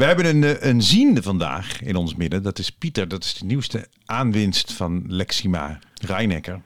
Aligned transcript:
We 0.00 0.06
hebben 0.06 0.26
een, 0.26 0.44
eh, 0.44 0.68
een 0.68 0.82
ziende 0.82 1.22
vandaag 1.22 1.82
in 1.82 1.96
ons 1.96 2.14
midden. 2.14 2.42
Dat 2.42 2.58
is 2.58 2.70
Pieter. 2.70 3.08
Dat 3.08 3.24
is 3.24 3.34
de 3.34 3.44
nieuwste 3.44 3.88
aanwinst 4.04 4.72
van 4.72 5.04
Lexima 5.06 5.78
Rijnecker. 5.94 6.62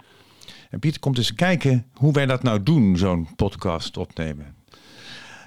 En 0.71 0.79
Pieter 0.79 1.01
komt 1.01 1.19
eens 1.19 1.35
kijken 1.35 1.87
hoe 1.93 2.13
wij 2.13 2.27
dat 2.27 2.43
nou 2.43 2.63
doen, 2.63 2.97
zo'n 2.97 3.29
podcast 3.37 3.97
opnemen. 3.97 4.55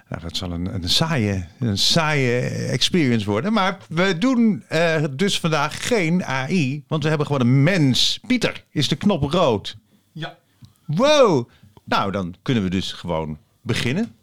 Nou, 0.09 0.21
dat 0.21 0.37
zal 0.37 0.51
een, 0.51 0.73
een, 0.73 0.89
saaie, 0.89 1.45
een 1.59 1.77
saaie 1.77 2.39
experience 2.49 3.25
worden. 3.25 3.53
Maar 3.53 3.77
we 3.89 4.17
doen 4.17 4.63
uh, 4.71 5.03
dus 5.11 5.39
vandaag 5.39 5.87
geen 5.87 6.23
AI, 6.23 6.83
want 6.87 7.03
we 7.03 7.09
hebben 7.09 7.27
gewoon 7.27 7.41
een 7.41 7.63
mens. 7.63 8.19
Pieter, 8.27 8.63
is 8.71 8.87
de 8.87 8.95
knop 8.95 9.31
rood? 9.31 9.77
Ja. 10.11 10.37
Wow! 10.85 11.49
Nou, 11.83 12.11
dan 12.11 12.35
kunnen 12.41 12.63
we 12.63 12.69
dus 12.69 12.91
gewoon 12.91 13.37
beginnen. 13.61 14.15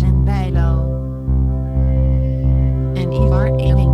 Vincent 0.00 0.24
Bijlo. 0.24 0.84
En 2.94 3.12
Ivar 3.12 3.54
Eling. 3.54 3.92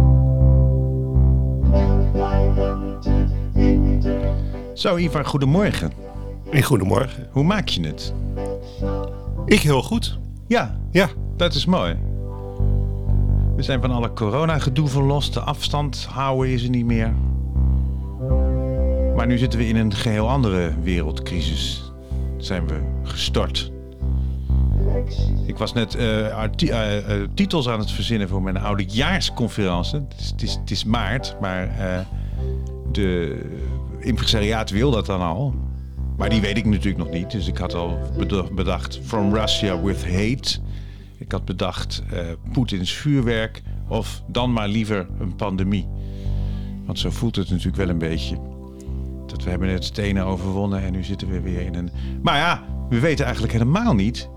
Zo, 4.74 4.96
Ivar, 4.96 5.24
goedemorgen. 5.24 5.92
En 6.50 6.62
goedemorgen. 6.62 7.28
Hoe 7.30 7.44
maak 7.44 7.68
je 7.68 7.86
het? 7.86 8.14
Ik 9.46 9.60
heel 9.60 9.82
goed. 9.82 10.18
Ja, 10.46 10.76
Ja. 10.90 11.08
dat 11.36 11.54
is 11.54 11.64
mooi. 11.64 11.96
We 13.56 13.62
zijn 13.62 13.80
van 13.80 13.90
alle 13.90 14.12
corona-gedoe 14.12 14.88
verlost. 14.88 15.34
De 15.34 15.40
afstand 15.40 16.04
houden 16.10 16.52
is 16.52 16.62
er 16.64 16.70
niet 16.70 16.86
meer. 16.86 17.14
Maar 19.16 19.26
nu 19.26 19.38
zitten 19.38 19.58
we 19.58 19.68
in 19.68 19.76
een 19.76 19.94
geheel 19.94 20.28
andere 20.30 20.72
wereldcrisis. 20.82 21.92
Zijn 22.36 22.66
we 22.66 22.80
gestort. 23.02 23.72
Ik 25.46 25.56
was 25.56 25.72
net 25.72 25.94
eh, 25.94 26.26
eh, 26.26 27.22
eh, 27.22 27.28
titels 27.34 27.68
aan 27.68 27.78
het 27.78 27.90
verzinnen 27.90 28.28
voor 28.28 28.42
mijn 28.42 28.56
oudejaarsconferentie. 28.56 29.98
Het 29.98 30.20
is, 30.20 30.30
het 30.30 30.42
is, 30.42 30.54
het 30.54 30.70
is 30.70 30.84
maart, 30.84 31.36
maar 31.40 32.06
de 32.92 33.40
impresariaat 34.00 34.70
wil 34.70 34.90
dat 34.90 35.06
dan 35.06 35.20
al. 35.20 35.54
Maar 36.16 36.28
die 36.28 36.40
weet 36.40 36.56
ik 36.56 36.64
natuurlijk 36.64 36.96
nog 36.96 37.10
niet. 37.10 37.30
Dus 37.30 37.48
ik 37.48 37.56
had 37.56 37.74
al 37.74 37.98
bedacht 38.54 39.00
From 39.02 39.34
Russia 39.34 39.80
with 39.80 40.04
Hate. 40.04 40.58
Ik 41.18 41.32
had 41.32 41.44
bedacht 41.44 42.02
eh 42.10 42.20
Poetins 42.52 42.92
vuurwerk. 42.92 43.62
Of 43.88 44.22
dan 44.26 44.52
maar 44.52 44.68
liever 44.68 45.06
een 45.18 45.36
pandemie. 45.36 45.88
Want 46.86 46.98
zo 46.98 47.10
voelt 47.10 47.36
het 47.36 47.50
natuurlijk 47.50 47.76
wel 47.76 47.88
een 47.88 47.98
beetje. 47.98 48.36
Dat 49.26 49.44
we 49.44 49.50
hebben 49.50 49.68
net 49.68 49.84
stenen 49.84 50.24
overwonnen 50.24 50.82
en 50.82 50.92
nu 50.92 51.04
zitten 51.04 51.28
we 51.28 51.40
weer 51.40 51.60
in 51.60 51.74
een... 51.74 51.90
Maar 52.22 52.36
ja, 52.36 52.62
we 52.88 53.00
weten 53.00 53.24
eigenlijk 53.24 53.52
helemaal 53.52 53.94
niet 53.94 54.28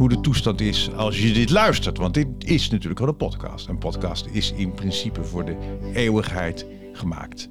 hoe 0.00 0.08
de 0.08 0.20
toestand 0.20 0.60
is 0.60 0.92
als 0.92 1.22
je 1.22 1.32
dit 1.32 1.50
luistert. 1.50 1.98
Want 1.98 2.14
dit 2.14 2.26
is 2.38 2.70
natuurlijk 2.70 3.00
wel 3.00 3.08
een 3.08 3.16
podcast. 3.16 3.68
Een 3.68 3.78
podcast 3.78 4.26
is 4.26 4.52
in 4.52 4.72
principe 4.72 5.24
voor 5.24 5.44
de 5.44 5.56
eeuwigheid 5.94 6.66
gemaakt. 6.92 7.48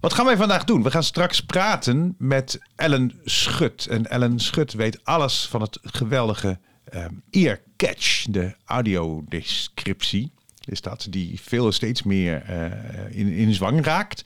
Wat 0.00 0.12
gaan 0.12 0.26
wij 0.26 0.36
vandaag 0.36 0.64
doen? 0.64 0.82
We 0.82 0.90
gaan 0.90 1.02
straks 1.02 1.40
praten 1.40 2.14
met 2.18 2.60
Ellen 2.76 3.12
Schut. 3.24 3.86
En 3.86 4.10
Ellen 4.10 4.38
Schut 4.38 4.72
weet 4.72 5.04
alles 5.04 5.46
van 5.48 5.60
het 5.60 5.78
geweldige 5.82 6.58
ehm 6.84 7.14
ear 7.30 7.60
catch, 7.76 8.24
de 8.30 8.54
audiodescriptie. 8.64 10.32
Is 10.64 10.80
dat 10.80 11.06
die 11.10 11.40
veel 11.40 11.72
steeds 11.72 12.02
meer 12.02 12.42
eh, 12.42 13.18
in, 13.18 13.28
in 13.28 13.54
zwang 13.54 13.84
raakt. 13.84 14.24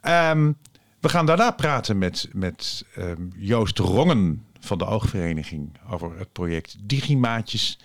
Ehm, 0.00 0.52
we 1.00 1.08
gaan 1.08 1.26
daarna 1.26 1.50
praten 1.50 1.98
met, 1.98 2.28
met 2.32 2.84
ehm, 2.94 3.22
Joost 3.36 3.78
Rongen 3.78 4.45
van 4.66 4.78
de 4.78 4.86
Oogvereniging 4.86 5.70
over 5.90 6.18
het 6.18 6.32
project 6.32 6.76
Digimaatjes. 6.80 7.78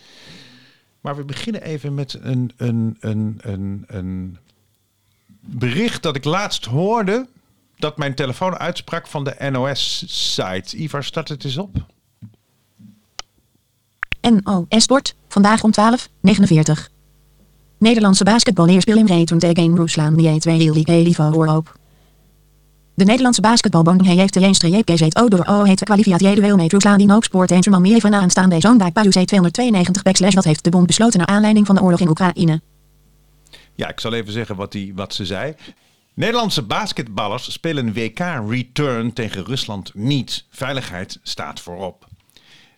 Maar 1.02 1.16
we 1.16 1.26
beginnen 1.26 1.62
even 1.62 1.94
met 1.94 2.18
een, 2.22 2.52
een, 2.58 2.98
een, 3.00 3.40
een, 3.42 3.84
een 3.88 4.38
bericht 5.40 6.04
dat 6.04 6.16
ik 6.16 6.24
laatst 6.24 6.66
hoorde 6.66 7.28
dat 7.78 7.98
mijn 7.98 8.16
telefoon 8.16 8.58
uitsprak 8.58 9.08
van 9.08 9.24
de 9.24 9.50
NOS-site. 9.52 10.78
Ivar, 10.78 11.04
start 11.04 11.30
het 11.30 11.44
eens 11.44 11.58
op. 11.58 11.86
NOS 14.22 14.84
Sport, 14.84 15.16
vandaag 15.28 15.64
om 15.64 15.72
12.49. 15.80 16.92
Nederlandse 17.78 18.24
basketballeer 18.24 18.82
speel 18.82 18.98
in 18.98 19.06
return 19.06 19.40
tegen 19.40 19.76
Rusland 19.76 20.18
die 20.18 20.40
2 20.40 20.60
heel 20.60 20.74
niveau 20.74 21.34
voorop. 21.34 21.80
De 22.94 23.04
Nederlandse 23.04 23.42
basketbalbond 23.42 24.06
heeft 24.06 24.34
de 24.34 24.40
jeenstreep 24.40 24.90
gezet 24.90 25.16
o 25.16 25.28
door 25.28 25.46
o 25.46 25.64
heet 25.64 25.84
kwalificatie 25.84 26.36
duel 26.36 26.56
met 26.56 26.72
Rusland 26.72 27.02
in 27.02 27.12
Oogsport 27.12 27.52
en 27.52 27.82
meer 27.82 28.00
van 28.00 28.16
aanstaande 28.16 28.60
zondag 28.60 28.92
bij 28.92 29.06
UC 29.06 29.12
292 29.12 30.04
backslash 30.04 30.34
wat 30.34 30.44
heeft 30.44 30.64
de 30.64 30.70
bond 30.70 30.88
besloten 30.88 31.20
naar 31.20 31.28
aanleiding 31.28 31.66
van 31.66 31.76
de 31.76 31.82
oorlog 31.82 32.00
in 32.00 32.10
Oekraïne. 32.10 32.62
Ja, 33.76 33.90
ik 33.90 34.00
zal 34.00 34.14
even 34.14 34.34
zeggen 34.34 34.56
wat, 34.56 34.72
die, 34.72 34.94
wat 34.96 35.14
ze 35.14 35.26
zei. 35.26 35.54
Nederlandse 36.14 36.62
basketballers 36.62 37.52
spelen 37.52 37.94
WK-return 37.94 39.14
tegen 39.14 39.46
Rusland 39.46 39.92
niet. 39.94 40.46
Veiligheid 40.50 41.20
staat 41.24 41.60
voorop. 41.60 42.08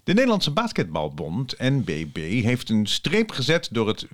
De 0.03 0.13
Nederlandse 0.13 0.51
Basketbalbond, 0.51 1.55
NBB, 1.59 2.43
heeft 2.43 2.69
een 2.69 2.85
streep 2.85 3.31
gezet 3.31 3.69
door 3.71 3.87
het 3.87 4.05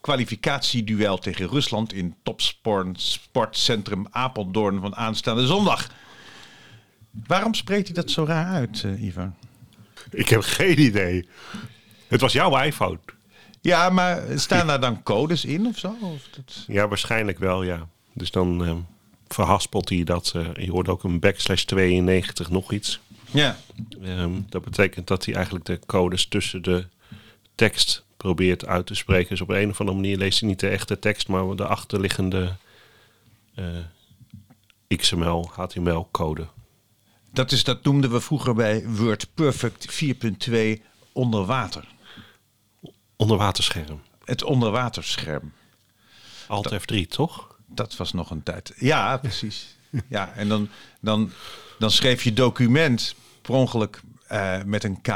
WK-kwalificatieduel 0.00 1.18
tegen 1.18 1.48
Rusland 1.48 1.92
in 1.92 2.14
Topsport 2.22 3.00
Sportcentrum 3.00 4.06
Apeldoorn 4.10 4.80
van 4.80 4.96
aanstaande 4.96 5.46
zondag. 5.46 5.88
Waarom 7.26 7.54
spreekt 7.54 7.86
hij 7.86 7.94
dat 7.94 8.10
zo 8.10 8.24
raar 8.24 8.46
uit, 8.46 8.82
eh, 8.84 9.02
Ivan? 9.02 9.34
Ik 10.10 10.28
heb 10.28 10.40
geen 10.42 10.80
idee. 10.80 11.28
Het 12.08 12.20
was 12.20 12.32
jouw 12.32 12.58
iPhone. 12.62 12.98
Ja, 13.60 13.90
maar 13.90 14.22
staan 14.34 14.66
daar 14.66 14.80
dan 14.80 15.02
codes 15.02 15.44
in 15.44 15.66
of 15.66 15.78
zo? 15.78 15.96
Of 16.00 16.28
dat... 16.36 16.64
Ja, 16.66 16.88
waarschijnlijk 16.88 17.38
wel, 17.38 17.62
ja. 17.62 17.88
Dus 18.12 18.30
dan 18.30 18.64
eh, 18.64 18.74
verhaspelt 19.28 19.88
hij 19.88 20.04
dat. 20.04 20.32
eh, 20.36 20.64
je 20.64 20.70
hoort 20.70 20.88
ook 20.88 21.04
een 21.04 21.20
backslash 21.20 21.62
92 21.62 22.50
nog 22.50 22.72
iets. 22.72 23.00
Ja, 23.30 23.56
Ehm, 24.02 24.32
dat 24.48 24.62
betekent 24.64 25.06
dat 25.06 25.24
hij 25.24 25.34
eigenlijk 25.34 25.64
de 25.64 25.78
codes 25.86 26.26
tussen 26.26 26.62
de 26.62 26.86
tekst 27.54 28.04
probeert 28.22 28.66
uit 28.66 28.86
te 28.86 28.94
spreken. 28.94 29.28
Dus 29.28 29.40
op 29.40 29.48
een 29.48 29.70
of 29.70 29.80
andere 29.80 29.98
manier 29.98 30.16
leest 30.16 30.40
hij 30.40 30.48
niet 30.48 30.60
de 30.60 30.68
echte 30.68 30.98
tekst, 30.98 31.28
maar 31.28 31.56
de 31.56 31.66
achterliggende 31.66 32.56
eh, 33.54 33.64
XML, 34.96 35.50
HTML 35.52 36.08
code. 36.10 36.46
Dat, 37.32 37.52
is, 37.52 37.64
dat 37.64 37.84
noemden 37.84 38.10
we 38.10 38.20
vroeger 38.20 38.54
bij 38.54 38.88
WordPerfect 38.88 40.04
4.2 40.48 40.56
onder 41.12 41.44
water. 41.44 41.84
Onderwaterscherm. 43.16 44.02
Het 44.24 44.42
onderwaterscherm. 44.42 45.52
Alt 46.46 46.74
F3, 46.74 47.06
toch? 47.08 47.56
Dat 47.66 47.96
was 47.96 48.12
nog 48.12 48.30
een 48.30 48.42
tijd. 48.42 48.72
Ja, 48.76 49.16
precies. 49.16 49.76
Ja, 50.08 50.32
en 50.32 50.48
dan, 50.48 50.68
dan, 51.00 51.30
dan 51.78 51.90
schreef 51.90 52.22
je 52.22 52.32
document 52.32 53.14
per 53.42 53.54
ongeluk 53.54 54.00
eh, 54.26 54.62
met 54.62 54.84
een 54.84 55.00
K. 55.00 55.08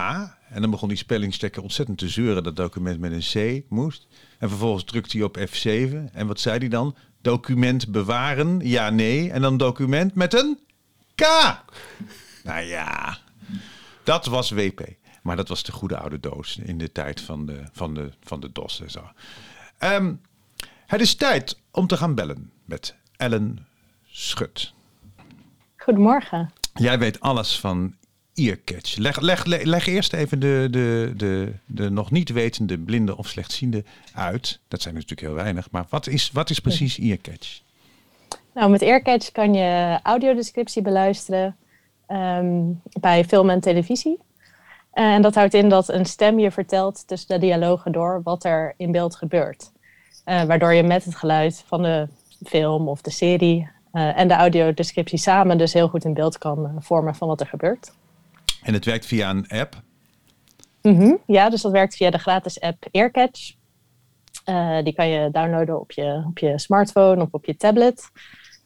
En 0.55 0.61
dan 0.61 0.71
begon 0.71 0.89
die 0.89 0.97
spellingstekker 0.97 1.63
ontzettend 1.63 1.99
te 1.99 2.09
zeuren 2.09 2.43
dat 2.43 2.57
document 2.57 3.01
met 3.01 3.13
een 3.13 3.61
C 3.61 3.65
moest. 3.69 4.07
En 4.39 4.49
vervolgens 4.49 4.85
drukte 4.85 5.17
hij 5.17 5.27
op 5.27 5.39
F7. 5.39 6.13
En 6.13 6.27
wat 6.27 6.41
zei 6.41 6.59
hij 6.59 6.69
dan? 6.69 6.97
Document 7.21 7.89
bewaren, 7.89 8.61
ja, 8.61 8.91
nee. 8.91 9.31
En 9.31 9.41
dan 9.41 9.57
document 9.57 10.15
met 10.15 10.35
een 10.35 10.59
K. 11.15 11.23
Nou 12.45 12.61
ja, 12.61 13.19
dat 14.03 14.27
was 14.27 14.51
WP. 14.51 14.81
Maar 15.23 15.37
dat 15.37 15.49
was 15.49 15.63
de 15.63 15.73
goede 15.73 15.99
oude 15.99 16.21
doos 16.21 16.57
in 16.57 16.79
de 16.79 16.93
tijd 16.93 17.21
van 17.21 17.47
de, 17.47 17.63
van 17.73 17.95
de, 17.95 18.11
van 18.21 18.41
de 18.41 18.53
DOS 18.53 18.81
en 18.81 18.91
zo. 18.91 19.11
Ehm, 19.79 20.15
het 20.87 21.01
is 21.01 21.15
tijd 21.15 21.61
om 21.71 21.87
te 21.87 21.97
gaan 21.97 22.15
bellen 22.15 22.51
met 22.65 22.97
Ellen 23.17 23.67
Schut. 24.05 24.73
Goedemorgen. 25.77 26.53
Jij 26.75 26.99
weet 26.99 27.21
alles 27.21 27.61
van 27.61 27.95
earcatch. 28.35 28.97
Leg, 28.97 29.21
leg, 29.21 29.45
leg, 29.45 29.63
leg 29.63 29.87
eerst 29.87 30.13
even 30.13 30.41
de, 30.41 30.69
de, 30.71 31.13
de, 31.17 31.53
de 31.67 31.91
nog 31.91 32.11
niet 32.11 32.31
wetende 32.31 32.79
blinde 32.79 33.17
of 33.17 33.29
slechtziende 33.29 33.85
uit. 34.15 34.61
Dat 34.69 34.83
zijn 34.83 34.95
natuurlijk 34.95 35.21
heel 35.21 35.35
weinig. 35.35 35.71
Maar 35.71 35.87
wat 35.89 36.07
is, 36.07 36.31
wat 36.33 36.51
is 36.51 36.59
precies 36.59 36.99
earcatch? 36.99 37.63
Nou, 38.55 38.71
met 38.71 38.83
Earcatch 38.83 39.33
kan 39.33 39.55
je 39.55 39.99
audiodescriptie 40.03 40.83
beluisteren 40.83 41.57
ehm, 42.07 42.63
bij 43.01 43.25
film 43.25 43.51
en 43.51 43.61
televisie. 43.61 44.19
Eh, 44.91 45.05
en 45.05 45.23
dat 45.23 45.35
houdt 45.35 45.55
in 45.55 45.69
dat 45.69 45.89
een 45.89 46.07
stem 46.07 46.39
je 46.39 46.51
vertelt 46.51 47.07
tussen 47.07 47.29
de 47.29 47.47
dialogen 47.47 47.93
door 47.93 48.21
wat 48.23 48.45
er 48.45 48.75
in 48.77 48.93
beeld 48.93 49.17
gebeurt. 49.17 49.73
Eh, 50.25 50.43
waardoor 50.43 50.75
je 50.75 50.83
met 50.83 51.05
het 51.05 51.15
geluid 51.15 51.65
van 51.67 51.83
de 51.83 52.09
film 52.45 52.89
of 52.89 53.01
de 53.01 53.11
serie 53.11 53.69
eh, 53.93 54.19
en 54.19 54.29
de 54.29 54.35
audiodescriptie 54.35 55.19
samen 55.19 55.59
dus 55.59 55.73
heel 55.73 55.89
goed 55.89 56.05
in 56.05 56.15
beeld 56.15 56.39
kan 56.39 56.77
vormen 56.79 57.15
van 57.15 57.29
wat 57.29 57.41
er 57.41 57.47
gebeurt. 57.47 57.93
En 58.65 58.75
het 58.75 58.85
werkt 58.85 59.07
via 59.07 59.31
een 59.31 59.49
app. 59.49 59.83
Mhm, 60.83 61.15
Ja, 61.27 61.51
dus 61.51 61.63
dat 61.63 61.73
werkt 61.73 61.97
via 61.97 62.11
de 62.11 62.19
gratis 62.19 62.61
app 62.61 62.87
Earcatch. 62.91 63.53
Eh, 64.45 64.79
die 64.83 64.93
kan 64.95 65.09
je 65.09 65.31
downloaden 65.31 65.81
op 65.81 65.93
je, 65.93 66.25
op 66.29 66.39
je 66.39 66.59
smartphone 66.59 67.23
of 67.23 67.29
op 67.31 67.45
je 67.45 67.57
tablet. 67.57 68.11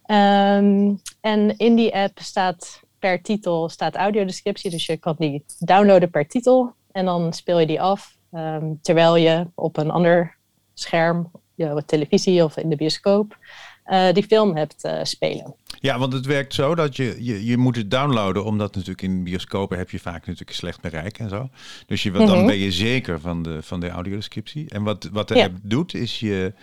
Ehm, 0.05 0.95
en 1.21 1.57
in 1.57 1.75
die 1.75 1.95
app 1.95 2.19
staat 2.19 2.83
per 2.99 3.23
titel 3.23 3.69
staat 3.69 3.95
audiodescriptie. 3.97 4.71
Dus 4.71 4.87
je 4.87 4.97
kan 4.97 5.15
die 5.19 5.45
downloaden 5.59 6.11
per 6.11 6.27
titel. 6.29 6.73
En 6.93 7.05
dan 7.05 7.33
speel 7.33 7.59
je 7.59 7.67
die 7.67 7.81
af. 7.81 8.17
ehm, 8.33 8.73
terwijl 8.83 9.17
je 9.17 9.47
op 9.55 9.77
een 9.77 9.91
ander 9.91 10.37
scherm, 10.75 11.31
je 11.55 11.83
televisie 11.87 12.45
of 12.45 12.57
in 12.57 12.69
de 12.69 12.77
bioscoop, 12.77 13.39
eh, 13.85 14.13
die 14.13 14.23
film 14.23 14.57
hebt 14.57 14.85
eh, 14.85 14.99
spelen. 15.03 15.55
Ja, 15.81 15.99
want 15.99 16.13
het 16.13 16.27
werkt 16.27 16.55
zo 16.55 16.75
dat 16.75 16.97
je, 16.97 17.17
je, 17.25 17.45
je 17.45 17.57
moet 17.57 17.77
het 17.77 17.91
downloaden, 17.91 18.45
omdat 18.45 18.75
natuurlijk 18.75 19.03
in 19.03 19.25
bioscopen 19.25 19.79
heb 19.79 19.91
je 19.91 19.99
vaak 19.99 20.27
natuurlijk 20.27 20.57
slecht 20.57 20.81
bereik 20.81 21.19
en 21.19 21.29
zo. 21.29 21.49
Dus 21.87 22.03
je, 22.03 22.11
dan 22.11 22.23
Mhm. 22.39 22.47
ben 22.47 22.57
je 22.59 22.73
zeker 22.73 23.21
van 23.21 23.43
de, 23.43 23.63
van 23.63 23.81
de 23.81 23.89
audiodescriptie. 23.89 24.69
En 24.69 24.83
wat, 24.83 25.09
wat 25.13 25.29
de 25.29 25.35
Ja. 25.35 25.45
app 25.45 25.57
doet, 25.63 25.95
is 25.95 26.21
je, 26.21 26.55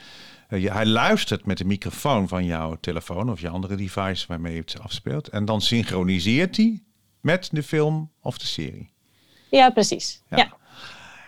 eh, 0.47 0.61
je, 0.61 0.71
hij 0.71 0.85
luistert 0.85 1.45
met 1.45 1.57
de 1.57 1.65
microfoon 1.65 2.27
van 2.27 2.45
jouw 2.45 2.77
telefoon 2.81 3.29
of 3.31 3.39
je 3.41 3.49
andere 3.49 3.75
device 3.75 4.25
waarmee 4.27 4.53
je 4.53 4.59
het 4.59 4.79
afspeelt. 4.79 5.27
En 5.27 5.45
dan 5.45 5.61
synchroniseert 5.61 6.57
hij 6.57 6.81
met 7.21 7.49
de 7.51 7.63
film 7.63 8.11
of 8.21 8.37
de 8.37 8.45
serie. 8.45 8.91
Ja, 9.49 9.69
precies. 9.69 10.21
Ja. 10.29 10.37
Ja. 10.37 10.53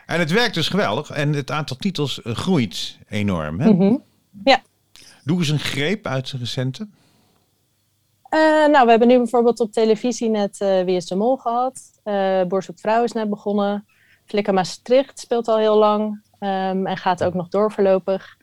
En 0.06 0.20
het 0.20 0.32
werkt 0.32 0.54
dus 0.54 0.68
geweldig. 0.70 1.10
En 1.10 1.34
het 1.34 1.52
aantal 1.52 1.78
titels 1.78 2.20
groeit 2.24 2.98
enorm. 3.08 3.60
Hè? 3.60 3.70
Mhm. 3.74 3.96
Ja. 4.44 4.62
Doe 5.24 5.40
eens 5.40 5.50
een 5.50 5.60
greep 5.60 6.08
uit 6.08 6.32
de 6.32 6.38
recente. 6.38 6.88
Eh, 8.30 8.40
nou, 8.68 8.84
we 8.84 8.90
hebben 8.90 9.08
nu 9.08 9.18
bijvoorbeeld 9.18 9.60
op 9.60 9.72
televisie 9.72 10.30
net 10.30 10.62
eh, 10.62 10.84
Wie 10.84 10.96
is 10.96 11.06
de 11.06 11.16
Mol 11.16 11.38
gehad. 11.38 11.80
Eh 12.04 12.42
Boer 12.44 12.64
zoekt 12.64 12.82
vrouw 12.82 13.04
is 13.04 13.12
net 13.12 13.30
begonnen. 13.30 13.86
Flikker 14.26 14.54
Maastricht 14.54 15.20
speelt 15.20 15.48
al 15.48 15.58
heel 15.58 15.78
lang 15.78 16.24
ehm, 16.40 16.86
en 16.86 16.98
gaat 16.98 17.24
ook 17.24 17.34
nog 17.34 17.48
door 17.48 17.72
voorlopig. 17.72 18.38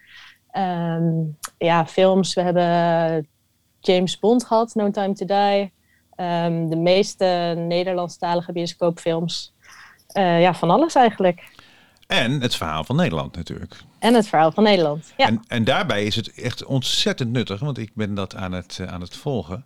Ehm, 0.50 1.12
ja, 1.58 1.86
films. 1.86 2.34
We 2.34 2.40
hebben 2.40 3.28
James 3.80 4.18
Bond 4.18 4.44
gehad, 4.44 4.74
No 4.74 4.90
Time 4.90 5.12
to 5.12 5.26
Die. 5.26 5.72
Ehm, 6.14 6.68
de 6.68 6.76
meeste 6.76 7.54
Nederlandstalige 7.56 8.52
bioscoopfilms. 8.52 9.54
Eh, 10.06 10.40
ja, 10.40 10.54
van 10.54 10.70
alles 10.70 10.94
eigenlijk. 10.94 11.53
En 12.06 12.40
het 12.40 12.54
verhaal 12.56 12.84
van 12.84 12.96
Nederland 12.96 13.36
natuurlijk. 13.36 13.76
En 13.98 14.14
het 14.14 14.28
verhaal 14.28 14.52
van 14.52 14.62
Nederland. 14.64 15.12
Ja. 15.16 15.26
En, 15.26 15.42
en 15.48 15.64
daarbij 15.64 16.04
is 16.04 16.16
het 16.16 16.32
echt 16.34 16.64
ontzettend 16.64 17.30
nuttig, 17.30 17.60
want 17.60 17.78
ik 17.78 17.90
ben 17.94 18.14
dat 18.14 18.34
aan 18.36 18.52
het, 18.52 18.78
eh, 18.80 18.86
aan 18.92 19.00
het 19.00 19.16
volgen. 19.16 19.64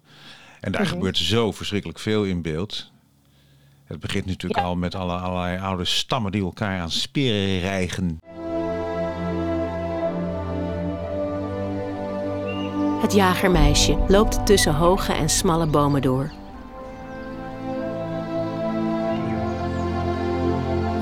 En 0.61 0.73
daar 0.73 0.82
Mhm. 0.82 0.90
gebeurt 0.90 1.17
zo 1.19 1.52
verschrikkelijk 1.52 1.99
veel 1.99 2.25
in 2.25 2.43
beeld. 2.43 2.90
Het 3.85 4.00
begint 4.00 4.26
natuurlijk 4.26 4.61
Ja. 4.61 4.67
al 4.67 4.76
met 4.76 4.94
alle, 4.94 5.17
allerlei 5.17 5.58
oude 5.58 5.85
stammen 5.85 6.32
die 6.32 6.43
elkaar 6.43 6.81
aan 6.81 6.90
speren 6.90 7.61
rijgen. 7.61 8.19
Het 13.00 13.12
jagermeisje 13.12 13.99
loopt 14.08 14.46
tussen 14.46 14.75
hoge 14.75 15.12
en 15.12 15.29
smalle 15.29 15.67
bomen 15.67 16.02
door. 16.02 16.31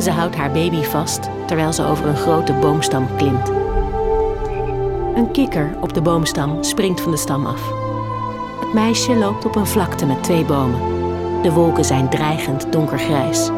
Ze 0.00 0.10
houdt 0.10 0.36
haar 0.36 0.50
baby 0.50 0.82
vast 0.82 1.28
terwijl 1.46 1.72
ze 1.72 1.84
over 1.84 2.06
een 2.06 2.16
grote 2.16 2.52
boomstam 2.52 3.16
klimt. 3.16 3.48
Een 5.14 5.30
kikker 5.32 5.76
op 5.80 5.94
de 5.94 6.02
boomstam 6.02 6.62
springt 6.62 7.00
van 7.00 7.10
de 7.10 7.16
stam 7.16 7.46
af. 7.46 7.72
Het 8.60 8.72
meisje 8.72 9.16
loopt 9.16 9.44
op 9.44 9.56
een 9.56 9.66
vlakte 9.66 10.06
met 10.06 10.22
twee 10.22 10.44
bomen. 10.44 10.80
De 11.42 11.52
wolken 11.52 11.84
zijn 11.84 12.08
dreigend 12.08 12.72
donkergrijs. 12.72 13.50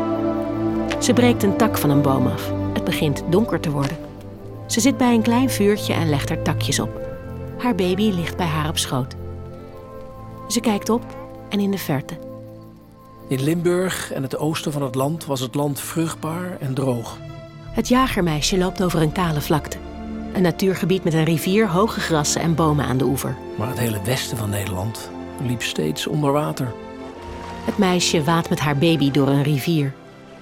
Ze 0.99 1.12
breekt 1.12 1.43
een 1.43 1.56
tak 1.56 1.79
van 1.79 1.90
een 1.90 2.02
boom 2.02 2.26
af. 2.26 2.52
Het 2.73 2.85
begint 2.85 3.23
donker 3.29 3.61
te 3.61 3.70
worden. 3.70 3.96
Ze 4.67 4.81
zit 4.81 4.96
bij 4.96 5.14
een 5.14 5.23
klein 5.23 5.50
vuurtje 5.50 5.94
en 5.94 6.08
legt 6.08 6.31
er 6.31 6.43
takjes 6.43 6.81
op. 6.81 7.00
Haar 7.58 7.75
baby 7.75 8.11
ligt 8.11 8.37
bij 8.37 8.46
haar 8.46 8.69
op 8.69 8.79
schoot. 8.79 9.14
Ze 10.49 10.61
kijkt 10.61 10.88
op 10.88 11.02
en 11.49 11.61
in 11.61 11.70
de 11.70 11.79
verte. 11.79 12.27
In 13.28 13.42
Limburg 13.42 14.12
en 14.12 14.22
het 14.22 14.36
oosten 14.36 14.72
van 14.72 14.82
het 14.82 14.94
land 14.94 15.25
was 15.25 15.40
het 15.40 15.54
land 15.54 15.80
vruchtbaar 15.80 16.56
en 16.60 16.75
droog. 16.75 17.19
Het 17.70 17.88
jagermeisje 17.88 18.58
loopt 18.58 18.82
over 18.82 19.02
een 19.02 19.12
kale 19.12 19.40
vlakte. 19.40 19.76
Een 20.32 20.42
natuurgebied 20.42 21.04
met 21.04 21.14
een 21.14 21.25
rivier, 21.25 21.69
hoge 21.69 22.00
grassen 22.00 22.40
en 22.40 22.54
bomen 22.54 22.84
aan 22.84 22.96
de 22.96 23.04
oever. 23.04 23.36
Maar 23.58 23.69
het 23.69 23.78
hele 23.78 24.02
westen 24.02 24.36
van 24.36 24.50
Nederland 24.50 25.10
liep 25.42 25.62
steeds 25.62 26.06
onder 26.06 26.32
water. 26.32 26.72
Het 27.64 27.78
meisje 27.78 28.22
waadt 28.25 28.48
met 28.50 28.60
haar 28.60 28.78
baby 28.78 29.10
door 29.10 29.28
een 29.28 29.42
rivier. 29.42 29.92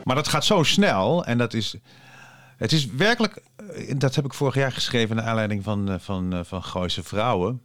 Maar 0.04 0.16
dat 0.16 0.28
gaat 0.28 0.44
zo 0.44 0.62
snel 0.62 1.24
en 1.24 1.38
dat 1.38 1.54
is. 1.54 1.74
Het 2.56 2.72
is 2.72 2.86
werkelijk. 2.86 3.42
eh, 3.74 3.94
Dat 3.98 4.14
heb 4.14 4.24
ik 4.24 4.34
vorig 4.34 4.54
jaar 4.54 4.72
geschreven 4.72 5.16
naar 5.16 5.24
aanleiding 5.24 5.64
van, 5.64 5.90
eh, 5.90 5.94
van, 5.98 6.32
eh, 6.32 6.40
van 6.44 6.62
Gooise 6.62 7.02
Vrouwen. 7.02 7.60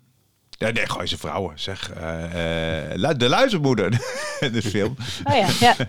Nee, 0.62 0.72
nee, 0.72 0.90
Gooise 0.90 1.18
Vrouwen, 1.18 1.60
zeg. 1.60 1.92
eh, 1.92 2.94
eh, 3.10 3.18
de 3.18 3.30
Luizenmoeder, 3.30 3.90
de 4.40 4.62
film. 4.62 4.96
Oh 5.24 5.36
ja, 5.36 5.48
ja. 5.60 5.76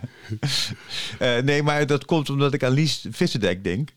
Eh, 1.18 1.42
nee, 1.42 1.62
maar 1.62 1.86
dat 1.86 2.04
komt 2.04 2.30
omdat 2.30 2.52
ik 2.54 2.64
aan 2.64 2.72
Lies 2.72 3.06
Visserdijk 3.10 3.64
denk. 3.64 3.90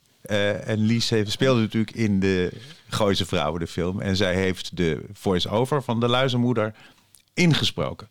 En 0.66 0.78
Lies 0.86 1.10
heeft, 1.10 1.32
speelde 1.32 1.62
natuurlijk 1.62 1.96
in 1.96 2.20
de 2.20 2.52
Gooise 2.90 3.26
Vrouwen, 3.26 3.60
de 3.60 3.68
film. 3.68 4.02
En 4.02 4.16
zij 4.16 4.36
heeft 4.36 4.78
de 4.78 5.06
voice-over 5.14 5.84
van 5.84 6.00
de 6.00 6.08
Luizenmoeder 6.08 6.74
ingesproken. 7.34 8.08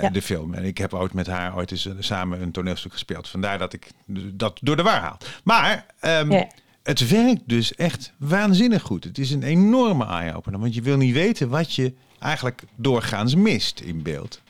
Ja. 0.00 0.08
De 0.10 0.22
film. 0.22 0.54
En 0.54 0.64
ik 0.64 0.78
heb 0.78 0.94
ooit 0.94 1.12
met 1.12 1.26
haar 1.26 1.56
ooit 1.56 1.70
eens 1.70 1.88
samen 1.98 2.42
een 2.42 2.52
toneelstuk 2.52 2.92
gespeeld. 2.92 3.28
Vandaar 3.28 3.58
dat 3.58 3.72
ik 3.72 3.90
dat 4.32 4.58
door 4.62 4.76
de 4.76 4.82
war 4.82 5.00
haal. 5.00 5.18
Maar 5.44 5.86
ehm, 6.00 6.32
Ja. 6.32 6.48
Het 6.84 7.08
werkt 7.08 7.42
dus 7.46 7.74
echt 7.74 8.12
waanzinnig 8.16 8.82
goed. 8.82 9.04
Het 9.04 9.18
is 9.18 9.30
een 9.30 9.42
enorme 9.42 10.06
eye-opener. 10.06 10.60
Want 10.60 10.74
je 10.74 10.82
wil 10.82 10.96
niet 10.96 11.14
weten 11.14 11.48
wat 11.48 11.74
je 11.74 11.94
eigenlijk 12.18 12.62
doorgaans 12.76 13.34
mist 13.34 13.80
in 13.80 14.02
beeld. 14.02 14.42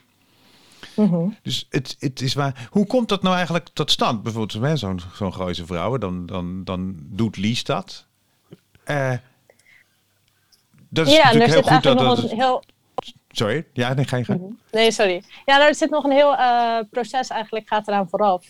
Mhm. 0.96 1.28
Dus 1.42 1.66
het, 1.70 1.96
het 1.98 2.20
is 2.20 2.34
waar. 2.34 2.68
Hoe 2.70 2.86
komt 2.86 3.08
dat 3.08 3.22
nou 3.22 3.34
eigenlijk 3.34 3.68
tot 3.72 3.90
stand? 3.90 4.22
Bijvoorbeeld 4.22 4.78
zo'n 4.78 5.00
zo'n 5.14 5.34
Gooise 5.34 5.66
vrouwen, 5.66 6.00
dan, 6.00 6.26
dan, 6.26 6.64
dan 6.64 6.96
doet 6.98 7.36
Lies 7.36 7.64
dat. 7.64 8.06
Eh, 8.84 9.12
dat 10.88 11.06
is 11.06 11.12
ja, 11.12 11.24
natuurlijk 11.24 11.52
heel 11.52 11.62
zit 11.62 11.72
goed 11.72 11.82
dat 11.82 11.98
nog 11.98 12.20
dat. 12.20 12.30
een 12.30 12.36
heel 12.36 12.62
Sorry, 13.28 13.66
ja, 13.72 13.94
nee, 13.94 14.04
ga 14.04 14.16
je 14.16 14.24
gaan. 14.24 14.58
Nee, 14.70 14.90
sorry. 14.90 15.22
Ja, 15.44 15.66
er 15.66 15.74
zit 15.74 15.90
nog 15.90 16.04
een 16.04 16.10
heel 16.10 16.36
eh, 16.36 16.78
proces 16.90 17.28
eigenlijk 17.28 17.68
gaat 17.68 17.88
eraan 17.88 18.08
vooraf. 18.08 18.46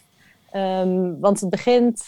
Ehm, 0.51 1.21
want 1.21 1.41
het 1.41 1.51
begint 1.51 2.05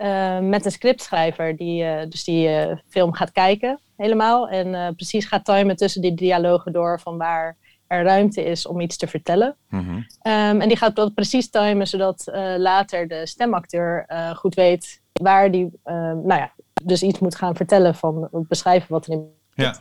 eh, 0.00 0.38
met 0.38 0.64
een 0.64 0.70
scriptschrijver 0.70 1.56
die 1.56 1.84
eh, 1.84 2.08
dus 2.08 2.24
die 2.24 2.48
eh, 2.48 2.76
film 2.88 3.12
gaat 3.12 3.32
kijken 3.32 3.80
helemaal. 3.96 4.48
En 4.48 4.94
precies 4.94 5.26
gaat 5.26 5.44
timen 5.44 5.76
tussen 5.76 6.02
die 6.02 6.14
dialogen 6.14 6.72
door 6.72 7.00
van 7.00 7.16
waar 7.18 7.56
er 7.86 8.04
ruimte 8.04 8.44
is 8.44 8.66
om 8.66 8.80
iets 8.80 8.96
te 8.96 9.06
vertellen. 9.06 9.56
Mhm. 9.68 10.02
Ehm, 10.22 10.60
en 10.60 10.68
die 10.68 10.76
gaat 10.76 10.96
dat 10.96 11.14
precies 11.14 11.50
timen 11.50 11.86
zodat 11.86 12.30
later 12.56 13.08
de 13.08 13.26
stemacteur 13.26 14.06
goed 14.36 14.54
weet 14.54 15.02
waar 15.12 15.50
die, 15.50 15.70
ehm, 15.84 16.26
nou 16.26 16.40
ja, 16.40 16.52
dus 16.84 17.02
iets 17.02 17.18
moet 17.18 17.36
gaan 17.36 17.56
vertellen 17.56 17.94
van 17.94 18.28
beschrijven 18.32 18.92
wat 18.92 19.06
er 19.06 19.12
in 19.12 19.32
Ja. 19.54 19.74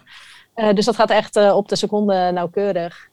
dus 0.73 0.85
dat 0.85 0.95
gaat 0.95 1.09
echt 1.09 1.35
op 1.35 1.67
de 1.67 1.75
seconde 1.75 2.31
nauwkeurig. 2.33 3.09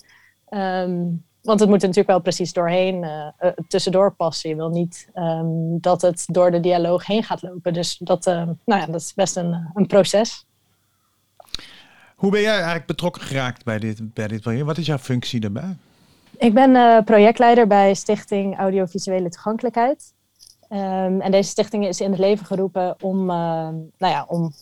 Ehm, 0.49 1.03
want 1.47 1.61
het 1.61 1.69
moet 1.69 1.83
er 1.83 1.89
natuurlijk 1.89 2.15
wel 2.15 2.21
precies 2.21 2.53
doorheen, 2.53 3.05
eh, 3.05 3.29
eh, 3.39 3.53
tussendoor 3.69 4.15
passen. 4.15 4.51
Je 4.51 4.57
wil 4.57 4.69
niet 4.69 5.09
ehm, 5.15 5.47
dat 5.81 6.03
het 6.03 6.25
door 6.27 6.51
de 6.51 6.61
dialoog 6.61 7.07
heen 7.07 7.23
gaat 7.23 7.43
lopen. 7.43 7.73
Dus 7.73 7.99
dat, 7.99 8.27
eh, 8.27 8.35
nou 8.65 8.81
ja, 8.81 8.87
dat 8.87 9.01
is 9.01 9.15
best 9.15 9.37
een, 9.37 9.71
een 9.75 9.87
proces. 9.87 10.47
Hoe 12.17 12.31
ben 12.31 12.41
jij 12.41 12.55
eigenlijk 12.55 12.87
betrokken 12.87 13.23
geraakt 13.23 13.65
bij 13.65 13.79
dit, 13.79 14.15
bij 14.15 14.29
dit 14.29 14.41
project? 14.41 14.65
Wat 14.65 14.79
is 14.79 14.87
jouw 14.87 14.99
functie 14.99 15.41
daarbij? 15.41 15.77
Ik 16.39 16.55
ben 16.55 17.05
projectleider 17.05 17.67
bij 17.67 17.95
Stichting 17.95 18.59
Audiovisuele 18.59 19.29
Toegankelijkheid. 19.29 20.15
Ehm, 20.69 21.21
en 21.21 21.31
deze 21.31 21.51
stichting 21.51 21.87
is 21.87 22.01
in 22.01 22.11
het 22.11 22.21
leven 22.21 22.47
geroepen 22.47 22.97
om, 23.01 23.27
nou 23.27 23.87
ja, 23.99 24.25
om 24.29 24.53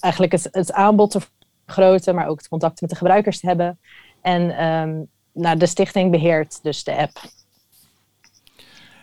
eigenlijk 0.00 0.32
het, 0.32 0.48
het 0.50 0.72
aanbod 0.72 1.10
te 1.10 1.20
vergroten, 1.66 2.14
maar 2.14 2.26
ook 2.26 2.38
het 2.38 2.48
contact 2.48 2.80
met 2.80 2.90
de 2.90 2.96
gebruikers 2.96 3.40
te 3.40 3.46
hebben. 3.46 3.78
En 4.22 4.56
ehm, 4.56 5.02
nou, 5.34 5.56
de 5.56 5.66
stichting 5.66 6.10
beheert 6.10 6.58
dus 6.62 6.84
de 6.84 6.96
app. 6.96 7.20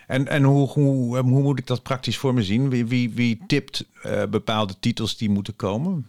En, 0.06 0.28
en 0.28 0.42
hoe, 0.42 0.68
hoe, 0.68 1.18
hoe 1.18 1.42
moet 1.42 1.58
ik 1.58 1.66
dat 1.66 1.82
praktisch 1.82 2.18
voor 2.18 2.34
me 2.34 2.42
zien? 2.42 2.70
Wie, 2.70 2.86
wie, 2.86 3.10
wie 3.10 3.42
tipt 3.46 3.84
eh, 4.02 4.22
bepaalde 4.24 4.74
titels 4.80 5.16
die 5.16 5.30
moeten 5.30 5.56
komen? 5.56 6.08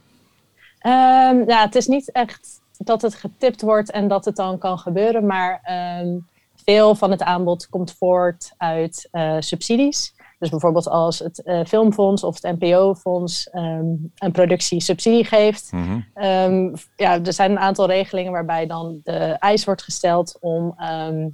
Ehm, 0.80 1.44
ja, 1.48 1.62
het 1.62 1.76
is 1.76 1.88
niet 1.88 2.12
echt 2.12 2.62
dat 2.78 3.02
het 3.02 3.16
getipt 3.16 3.62
wordt 3.62 3.92
en 3.92 4.08
dat 4.08 4.26
het 4.26 4.36
dan 4.36 4.58
kan 4.58 4.80
gebeuren, 4.80 5.26
maar 5.26 5.60
ehm, 5.64 6.18
veel 6.66 6.96
van 6.96 7.12
het 7.12 7.24
aanbod 7.24 7.70
komt 7.70 7.96
voort 7.98 8.54
uit 8.58 9.08
eh, 9.12 9.36
subsidies. 9.40 10.13
Dus 10.44 10.52
bijvoorbeeld 10.52 10.88
als 10.88 11.20
het 11.20 11.44
eh, 11.44 11.60
Filmfonds 11.66 12.24
of 12.24 12.42
het 12.42 12.60
NPO-fonds 12.60 13.50
ehm, 13.50 13.86
een 14.16 14.32
productie 14.32 14.82
subsidie 14.82 15.26
geeft. 15.26 15.72
Mhm. 15.72 16.00
Ehm, 16.14 16.76
ja, 16.96 17.22
er 17.24 17.34
zijn 17.34 17.52
een 17.52 17.60
aantal 17.60 17.88
regelingen 17.88 18.32
waarbij 18.32 18.68
dan 18.68 19.00
de 19.04 19.16
eis 19.40 19.66
wordt 19.66 19.82
gesteld 19.82 20.38
om 20.40 20.74
ehm, 20.78 21.28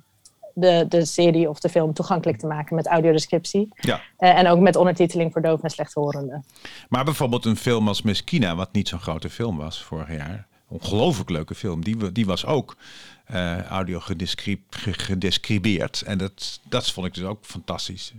de, 0.53 0.85
de 0.89 1.05
serie 1.05 1.49
of 1.49 1.59
de 1.59 1.69
film 1.69 1.93
toegankelijk 1.93 2.39
te 2.39 2.47
maken 2.47 2.75
met 2.75 2.87
audiodescriptie. 2.87 3.67
Ja. 3.75 4.01
Eh, 4.17 4.37
en 4.37 4.47
ook 4.47 4.59
met 4.59 4.75
ondertiteling 4.75 5.31
voor 5.31 5.41
doof 5.41 5.63
en 5.63 5.69
slechthorenden. 5.69 6.45
Maar 6.89 7.03
bijvoorbeeld 7.03 7.45
een 7.45 7.55
film 7.55 7.87
als 7.87 8.01
Meskina, 8.01 8.55
wat 8.55 8.73
niet 8.73 8.87
zo'n 8.87 8.99
grote 8.99 9.29
film 9.29 9.57
was 9.57 9.83
vorig 9.83 10.11
jaar. 10.11 10.47
Ongelooflijk 10.67 11.29
leuke 11.29 11.55
film. 11.55 11.83
Die, 11.83 12.11
die 12.11 12.25
was 12.25 12.45
ook 12.45 12.75
eh, 13.29 13.63
audio 13.65 13.99
gedescri- 13.99 14.63
ge- 14.69 14.93
gedescribeerd. 14.93 16.01
En 16.01 16.17
dat, 16.17 16.59
dat 16.63 16.91
vond 16.91 17.07
ik 17.07 17.13
dus 17.13 17.23
ook 17.23 17.45
fantastisch. 17.45 18.13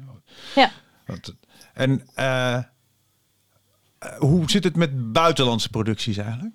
Ja. 0.55 0.71
Want, 1.07 1.35
en 1.75 2.09
eh, 2.15 2.55
eh, 2.55 2.65
hoe 4.19 4.51
zit 4.51 4.65
het 4.65 4.77
met 4.77 5.13
buitenlandse 5.13 5.71
producties 5.71 6.17
eigenlijk? 6.17 6.55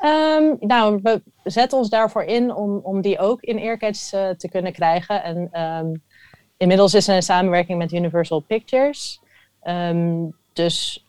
Ehm, 0.00 0.54
nou, 0.60 1.00
we 1.02 1.22
zetten 1.44 1.78
ons 1.78 1.88
daarvoor 1.88 2.22
in 2.22 2.54
om, 2.54 2.76
om 2.76 3.00
die 3.00 3.18
ook 3.18 3.40
in 3.40 3.58
Earcatch 3.58 4.08
te 4.36 4.48
kunnen 4.50 4.72
krijgen. 4.72 5.22
En 5.22 5.48
ehm, 5.52 5.94
inmiddels 6.56 6.94
is 6.94 7.08
er 7.08 7.16
een 7.16 7.22
samenwerking 7.22 7.78
met 7.78 7.92
Universal 7.92 8.40
Pictures. 8.40 9.20
Ehm, 9.62 10.24
dus 10.52 11.06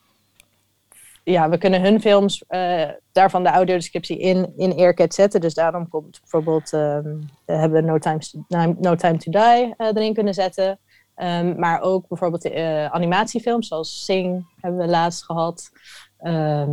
ja, 1.32 1.50
we 1.50 1.58
kunnen 1.58 1.82
hun 1.82 2.02
films 2.02 2.44
eh, 2.48 2.90
daarvan 3.12 3.44
de 3.44 3.50
audiodescriptie 3.50 4.20
in, 4.20 4.54
in 4.58 4.78
Earcatch 4.78 5.14
zetten. 5.14 5.42
Dus 5.42 5.54
daarom 5.54 5.90
komt 5.90 6.20
bijvoorbeeld, 6.20 6.74
ehm, 6.74 7.18
we 7.46 7.54
hebben 7.54 7.86
No 7.86 7.98
Time, 7.98 8.18
to, 8.18 8.76
no 8.80 8.96
Time 8.96 9.18
to 9.18 9.32
Die 9.32 9.74
eh, 9.78 9.88
erin 9.88 10.14
kunnen 10.14 10.34
zetten. 10.34 10.80
Ehm, 11.16 11.60
maar 11.60 11.82
ook 11.82 12.08
bijvoorbeeld 12.08 12.46
eh, 12.46 12.86
animatiefilms 12.86 13.68
zoals 13.68 14.06
Sing 14.06 14.46
hebben 14.62 14.80
we 14.80 14.88
laatst 14.88 15.24
gehad. 15.24 15.72
Ehm, 16.18 16.72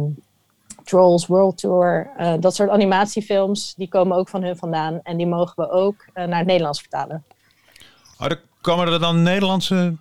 Trolls 0.84 1.26
World 1.26 1.58
Tour. 1.58 2.10
dat 2.40 2.54
soort 2.54 2.70
animatiefilms, 2.70 3.74
die 3.74 3.88
komen 3.88 4.16
ook 4.16 4.28
van 4.28 4.42
hun 4.42 4.56
vandaan. 4.56 5.00
En 5.02 5.16
die 5.16 5.26
mogen 5.26 5.54
we 5.56 5.70
ook 5.70 6.06
naar 6.14 6.38
het 6.38 6.46
Nederlands 6.46 6.80
vertalen. 6.80 7.24
Oh, 8.18 8.30
komen 8.60 8.92
er 8.92 9.00
dan 9.00 9.22
Nederlandse 9.22 9.96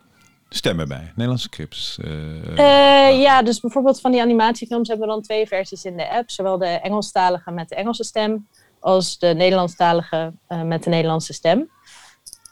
stemmen 0.49 0.87
bij, 0.87 1.11
Nederlandse 1.15 1.47
scripts. 1.51 1.97
eh, 2.01 3.09
Eh, 3.09 3.21
ja, 3.21 3.41
dus 3.43 3.59
bijvoorbeeld 3.59 4.01
van 4.01 4.11
die 4.11 4.21
animatiefilms 4.21 4.87
hebben 4.87 5.07
we 5.07 5.13
dan 5.13 5.21
twee 5.21 5.47
versies 5.47 5.85
in 5.85 5.97
de 5.97 6.09
app. 6.09 6.29
Zowel 6.29 6.57
de 6.57 6.65
Engelstalige 6.65 7.51
met 7.51 7.69
de 7.69 7.75
Engelse 7.75 8.03
stem, 8.03 8.47
als 8.79 9.17
de 9.19 9.27
Nederlandstalige 9.27 10.33
eh, 10.47 10.61
met 10.61 10.83
de 10.83 10.89
Nederlandse 10.89 11.33
stem. 11.33 11.69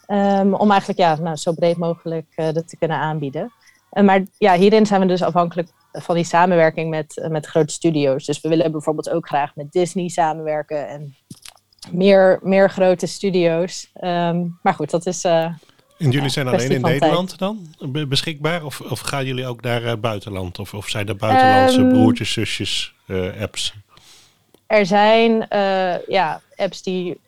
Ehm, 0.06 0.54
om 0.54 0.70
eigenlijk 0.70 1.00
ja, 1.00 1.14
nou, 1.16 1.36
zo 1.36 1.52
breed 1.52 1.76
mogelijk 1.76 2.26
eh, 2.34 2.52
dat 2.52 2.68
te 2.68 2.76
kunnen 2.76 2.96
aanbieden. 2.96 3.52
Eh, 3.90 4.04
maar 4.04 4.22
ja, 4.38 4.54
hierin 4.56 4.86
zijn 4.86 5.00
we 5.00 5.06
dus 5.06 5.22
afhankelijk 5.22 5.68
van 5.92 6.14
die 6.14 6.24
samenwerking 6.24 6.90
met, 6.90 7.18
eh, 7.18 7.28
met 7.30 7.46
grote 7.46 7.72
studio's. 7.72 8.24
Dus 8.24 8.40
we 8.40 8.48
willen 8.48 8.72
bijvoorbeeld 8.72 9.10
ook 9.10 9.26
graag 9.26 9.54
met 9.54 9.72
Disney 9.72 10.08
samenwerken 10.08 10.88
en 10.88 11.16
meer, 11.90 12.38
meer 12.42 12.70
grote 12.70 13.06
studio's. 13.06 13.90
Ehm, 13.94 14.46
maar 14.62 14.74
goed, 14.74 14.90
dat 14.90 15.06
is. 15.06 15.24
eh, 15.24 15.54
En 15.98 16.10
jullie 16.10 16.28
zijn 16.28 16.48
alleen 16.48 16.70
in 16.70 16.80
Nederland 16.80 17.38
dan 17.38 17.74
be- 17.78 18.06
beschikbaar? 18.06 18.64
Of, 18.64 18.80
of 18.80 19.00
gaan 19.00 19.24
jullie 19.24 19.46
ook 19.46 19.60
naar 19.60 19.84
eh, 19.84 19.96
buitenland? 19.96 20.58
Of, 20.58 20.74
of 20.74 20.88
zijn 20.88 21.08
er 21.08 21.16
buitenlandse 21.16 21.80
Ehm, 21.80 21.88
broertjes, 21.88 22.32
zusjes, 22.32 22.94
eh, 23.06 23.40
apps? 23.40 23.74
Er 24.66 24.86
zijn 24.86 25.48
eh, 25.48 26.06
ja, 26.06 26.40
apps 26.56 26.82
die 26.82 27.20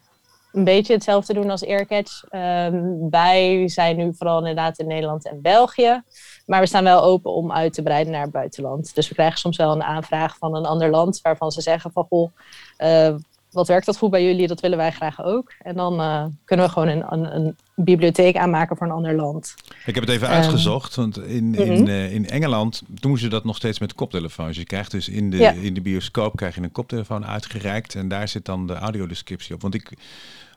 een 0.52 0.64
beetje 0.64 0.92
hetzelfde 0.92 1.35
doen 1.35 1.50
als 1.50 1.66
Aircatch. 1.66 2.25
Ehm, 2.28 2.82
wij 3.11 3.68
zijn 3.68 3.96
nu 3.96 4.14
vooral 4.18 4.38
inderdaad 4.38 4.78
in 4.78 4.87
Nederland 4.87 5.26
en 5.28 5.42
België. 5.42 6.02
Maar 6.46 6.61
we 6.61 6.66
staan 6.66 6.85
wel 6.85 7.02
open 7.02 7.32
om 7.32 7.52
uit 7.52 7.73
te 7.73 7.82
breiden 7.82 8.12
naar 8.12 8.23
het 8.23 8.32
buitenland. 8.32 8.94
Dus 8.94 9.08
we 9.08 9.14
krijgen 9.14 9.38
soms 9.38 9.56
wel 9.56 9.73
een 9.73 9.82
aanvraag 9.82 10.37
van 10.37 10.54
een 10.54 10.66
ander 10.66 10.90
land 10.90 11.20
waarvan 11.20 11.50
ze 11.50 11.61
zeggen 11.61 11.92
van 11.92 12.06
goh, 12.08 12.30
eh, 12.76 13.14
wat 13.50 13.68
werkt 13.68 13.86
dat 13.86 13.96
goed 13.96 14.10
bij 14.10 14.24
jullie? 14.24 14.46
Dat 14.46 14.60
willen 14.60 14.78
wij 14.78 14.92
graag 14.92 15.22
ook. 15.22 15.52
En 15.58 15.74
dan 15.74 16.00
eh, 16.00 16.24
kunnen 16.44 16.66
we 16.66 16.72
gewoon 16.72 16.88
een, 16.88 17.04
een, 17.08 17.36
een 17.36 17.56
bibliotheek 17.74 18.36
aanmaken 18.36 18.76
voor 18.76 18.86
een 18.86 18.92
ander 18.92 19.14
land. 19.14 19.54
Ik 19.86 19.94
heb 19.94 20.04
het 20.04 20.12
even 20.12 20.28
Ehm, 20.28 20.36
uitgezocht, 20.36 20.94
want 20.94 21.18
in, 21.18 21.54
in, 21.54 21.72
mhm. 21.72 21.86
eh, 21.86 22.12
in 22.12 22.28
Engeland 22.28 22.82
doen 22.88 23.18
ze 23.18 23.28
dat 23.28 23.44
nog 23.44 23.56
steeds 23.56 23.78
met 23.78 23.94
koptelefoons. 23.94 24.56
Je 24.56 24.64
krijgt 24.64 24.90
dus 24.90 25.08
in 25.08 25.30
de, 25.30 25.36
Ja. 25.36 25.50
in 25.50 25.74
de 25.74 25.80
bioscoop 25.80 26.36
krijg 26.36 26.54
je 26.54 26.62
een 26.62 26.72
koptelefoon 26.72 27.26
uitgereikt 27.26 27.94
en 27.94 28.08
daar 28.08 28.28
zit 28.28 28.44
dan 28.44 28.66
de 28.66 28.74
audiodescriptie 28.74 29.54
op. 29.54 29.62
Want 29.62 29.74
ik 29.74 29.92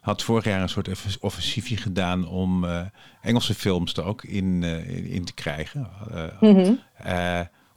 had 0.01 0.23
vorig 0.23 0.43
jaar 0.43 0.61
een 0.61 0.69
soort 0.69 1.17
offensiefje 1.19 1.77
gedaan 1.77 2.27
om 2.27 2.63
eh, 2.63 2.81
Engelse 3.21 3.53
films 3.53 3.93
er 3.93 4.03
ook 4.03 4.23
in, 4.23 4.63
in, 4.63 5.05
in 5.05 5.25
te 5.25 5.33
krijgen. 5.33 5.87
Mhm. 6.39 6.73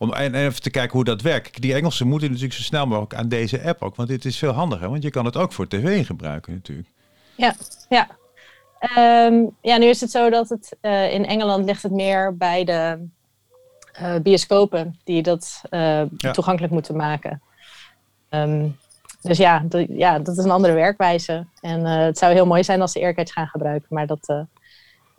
Om 0.03 0.13
en 0.13 0.35
en 0.35 0.47
even 0.47 0.63
te 0.63 0.71
kijken 0.71 0.93
hoe 0.93 1.05
dat 1.05 1.23
werkt. 1.23 1.61
Die 1.61 1.75
Engelsen 1.75 2.07
moeten 2.09 2.29
natuurlijk 2.29 2.55
zo 2.55 2.63
snel 2.63 2.87
mogelijk 2.87 3.15
aan 3.15 3.29
deze 3.29 3.63
app 3.63 3.83
ook, 3.83 3.97
want 3.97 4.09
dit 4.09 4.25
is 4.25 4.39
veel 4.39 4.53
handiger, 4.53 4.89
want 4.91 5.03
je 5.03 5.11
kan 5.11 5.25
het 5.25 5.37
ook 5.37 5.53
voor 5.53 5.69
tv 5.69 6.07
gebruiken 6.07 6.53
natuurlijk. 6.53 6.89
Ja, 7.37 7.55
ja. 7.89 8.07
Ehm, 8.79 9.45
ja, 9.61 9.77
nu 9.77 9.87
is 9.87 10.01
het 10.01 10.11
zo 10.11 10.31
dat 10.31 10.49
het 10.49 10.77
eh, 10.81 11.13
in 11.13 11.27
Engeland 11.27 11.65
ligt 11.65 11.83
het 11.83 11.93
meer 11.93 12.37
bij 12.37 12.65
de 12.65 13.09
eh, 13.93 14.15
bioscopen 14.23 14.99
die 15.05 15.23
dat 15.23 15.61
eh, 15.71 16.03
Ja. 16.17 16.31
toegankelijk 16.33 16.73
moeten 16.73 16.97
maken. 16.97 17.43
Ehm, 18.29 18.69
dus 19.21 19.39
ja, 19.39 19.63
dat- 19.69 19.87
ja, 19.89 20.19
dat 20.19 20.39
is 20.39 20.45
een 20.45 20.51
andere 20.51 20.73
werkwijze. 20.75 21.47
En 21.61 21.85
het 21.85 22.19
zou 22.19 22.33
heel 22.33 22.47
mooi 22.47 22.65
zijn 22.65 22.81
als 22.81 22.93
ze 22.93 23.01
Aircatch 23.01 23.33
gaan 23.33 23.47
gebruiken, 23.49 23.87
maar 23.91 24.07
dat 24.07 24.47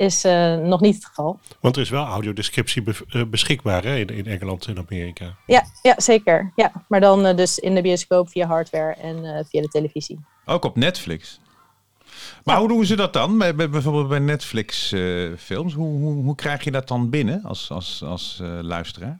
is 0.03 0.23
eh, 0.23 0.55
nog 0.55 0.81
niet 0.81 0.95
het 0.95 1.05
geval. 1.05 1.39
Want 1.59 1.75
er 1.75 1.81
is 1.81 1.89
wel 1.89 2.05
audiodescriptie 2.05 2.81
be- 2.81 3.05
eh, 3.09 3.23
beschikbaar 3.27 3.83
hè, 3.83 3.95
in, 3.95 4.07
in 4.07 4.25
Engeland 4.25 4.65
en 4.67 4.77
Amerika. 4.89 5.35
Ja, 5.45 5.63
ja 5.81 5.93
zeker. 5.97 6.51
Ja. 6.55 6.71
Maar 6.87 6.99
dan 6.99 7.25
eh, 7.25 7.35
dus 7.37 7.59
in 7.59 7.75
de 7.75 7.81
bioscoop 7.81 8.29
via 8.29 8.47
hardware 8.47 8.93
en 8.93 9.25
eh, 9.25 9.43
via 9.49 9.61
de 9.61 9.67
televisie. 9.67 10.19
Ook 10.45 10.65
op 10.65 10.75
Netflix. 10.75 11.39
Maar 12.43 12.55
Ja. 12.55 12.59
hoe 12.61 12.69
doen 12.69 12.85
ze 12.85 12.95
dat 12.95 13.13
dan? 13.13 13.37
Bij, 13.37 13.55
bij- 13.55 13.69
bijvoorbeeld 13.69 14.07
bij 14.09 14.19
Netflix 14.19 14.91
eh, 14.91 15.29
films. 15.37 15.73
Hoe, 15.73 15.99
hoe, 15.99 16.23
hoe 16.23 16.35
krijg 16.35 16.63
je 16.63 16.71
dat 16.71 16.87
dan 16.87 17.09
binnen 17.09 17.43
als, 17.43 17.71
als, 17.71 18.03
als 18.05 18.39
eh, 18.41 18.47
luisteraar? 18.61 19.19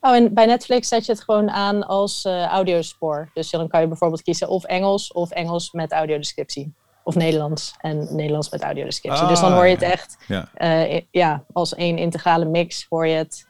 Oh, 0.00 0.14
en 0.14 0.34
bij 0.34 0.46
Netflix 0.46 0.88
zet 0.88 1.06
je 1.06 1.12
het 1.12 1.22
gewoon 1.22 1.50
aan 1.50 1.86
als 1.86 2.24
eh, 2.24 2.44
audiospoor. 2.46 3.30
Dus 3.34 3.50
dan 3.50 3.68
kan 3.68 3.80
je 3.80 3.88
bijvoorbeeld 3.88 4.22
kiezen 4.22 4.48
of 4.48 4.64
Engels 4.64 5.12
of 5.12 5.30
Engels 5.30 5.72
met 5.72 5.92
audiodescriptie. 5.92 6.72
Of 7.04 7.14
Nederlands 7.14 7.74
en 7.78 8.08
Nederlands 8.16 8.50
met 8.50 8.62
audiodescriptie. 8.62 9.26
dus 9.26 9.40
dan 9.40 9.50
Ah, 9.50 9.56
hoor 9.56 9.66
je 9.66 9.72
het 9.72 9.82
echt 9.82 10.16
Ja. 10.26 10.48
eh, 10.54 11.00
ja, 11.10 11.44
als 11.52 11.74
één 11.74 11.98
integrale 11.98 12.44
mix 12.44 12.86
hoor 12.88 13.06
je 13.06 13.14
het. 13.16 13.46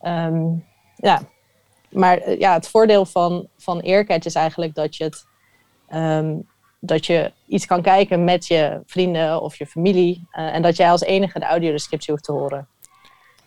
Ehm, 0.00 0.44
ja, 0.96 1.22
maar 1.90 2.18
eh, 2.18 2.38
ja, 2.38 2.52
het 2.52 2.68
voordeel 2.68 3.06
van, 3.06 3.48
van 3.56 3.80
Earcatch 3.80 4.26
is 4.26 4.34
eigenlijk 4.34 4.74
dat 4.74 4.96
je, 4.96 5.04
het, 5.04 5.26
ehm, 5.88 6.34
dat 6.80 7.06
je 7.06 7.32
iets 7.46 7.66
kan 7.66 7.82
kijken 7.82 8.24
met 8.24 8.46
je 8.46 8.80
vrienden 8.86 9.42
of 9.42 9.56
je 9.56 9.66
familie. 9.66 10.26
eh, 10.30 10.54
en 10.54 10.62
dat 10.62 10.76
jij 10.76 10.90
als 10.90 11.00
enige 11.02 11.38
de 11.38 11.44
audiodescriptie 11.46 12.12
hoeft 12.12 12.24
te 12.24 12.32
horen. 12.32 12.68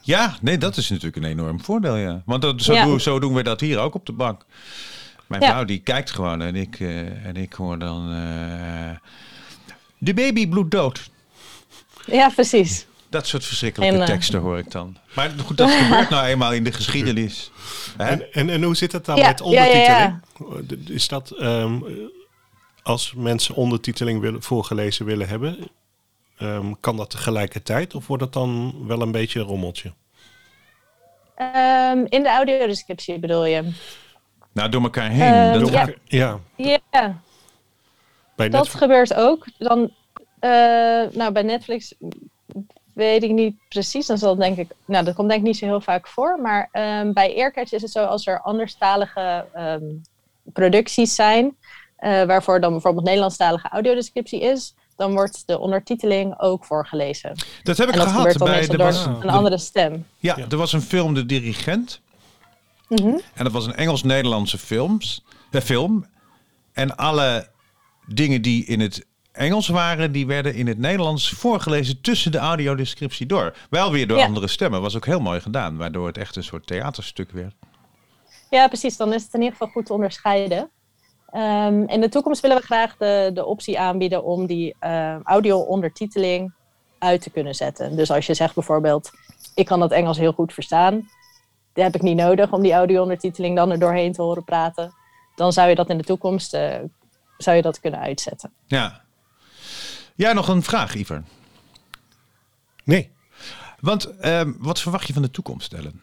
ja, 0.01 0.35
nee, 0.41 0.57
dat 0.57 0.77
is 0.77 0.89
natuurlijk 0.89 1.15
een 1.15 1.31
enorm 1.31 1.61
voordeel. 1.63 1.95
Ja. 1.95 2.21
Want 2.25 2.41
dat, 2.41 2.61
zo, 2.61 2.73
Ja. 2.73 2.83
doen, 2.83 2.99
zo 2.99 3.19
doen 3.19 3.33
we 3.33 3.43
dat 3.43 3.59
hier 3.59 3.79
ook 3.79 3.93
op 3.95 4.05
de 4.05 4.13
bank. 4.13 4.45
Mijn 5.27 5.41
Ja. 5.41 5.49
vrouw 5.49 5.65
die 5.65 5.79
kijkt 5.79 6.11
gewoon 6.11 6.41
en 6.41 6.55
ik, 6.55 6.79
en 7.23 7.35
ik 7.35 7.53
hoor 7.53 7.79
dan... 7.79 8.09
de 10.03 10.13
baby 10.13 10.47
bloedt 10.47 10.71
dood. 10.71 11.09
Ja, 12.05 12.29
precies. 12.29 12.85
Dat 13.09 13.27
soort 13.27 13.45
verschrikkelijke 13.45 13.95
En, 13.95 14.01
eh, 14.01 14.07
teksten 14.07 14.39
hoor 14.39 14.57
ik 14.57 14.71
dan. 14.71 14.97
Maar 15.15 15.31
goed, 15.45 15.57
dat 15.57 15.71
gebeurt 15.81 16.09
nou 16.09 16.25
eenmaal 16.25 16.53
in 16.53 16.63
de 16.63 16.71
geschiedenis. 16.71 17.51
Hè? 17.97 18.05
En, 18.05 18.33
en, 18.33 18.49
en 18.49 18.63
hoe 18.63 18.75
zit 18.75 18.91
het 18.91 19.05
dan 19.05 19.17
Ja, 19.17 19.27
met 19.27 19.39
ja, 19.39 19.65
ja, 19.65 20.19
ondertiteling? 20.43 20.89
Is 20.89 21.07
dat 21.07 21.31
ehm, 21.31 21.79
als 22.83 23.13
mensen 23.15 23.55
ondertiteling 23.55 24.21
willen, 24.21 24.41
voorgelezen 24.41 25.05
willen 25.05 25.27
hebben, 25.27 25.57
ehm, 26.37 26.73
kan 26.79 26.97
dat 26.97 27.09
tegelijkertijd 27.09 27.95
of 27.95 28.07
wordt 28.07 28.23
het 28.23 28.33
dan 28.33 28.75
wel 28.87 29.01
een 29.01 29.11
beetje 29.11 29.39
een 29.39 29.45
rommeltje? 29.45 29.93
Ehm, 31.35 32.05
in 32.09 32.23
de 32.23 32.29
audiodescriptie 32.29 33.19
bedoel 33.19 33.45
je? 33.45 33.71
Nou, 34.51 34.69
door 34.69 34.81
elkaar 34.81 35.09
heen. 35.09 35.59
Dat, 35.59 35.69
ja. 35.69 36.39
ja, 36.55 36.79
Ja, 36.91 37.21
bij 38.49 38.59
dat 38.59 38.61
Netflix. 38.61 38.83
gebeurt 38.83 39.13
ook. 39.13 39.45
Dan, 39.57 39.91
eh, 40.39 40.49
nou, 41.11 41.31
bij 41.31 41.41
Netflix 41.43 41.93
weet 42.93 43.23
ik 43.23 43.31
niet 43.31 43.55
precies. 43.69 44.05
Dan 44.05 44.17
zal 44.17 44.35
denk 44.35 44.57
ik, 44.57 44.71
nou, 44.85 45.05
dat 45.05 45.15
komt 45.15 45.27
denk 45.29 45.39
ik 45.41 45.47
niet 45.47 45.57
zo 45.57 45.65
heel 45.65 45.81
vaak 45.81 46.07
voor. 46.07 46.39
Maar 46.41 46.69
ehm, 46.71 47.13
bij 47.13 47.35
Aircatch 47.35 47.71
is 47.71 47.81
het 47.81 47.91
zo 47.91 48.03
als 48.03 48.27
er 48.27 48.41
anderstalige 48.41 49.45
ehm, 49.53 49.83
producties 50.53 51.15
zijn, 51.15 51.55
eh, 51.95 52.23
waarvoor 52.23 52.59
dan 52.61 52.71
bijvoorbeeld 52.71 53.05
Nederlandstalige 53.05 53.69
audiodescriptie 53.69 54.41
is, 54.41 54.73
dan 54.95 55.11
wordt 55.13 55.43
de 55.47 55.59
ondertiteling 55.59 56.39
ook 56.39 56.65
voorgelezen. 56.65 57.35
dat 57.63 57.77
heb 57.77 57.87
ik 57.87 57.93
En 57.93 57.99
dat 57.99 58.07
gehad 58.09 58.37
bij 58.37 58.61
er 58.61 58.67
door 58.67 58.77
was, 58.77 59.05
een 59.05 59.29
andere 59.29 59.57
stem. 59.57 60.05
ja, 60.17 60.33
Ja. 60.37 60.45
er 60.49 60.57
was 60.57 60.73
een 60.73 60.81
film 60.81 61.13
De 61.13 61.25
Dirigent. 61.25 62.01
Mhm. 62.87 63.07
En 63.33 63.43
dat 63.43 63.51
was 63.51 63.65
een 63.65 63.75
Engels-Nederlandse 63.75 64.57
films, 64.57 65.23
eh, 65.51 65.61
film. 65.61 66.05
En 66.73 66.95
alle 66.95 67.47
dingen 68.13 68.41
die 68.41 68.65
in 68.65 68.79
het 68.79 69.05
Engels 69.31 69.67
waren, 69.67 70.11
die 70.11 70.27
werden 70.27 70.55
in 70.55 70.67
het 70.67 70.77
Nederlands 70.77 71.29
voorgelezen 71.29 72.01
tussen 72.01 72.31
de 72.31 72.37
audiodescriptie 72.37 73.25
door. 73.25 73.55
Wel 73.69 73.91
weer 73.91 74.07
door 74.07 74.17
Ja. 74.17 74.25
andere 74.25 74.47
stemmen. 74.47 74.81
Was 74.81 74.95
ook 74.95 75.05
heel 75.05 75.19
mooi 75.19 75.41
gedaan, 75.41 75.77
waardoor 75.77 76.07
het 76.07 76.17
echt 76.17 76.35
een 76.35 76.43
soort 76.43 76.67
theaterstuk 76.67 77.31
werd. 77.31 77.53
Ja, 78.49 78.67
precies. 78.67 78.97
Dan 78.97 79.13
is 79.13 79.23
het 79.23 79.33
in 79.33 79.39
ieder 79.39 79.57
geval 79.57 79.73
goed 79.73 79.85
te 79.85 79.93
onderscheiden. 79.93 80.69
Ehm, 81.29 81.83
in 81.87 82.01
de 82.01 82.09
toekomst 82.09 82.41
willen 82.41 82.57
we 82.57 82.63
graag 82.63 82.97
de, 82.97 83.31
de 83.33 83.45
optie 83.45 83.79
aanbieden 83.79 84.23
om 84.23 84.45
die 84.45 84.75
uh, 84.81 85.15
audio-ondertiteling 85.23 86.53
uit 86.99 87.21
te 87.21 87.29
kunnen 87.29 87.55
zetten. 87.55 87.95
Dus 87.95 88.11
als 88.11 88.25
je 88.25 88.33
zegt 88.33 88.53
bijvoorbeeld, 88.55 89.11
ik 89.55 89.65
kan 89.65 89.79
dat 89.79 89.91
Engels 89.91 90.17
heel 90.17 90.31
goed 90.33 90.53
verstaan, 90.53 91.09
dat 91.73 91.83
heb 91.83 91.95
ik 91.95 92.01
niet 92.01 92.17
nodig 92.17 92.51
om 92.51 92.61
die 92.61 92.73
audio-ondertiteling 92.73 93.55
dan 93.55 93.71
er 93.71 93.79
doorheen 93.79 94.11
te 94.11 94.21
horen 94.21 94.43
praten. 94.43 94.93
Dan 95.35 95.53
zou 95.53 95.69
je 95.69 95.75
dat 95.75 95.89
in 95.89 95.97
de 95.97 96.03
toekomst 96.03 96.53
uh, 96.53 96.75
zou 97.41 97.55
je 97.55 97.61
dat 97.61 97.79
kunnen 97.79 97.99
uitzetten. 97.99 98.51
Ja. 98.65 99.01
Ja, 100.15 100.33
nog 100.33 100.47
een 100.47 100.63
vraag, 100.63 100.95
Iver. 100.95 101.23
Nee. 102.83 103.11
Want 103.79 104.25
um, 104.25 104.55
wat 104.59 104.79
verwacht 104.79 105.07
je 105.07 105.13
van 105.13 105.21
de 105.21 105.31
toekomst, 105.31 105.73
Ellen? 105.73 106.01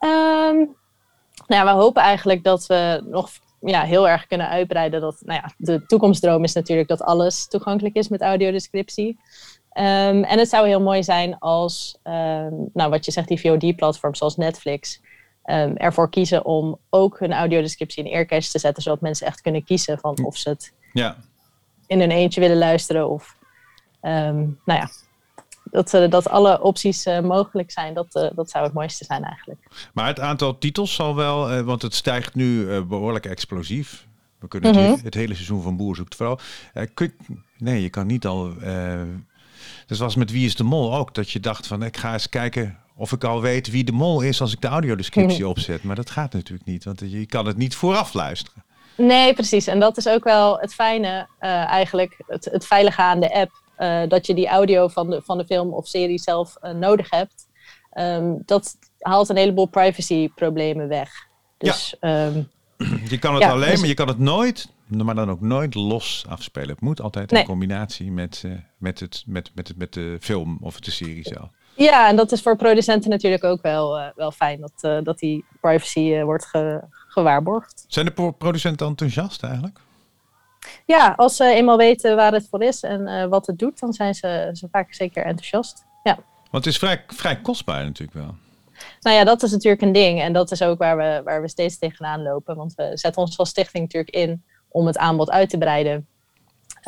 Um, 0.00 0.76
nou 1.46 1.64
ja, 1.64 1.64
we 1.64 1.70
hopen 1.70 2.02
eigenlijk 2.02 2.44
dat 2.44 2.66
we 2.66 3.02
nog 3.04 3.30
ja, 3.60 3.82
heel 3.82 4.08
erg 4.08 4.26
kunnen 4.26 4.48
uitbreiden. 4.48 5.00
Dat, 5.00 5.22
nou 5.24 5.40
ja, 5.42 5.52
de 5.56 5.86
toekomstdroom 5.86 6.44
is 6.44 6.52
natuurlijk 6.52 6.88
dat 6.88 7.02
alles 7.02 7.48
toegankelijk 7.48 7.94
is 7.94 8.08
met 8.08 8.20
audiodescriptie. 8.20 9.08
Um, 9.08 10.24
en 10.24 10.38
het 10.38 10.48
zou 10.48 10.66
heel 10.66 10.80
mooi 10.80 11.02
zijn 11.02 11.38
als, 11.38 11.98
um, 12.04 12.70
nou 12.72 12.90
wat 12.90 13.04
je 13.04 13.10
zegt, 13.10 13.28
die 13.28 13.40
VOD-platforms 13.40 14.18
zoals 14.18 14.36
Netflix 14.36 15.00
um, 15.44 15.76
ervoor 15.76 16.10
kiezen 16.10 16.44
om 16.44 16.78
ook 16.90 17.18
hun 17.18 17.32
audiodescriptie 17.32 18.04
in 18.04 18.12
earcache 18.12 18.50
te 18.50 18.58
zetten, 18.58 18.82
zodat 18.82 19.00
mensen 19.00 19.26
echt 19.26 19.40
kunnen 19.40 19.64
kiezen 19.64 19.98
van 19.98 20.24
of 20.24 20.36
ze 20.36 20.48
het 20.48 20.72
ja. 20.92 21.16
in 21.86 22.00
hun 22.00 22.10
eentje 22.10 22.40
willen 22.40 22.58
luisteren 22.58 23.08
of, 23.08 23.36
nou 24.00 24.52
ja, 24.64 24.88
dat, 25.72 25.94
uh, 25.94 26.10
dat 26.10 26.28
alle 26.28 26.62
opties 26.62 27.06
uh, 27.06 27.20
mogelijk 27.20 27.70
zijn, 27.70 27.94
dat, 27.94 28.14
uh, 28.14 28.28
dat 28.34 28.50
zou 28.50 28.64
het 28.64 28.72
mooiste 28.72 29.04
zijn 29.04 29.24
eigenlijk. 29.24 29.60
Maar 29.92 30.06
het 30.06 30.20
aantal 30.20 30.58
titels 30.58 30.94
zal 30.94 31.14
wel, 31.14 31.62
want 31.62 31.82
het 31.82 31.94
stijgt 31.94 32.34
nu 32.34 32.80
behoorlijk 32.82 33.26
explosief. 33.26 34.06
We 34.38 34.48
kunnen 34.48 34.70
mm 34.70 34.78
-hmm. 34.78 34.90
het, 34.90 35.02
het, 35.02 35.14
hele 35.14 35.34
seizoen 35.34 35.62
van 35.62 35.76
Boer 35.76 35.96
zoekt. 35.96 36.16
Kun, 36.94 37.14
nee, 37.58 37.82
je 37.82 37.90
kan 37.90 38.06
niet 38.06 38.26
al. 38.26 38.52
dus 39.86 39.98
was 39.98 40.14
met 40.14 40.30
Wie 40.30 40.46
is 40.46 40.54
de 40.54 40.64
Mol 40.64 40.94
ook, 40.96 41.14
dat 41.14 41.30
je 41.30 41.40
dacht 41.40 41.66
van 41.66 41.82
ik 41.82 41.96
ga 41.96 42.12
eens 42.12 42.28
kijken 42.28 42.78
of 42.96 43.12
ik 43.12 43.24
al 43.24 43.40
weet 43.40 43.70
wie 43.70 43.84
de 43.84 43.92
mol 43.92 44.20
is 44.20 44.40
als 44.40 44.52
ik 44.52 44.60
de 44.60 44.68
audiodescriptie 44.68 45.48
opzet. 45.54 45.82
Maar 45.82 45.96
dat 45.96 46.10
gaat 46.10 46.32
natuurlijk 46.32 46.68
niet, 46.68 46.84
want 46.84 47.00
je 47.06 47.26
kan 47.26 47.46
het 47.46 47.56
niet 47.56 47.74
vooraf 47.74 48.12
luisteren. 48.12 48.64
Nee, 48.96 49.34
precies. 49.34 49.66
En 49.66 49.80
dat 49.80 49.96
is 49.96 50.08
ook 50.08 50.24
wel 50.24 50.58
het 50.58 50.74
fijne 50.74 51.28
eigenlijk, 51.38 52.22
het, 52.26 52.44
het 52.44 52.66
veilige 52.66 53.02
aan 53.02 53.20
de 53.20 53.34
app. 53.34 53.62
Uh, 53.78 54.02
dat 54.08 54.26
je 54.26 54.34
die 54.34 54.48
audio 54.48 54.88
van 54.88 55.10
de, 55.10 55.22
van 55.24 55.38
de 55.38 55.44
film 55.44 55.72
of 55.72 55.86
serie 55.86 56.18
zelf 56.18 56.56
uh, 56.62 56.70
nodig 56.70 57.10
hebt. 57.10 57.46
Um, 57.94 58.42
dat 58.44 58.76
haalt 58.98 59.28
een 59.28 59.36
heleboel 59.36 59.66
privacy-problemen 59.66 60.88
weg. 60.88 61.10
Dus, 61.58 61.94
ja. 62.00 62.26
um, 62.26 62.48
je 63.08 63.18
kan 63.18 63.34
het 63.34 63.42
ja, 63.42 63.50
alleen, 63.50 63.70
dus... 63.70 63.78
maar 63.78 63.88
je 63.88 63.94
kan 63.94 64.08
het 64.08 64.18
nooit, 64.18 64.68
maar 64.86 65.14
dan 65.14 65.30
ook 65.30 65.40
nooit 65.40 65.74
los 65.74 66.24
afspelen. 66.28 66.68
Het 66.68 66.80
moet 66.80 67.00
altijd 67.00 67.30
nee. 67.30 67.40
in 67.40 67.46
combinatie 67.46 68.10
met, 68.10 68.44
met, 68.78 69.00
het, 69.00 69.22
met, 69.26 69.50
met, 69.54 69.72
met 69.76 69.92
de 69.92 70.16
film 70.20 70.58
of 70.60 70.80
de 70.80 70.90
serie 70.90 71.28
zelf. 71.28 71.50
Ja, 71.74 72.08
en 72.08 72.16
dat 72.16 72.32
is 72.32 72.42
voor 72.42 72.56
producenten 72.56 73.10
natuurlijk 73.10 73.44
ook 73.44 73.62
wel, 73.62 74.12
wel 74.14 74.30
fijn 74.30 74.60
dat, 74.60 75.04
dat 75.04 75.18
die 75.18 75.44
privacy 75.60 76.22
wordt 76.22 76.44
ge, 76.44 76.80
gewaarborgd. 77.08 77.84
Zijn 77.88 78.06
de 78.06 78.32
producenten 78.38 78.86
enthousiast 78.86 79.42
eigenlijk? 79.42 79.80
Ja, 80.86 81.14
als 81.16 81.36
ze 81.36 81.44
eenmaal 81.44 81.76
weten 81.76 82.16
waar 82.16 82.32
het 82.32 82.48
voor 82.50 82.62
is 82.62 82.82
en 82.82 83.28
wat 83.28 83.46
het 83.46 83.58
doet, 83.58 83.80
dan 83.80 83.92
zijn 83.92 84.14
ze, 84.14 84.50
ze 84.52 84.68
vaak 84.70 84.94
zeker 84.94 85.24
enthousiast. 85.24 85.84
Ja. 86.02 86.18
Want 86.50 86.64
het 86.64 86.66
is 86.66 86.78
vrij, 86.78 87.04
vrij 87.06 87.40
kostbaar 87.40 87.84
natuurlijk 87.84 88.18
wel. 88.18 88.34
Nou 89.00 89.16
ja, 89.16 89.24
dat 89.24 89.42
is 89.42 89.50
natuurlijk 89.50 89.82
een 89.82 89.92
ding. 89.92 90.20
En 90.20 90.32
dat 90.32 90.50
is 90.50 90.62
ook 90.62 90.78
waar 90.78 90.96
we, 90.96 91.20
waar 91.24 91.42
we 91.42 91.48
steeds 91.48 91.78
tegenaan 91.78 92.22
lopen. 92.22 92.56
Want 92.56 92.74
we 92.74 92.90
zetten 92.94 93.22
ons 93.22 93.38
als 93.38 93.48
stichting 93.48 93.82
natuurlijk 93.82 94.14
in 94.14 94.44
om 94.68 94.86
het 94.86 94.98
aanbod 94.98 95.30
uit 95.30 95.50
te 95.50 95.58
breiden. 95.58 96.06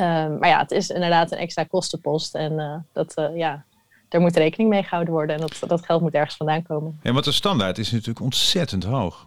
Um, 0.00 0.38
maar 0.38 0.48
ja, 0.48 0.58
het 0.58 0.70
is 0.70 0.90
inderdaad 0.90 1.32
een 1.32 1.38
extra 1.38 1.64
kostenpost. 1.64 2.34
En 2.34 2.52
uh, 2.52 2.76
dat, 2.92 3.18
uh, 3.18 3.36
ja, 3.36 3.64
daar 4.14 4.22
moet 4.22 4.36
rekening 4.36 4.70
mee 4.70 4.82
gehouden 4.82 5.14
worden. 5.14 5.34
En 5.36 5.40
dat, 5.40 5.58
dat 5.68 5.84
geld 5.84 6.00
moet 6.00 6.14
ergens 6.14 6.36
vandaan 6.36 6.62
komen. 6.62 7.00
Ja, 7.02 7.12
want 7.12 7.24
de 7.24 7.32
standaard 7.32 7.78
is 7.78 7.90
natuurlijk 7.90 8.20
ontzettend 8.20 8.84
hoog. 8.84 9.26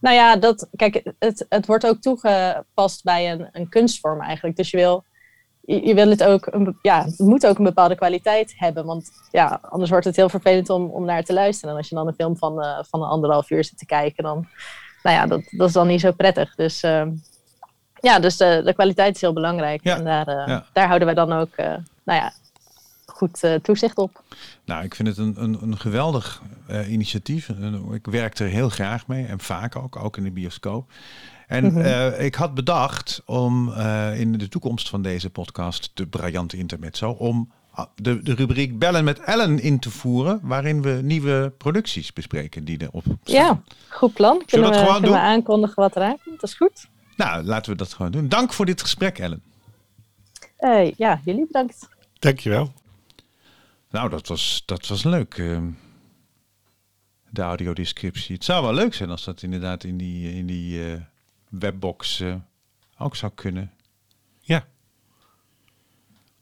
Nou 0.00 0.16
ja, 0.16 0.36
dat, 0.36 0.68
kijk, 0.76 1.12
het, 1.18 1.46
het 1.48 1.66
wordt 1.66 1.86
ook 1.86 2.00
toegepast 2.00 3.02
bij 3.02 3.32
een, 3.32 3.48
een 3.52 3.68
kunstvorm 3.68 4.20
eigenlijk. 4.20 4.56
Dus 4.56 4.70
je 4.70 4.76
wil, 4.76 5.04
je, 5.60 5.86
je 5.86 5.94
wil 5.94 6.08
het 6.08 6.24
ook, 6.24 6.46
een, 6.46 6.78
ja, 6.82 7.04
het 7.04 7.18
moet 7.18 7.46
ook 7.46 7.58
een 7.58 7.64
bepaalde 7.64 7.94
kwaliteit 7.94 8.54
hebben. 8.56 8.84
Want 8.84 9.10
ja, 9.30 9.58
anders 9.62 9.90
wordt 9.90 10.04
het 10.04 10.16
heel 10.16 10.28
vervelend 10.28 10.70
om, 10.70 10.90
om 10.90 11.04
naar 11.04 11.24
te 11.24 11.32
luisteren. 11.32 11.70
En 11.70 11.76
als 11.76 11.88
je 11.88 11.94
dan 11.94 12.06
een 12.06 12.14
film 12.14 12.36
van, 12.36 12.64
uh, 12.64 12.78
van 12.82 13.02
een 13.02 13.08
anderhalf 13.08 13.50
uur 13.50 13.64
zit 13.64 13.78
te 13.78 13.86
kijken, 13.86 14.24
dan, 14.24 14.46
nou 15.02 15.16
ja, 15.16 15.26
dat, 15.26 15.42
dat 15.50 15.68
is 15.68 15.74
dan 15.74 15.86
niet 15.86 16.00
zo 16.00 16.12
prettig. 16.12 16.54
Dus 16.54 16.82
uh, 16.82 17.06
ja, 18.00 18.18
dus 18.18 18.36
de, 18.36 18.62
de 18.64 18.74
kwaliteit 18.74 19.14
is 19.14 19.20
heel 19.20 19.32
belangrijk. 19.32 19.80
Ja, 19.84 19.96
en 19.96 20.04
daar, 20.04 20.28
uh, 20.28 20.46
ja. 20.46 20.66
daar 20.72 20.86
houden 20.86 21.06
wij 21.06 21.16
dan 21.16 21.32
ook, 21.32 21.56
nou 21.56 22.20
ja, 22.20 22.32
goed 23.22 23.44
uh, 23.44 23.54
toezicht 23.54 23.96
op. 23.96 24.22
Nou, 24.64 24.84
ik 24.84 24.94
vind 24.94 25.08
het 25.08 25.18
een, 25.18 25.34
een, 25.42 25.58
een 25.62 25.78
geweldig 25.78 26.42
uh, 26.70 26.92
initiatief. 26.92 27.48
Ik 27.92 28.06
werk 28.06 28.38
er 28.38 28.46
heel 28.46 28.68
graag 28.68 29.06
mee 29.06 29.26
en 29.26 29.40
vaak 29.40 29.76
ook, 29.76 29.96
ook 29.96 30.16
in 30.16 30.24
de 30.24 30.30
bioscoop. 30.30 30.90
En 31.46 31.64
mm 31.64 31.70
-hmm. 31.70 31.80
uh, 31.80 32.24
ik 32.24 32.34
had 32.34 32.54
bedacht 32.54 33.22
om 33.24 33.72
in 34.14 34.32
de 34.32 34.48
toekomst 34.48 34.88
van 34.88 35.02
deze 35.02 35.30
podcast, 35.30 35.90
de 35.94 36.06
briljante 36.06 36.56
intermezzo, 36.56 37.10
om 37.10 37.50
de, 37.94 38.22
de 38.22 38.34
rubriek 38.34 38.78
Bellen 38.78 39.04
met 39.04 39.20
Ellen 39.20 39.58
in 39.58 39.78
te 39.78 39.90
voeren, 39.90 40.40
waarin 40.42 40.82
we 40.82 41.00
nieuwe 41.02 41.52
producties 41.58 42.12
bespreken 42.12 42.64
die 42.64 42.82
erop 42.82 43.02
staan. 43.02 43.34
Ja, 43.34 43.62
goed 43.88 44.12
plan. 44.12 44.42
Zullen 44.46 44.64
we, 44.64 44.70
dat 44.70 44.80
gewoon 44.80 45.00
kunnen 45.00 45.18
doen? 45.18 45.20
we 45.20 45.26
aankondigen 45.26 45.82
wat 45.82 45.96
eraan 45.96 46.16
komt? 46.24 46.40
Dat 46.40 46.50
is 46.50 46.56
goed. 46.56 46.86
Nou, 47.16 47.42
laten 47.42 47.72
we 47.72 47.78
dat 47.78 47.92
gewoon 47.92 48.12
doen. 48.12 48.28
Dank 48.28 48.52
voor 48.52 48.66
dit 48.66 48.80
gesprek, 48.80 49.18
Ellen. 49.18 49.42
ja, 50.96 51.20
jullie 51.24 51.46
bedankt. 51.46 51.88
Dankjewel. 52.18 52.72
Nou, 53.92 54.08
dat 54.08 54.26
was, 54.26 54.62
dat 54.64 54.86
was 54.86 55.02
leuk. 55.02 55.36
Uh, 55.36 55.66
de 57.30 57.42
audiodescriptie. 57.42 58.34
Het 58.34 58.44
zou 58.44 58.62
wel 58.62 58.74
leuk 58.74 58.94
zijn 58.94 59.10
als 59.10 59.24
dat 59.24 59.42
inderdaad 59.42 59.84
in 59.84 59.96
die, 59.96 60.32
in 60.32 60.46
die 60.46 60.92
uh, 60.92 61.00
webbox 61.48 62.20
uh, 62.20 62.36
ook 62.98 63.16
zou 63.16 63.32
kunnen. 63.34 63.72
Ja. 64.40 64.68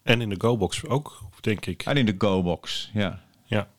En 0.02 0.20
in 0.20 0.28
de 0.28 0.40
GoBox 0.40 0.84
ook, 0.84 1.22
denk 1.40 1.66
ik. 1.66 1.82
En 1.82 1.96
in 1.96 2.06
de 2.06 2.14
GoBox, 2.18 2.90
ja. 2.92 3.24
Ja. 3.44 3.70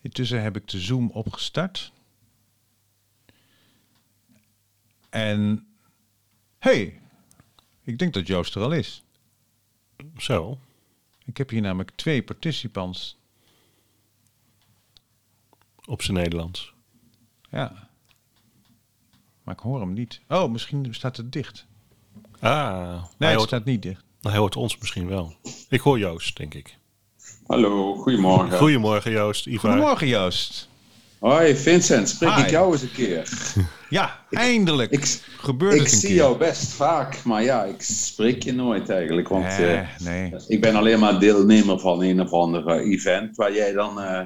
Intussen 0.00 0.42
heb 0.42 0.56
ik 0.56 0.68
de 0.68 0.80
Zoom 0.80 1.10
opgestart. 1.10 1.92
En 5.08 5.66
hey, 6.58 7.00
ik 7.82 7.98
denk 7.98 8.14
dat 8.14 8.26
Joost 8.26 8.54
er 8.54 8.62
al 8.62 8.72
is. 8.72 9.04
Zo. 10.16 10.58
Ik 11.24 11.36
heb 11.36 11.50
hier 11.50 11.60
namelijk 11.60 11.90
twee 11.94 12.22
participants. 12.22 13.18
Op 15.84 16.02
zijn 16.02 16.16
Nederlands. 16.16 16.74
Ja. 17.50 17.88
Maar 19.42 19.54
ik 19.54 19.60
hoor 19.60 19.80
hem 19.80 19.92
niet. 19.92 20.20
Oh, 20.28 20.50
misschien 20.50 20.94
staat 20.94 21.16
het 21.16 21.32
dicht. 21.32 21.66
Ah. 22.40 22.92
Nee, 22.92 23.00
hij 23.18 23.28
het 23.28 23.36
hoort, 23.36 23.48
staat 23.48 23.64
niet 23.64 23.82
dicht. 23.82 24.04
hij 24.20 24.36
hoort 24.36 24.56
ons 24.56 24.78
misschien 24.78 25.06
wel. 25.06 25.36
Ik 25.68 25.80
hoor 25.80 25.98
Joost, 25.98 26.36
denk 26.36 26.54
ik. 26.54 26.78
Hallo, 27.46 27.94
goedemorgen. 27.94 28.58
Goedemorgen 28.58 29.10
Joost, 29.10 29.46
Ivar. 29.46 29.70
Goedemorgen 29.70 30.06
Joost. 30.06 30.68
Hoi 31.18 31.56
Vincent, 31.56 32.08
spreek 32.08 32.34
Hi. 32.34 32.42
ik 32.42 32.50
jou 32.50 32.72
eens 32.72 32.82
een 32.82 32.92
keer? 32.92 33.28
Ja, 33.88 34.20
eindelijk. 34.30 34.90
Ik, 34.90 35.20
Gebeurt 35.38 35.74
ik 35.74 35.80
het 35.80 35.92
een 35.92 35.98
zie 35.98 36.08
keer. 36.08 36.16
jou 36.16 36.38
best 36.38 36.72
vaak, 36.72 37.22
maar 37.24 37.42
ja, 37.42 37.64
ik 37.64 37.82
spreek 37.82 38.42
je 38.42 38.52
nooit 38.52 38.90
eigenlijk. 38.90 39.28
Want 39.28 39.58
Nee, 39.58 39.74
eh, 39.76 39.88
nee. 39.98 40.32
ik 40.48 40.60
ben 40.60 40.74
alleen 40.76 40.98
maar 40.98 41.20
deelnemer 41.20 41.78
van 41.80 42.02
een 42.02 42.20
of 42.20 42.32
ander 42.32 42.66
eh, 42.66 42.90
event 42.92 43.36
waar 43.36 43.54
jij 43.54 43.72
dan 43.72 44.00
eh 44.00 44.20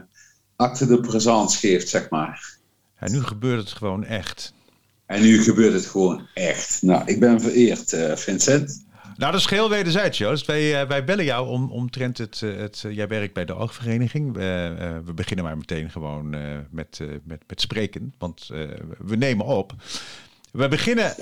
acte 0.57 0.87
de 0.87 1.01
présence 1.01 1.59
geeft, 1.59 1.89
zeg 1.89 2.11
maar. 2.11 2.57
En 2.97 3.13
nu 3.13 3.23
gebeurt 3.23 3.61
het 3.61 3.73
gewoon 3.73 4.05
echt. 4.05 4.53
En 5.07 5.23
nu 5.23 5.43
gebeurt 5.43 5.73
het 5.73 5.87
gewoon 5.87 6.27
echt. 6.35 6.79
Nou, 6.83 7.03
ik 7.07 7.21
ben 7.21 7.41
vereerd, 7.41 7.97
Vincent. 8.15 8.85
Nou, 9.21 9.33
dat 9.33 9.41
is 9.41 9.47
geheel 9.47 9.69
wederzijds, 9.69 10.19
Joost. 10.19 10.47
Wij, 10.47 10.81
eh, 10.81 10.89
wij 10.89 11.05
bellen 11.05 11.25
jou 11.25 11.49
om, 11.49 11.71
omtrent 11.71 12.19
het... 12.19 12.43
eh, 12.43 12.57
het 12.57 12.83
eh, 12.87 12.95
jij 12.95 13.09
werkt 13.09 13.35
bij 13.35 13.45
de 13.45 13.55
oogvereniging. 13.55 14.33
We, 14.35 15.01
we 15.05 15.13
beginnen 15.15 15.45
maar 15.45 15.57
meteen 15.57 15.91
gewoon 15.91 16.31
met, 16.71 17.01
met, 17.25 17.43
met 17.47 17.61
spreken, 17.61 18.15
want 18.19 18.47
we 18.99 19.17
nemen 19.17 19.47
op. 19.47 19.75
We 20.53 20.69
beginnen... 20.69 21.15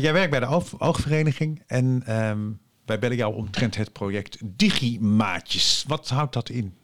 jij 0.00 0.12
werkt 0.12 0.30
bij 0.30 0.40
de 0.40 0.46
oog, 0.46 0.80
oogvereniging 0.80 1.62
en 1.66 2.02
ehm, 2.06 2.38
wij 2.86 2.98
bellen 2.98 3.16
jou 3.16 3.34
omtrent 3.34 3.76
het 3.76 3.92
project 3.92 4.38
Digimaatjes. 4.42 5.84
Wat 5.88 6.08
houdt 6.08 6.32
dat 6.32 6.48
in? 6.48 6.74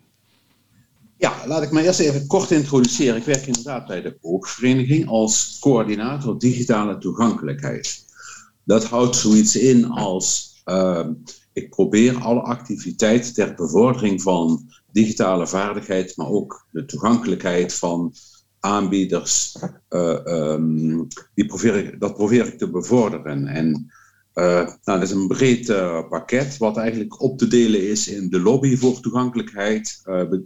Ja, 1.18 1.46
laat 1.46 1.62
ik 1.62 1.70
me 1.70 1.82
eerst 1.82 2.00
even 2.00 2.26
kort 2.26 2.50
introduceren. 2.50 3.16
Ik 3.16 3.24
werk 3.24 3.46
inderdaad 3.46 3.86
bij 3.86 4.02
de 4.02 4.18
Oogvereniging 4.20 5.08
als 5.08 5.56
coördinator 5.60 6.38
digitale 6.38 6.98
toegankelijkheid. 6.98 8.04
Dat 8.64 8.84
houdt 8.84 9.16
zoiets 9.16 9.56
in 9.56 9.90
als 9.90 10.54
uh, 10.66 11.06
ik 11.52 11.70
probeer 11.70 12.16
alle 12.16 12.40
activiteiten 12.40 13.34
ter 13.34 13.54
bevordering 13.54 14.22
van 14.22 14.70
digitale 14.92 15.46
vaardigheid, 15.46 16.16
maar 16.16 16.28
ook 16.28 16.66
de 16.70 16.84
toegankelijkheid 16.84 17.74
van 17.74 18.14
aanbieders. 18.60 19.56
Ehm, 19.88 21.04
die 21.34 21.46
probeer 21.46 21.74
ik, 21.74 22.00
dat 22.00 22.14
probeer 22.14 22.46
ik 22.46 22.58
te 22.58 22.70
bevorderen. 22.70 23.46
En 23.46 23.90
nou, 24.34 24.78
dat 24.84 25.02
is 25.02 25.10
een 25.10 25.26
breed 25.26 25.66
pakket 26.08 26.56
wat 26.56 26.76
eigenlijk 26.76 27.22
op 27.22 27.38
te 27.38 27.46
delen 27.46 27.88
is 27.88 28.08
in 28.08 28.30
de 28.30 28.40
lobby 28.40 28.76
voor 28.76 29.00
toegankelijkheid. 29.00 30.00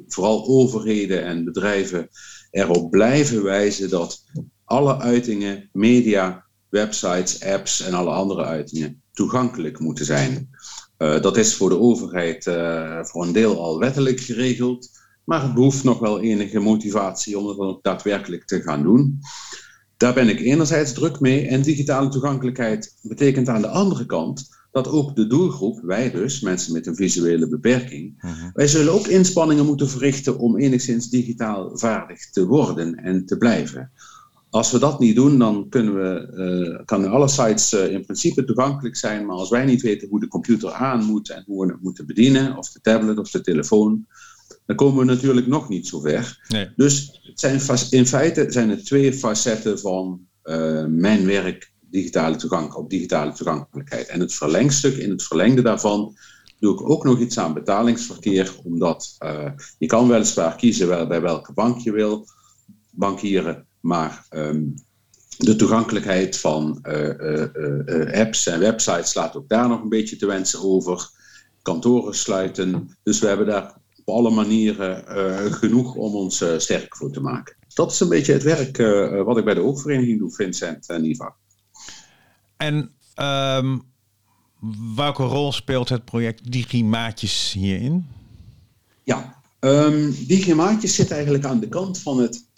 vooral 0.09 0.47
overheden 0.47 1.25
en 1.25 1.45
bedrijven 1.45 2.09
erop 2.51 2.91
blijven 2.91 3.43
wijzen 3.43 3.91
dat 3.91 4.25
alle 4.65 4.99
uitingen, 4.99 5.69
media, 5.73 6.47
websites, 6.69 7.45
apps 7.45 7.81
en 7.81 7.95
alle 7.95 8.11
andere 8.11 8.45
uitingen 8.45 9.03
toegankelijk 9.21 9.79
moeten 9.79 10.05
zijn. 10.05 10.51
Uh, 10.99 11.21
dat 11.21 11.37
is 11.37 11.55
voor 11.55 11.69
de 11.69 11.79
overheid 11.79 12.47
uh, 12.47 13.05
voor 13.05 13.23
een 13.23 13.33
deel 13.33 13.63
al 13.63 13.79
wettelijk 13.79 14.21
geregeld, 14.21 14.91
maar 15.25 15.43
het 15.43 15.55
behoeft 15.55 15.85
nog 15.85 15.99
wel 15.99 16.21
enige 16.21 16.59
motivatie 16.59 17.39
om 17.39 17.47
het 17.47 17.57
dan 17.57 17.67
ook 17.67 17.83
daadwerkelijk 17.83 18.45
te 18.45 18.63
gaan 18.63 18.83
doen. 18.83 19.21
Daar 19.97 20.15
ben 20.15 20.29
ik 20.29 20.41
enerzijds 20.41 20.93
druk 20.93 21.21
mee 21.21 21.47
en 21.47 21.63
digitale 21.63 22.09
toegankelijkheid 22.09 22.97
betekent 23.03 23.49
aan 23.49 23.61
de 23.61 23.69
andere 23.69 24.07
kant 24.07 24.49
dat 24.71 24.89
ook 24.89 25.17
de 25.17 25.27
doelgroep, 25.27 25.81
wij 25.83 26.11
dus, 26.11 26.41
mensen 26.41 26.73
met 26.73 26.87
een 26.87 26.97
visuele 26.97 27.49
beperking, 27.49 28.23
uh-huh. 28.25 28.49
wij 28.53 28.67
zullen 28.67 28.93
ook 28.93 29.07
inspanningen 29.07 29.67
moeten 29.67 29.89
verrichten 29.89 30.39
om 30.39 30.59
enigszins 30.59 31.09
digitaal 31.09 31.79
vaardig 31.79 32.31
te 32.31 32.47
worden 32.47 32.95
en 32.95 33.27
te 33.27 33.37
blijven. 33.37 33.93
Als 34.51 34.71
we 34.71 34.79
dat 34.79 35.01
niet 35.01 35.15
doen, 35.15 35.39
dan 35.39 35.67
kunnen 35.69 35.95
we, 35.95 36.33
uh, 36.79 36.85
kan 36.85 37.09
alle 37.09 37.29
sites 37.29 37.73
uh, 37.73 37.93
in 37.93 38.05
principe 38.05 38.45
toegankelijk 38.45 38.97
zijn, 38.97 39.27
maar 39.27 39.37
als 39.37 39.51
wij 39.51 39.65
niet 39.65 39.83
weten 39.83 40.09
hoe 40.09 40.21
de 40.21 40.29
computer 40.29 40.73
aan 40.73 41.05
moet 41.05 41.31
en 41.31 41.43
hoe 41.47 41.67
we 41.67 41.73
het 41.73 41.83
moeten 41.83 42.07
bedienen, 42.07 42.57
of 42.57 42.71
de 42.71 42.81
tablet 42.81 43.19
of 43.19 43.31
de 43.31 43.41
telefoon, 43.41 44.07
dan 44.67 44.77
komen 44.77 44.99
we 44.99 45.13
natuurlijk 45.13 45.47
nog 45.47 45.69
niet 45.69 45.87
zo 45.87 46.01
ver. 46.01 46.45
Nee. 46.49 46.69
Dus 46.77 47.21
het 47.23 47.41
zijn 47.41 47.61
in 47.91 48.07
feite 48.07 48.47
zijn 48.49 48.71
het 48.71 48.85
twee 48.85 49.13
facetten 49.13 49.79
van 49.79 50.21
uh, 50.45 50.85
mijn 50.89 51.27
werk 51.27 51.73
digitale 51.91 52.37
toegang, 52.37 52.75
op 52.75 52.91
digitale 52.91 53.33
toegankelijkheid. 53.33 54.09
En 54.09 54.21
het 54.21 54.35
verlengstuk, 54.35 54.97
in 54.97 55.11
het 55.11 55.23
verlengde 55.23 55.63
daarvan, 55.63 56.17
doe 56.59 56.75
ik 56.75 56.91
ook 56.91 57.05
nog 57.05 57.19
iets 57.19 57.39
aan 57.39 57.55
betalingsverkeer, 57.55 58.55
omdat 58.65 59.17
je 59.79 59.87
kan 59.87 60.09
weliswaar 60.09 60.57
kiezen 60.57 60.89
wel 60.89 61.07
bij 61.07 61.21
welke 61.21 61.53
bank 61.53 61.79
je 61.79 61.93
wil 61.93 62.27
bankieren. 62.91 63.69
Maar 63.81 64.27
ehm, 64.29 64.62
de 65.40 65.57
toegankelijkheid 65.57 66.38
van 66.38 66.79
eh, 66.83 67.09
eh, 67.09 68.11
eh, 68.12 68.21
apps 68.21 68.47
en 68.47 68.61
websites 68.61 69.14
laat 69.14 69.37
ook 69.37 69.49
daar 69.49 69.69
nog 69.69 69.83
een 69.83 69.88
beetje 69.88 70.16
te 70.16 70.27
wensen 70.27 70.62
over. 70.62 71.11
Kantoren 71.62 72.14
sluiten. 72.14 72.97
Dus 73.03 73.19
we 73.19 73.27
hebben 73.27 73.47
daar 73.47 73.75
op 73.97 74.14
alle 74.14 74.31
manieren 74.31 75.05
genoeg 75.53 75.95
om 75.95 76.14
ons 76.14 76.45
sterk 76.57 76.97
voor 76.97 77.12
te 77.12 77.21
maken. 77.21 77.57
Dat 77.75 77.93
is 77.93 78.01
een 78.01 78.09
beetje 78.09 78.33
het 78.33 78.43
werk 78.43 78.77
wat 79.25 79.38
ik 79.38 79.45
bij 79.45 79.55
de 79.55 79.61
Oogvereniging 79.61 80.19
doe, 80.19 80.33
Vincent 80.33 80.88
en 80.88 81.05
Iva. 81.05 81.35
En 82.57 82.90
ehm, 83.14 83.79
welke 84.97 85.23
rol 85.23 85.53
speelt 85.53 85.88
het 85.88 86.05
project 86.05 86.53
Digimaatjes 86.53 87.53
hierin? 87.53 88.07
Ja, 89.03 89.43
um, 89.61 90.14
Digimaatjes 90.27 90.95
zit 90.95 91.11
eigenlijk 91.11 91.45
aan 91.45 91.61
de 91.61 91.69
kant 91.69 91.99
van 91.99 92.19
het 92.19 92.50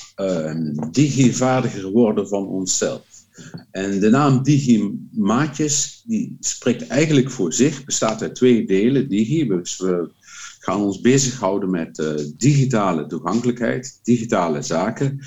digivaardiger 0.90 1.90
worden 1.90 2.28
van 2.28 2.46
onszelf. 2.46 3.02
En 3.70 4.00
de 4.00 4.10
naam 4.10 4.42
Digimaatjes, 4.42 6.02
die 6.06 6.36
spreekt 6.40 6.86
eigenlijk 6.86 7.30
voor 7.30 7.52
zich, 7.52 7.84
bestaat 7.84 8.22
uit 8.22 8.34
twee 8.34 8.66
delen. 8.66 9.08
Digi, 9.08 9.46
we 9.48 10.10
gaan 10.58 10.80
ons 10.80 11.00
bezighouden 11.00 11.70
met 11.70 11.98
uh, 11.98 12.14
digitale 12.36 13.06
toegankelijkheid, 13.06 14.00
digitale 14.02 14.62
zaken. 14.62 15.20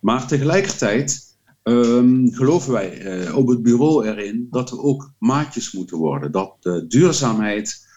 Maar 0.00 0.26
tegelijkertijd 0.26 1.36
um, 1.62 2.32
geloven 2.32 2.72
wij 2.72 3.22
uh, 3.26 3.36
op 3.36 3.48
het 3.48 3.62
bureau 3.62 4.06
erin 4.06 4.46
dat 4.50 4.70
we 4.70 4.78
ook 4.78 5.12
maatjes 5.18 5.72
moeten 5.72 5.96
worden. 5.96 6.32
Dat 6.32 6.56
de 6.60 6.86
duurzaamheid 6.86 7.87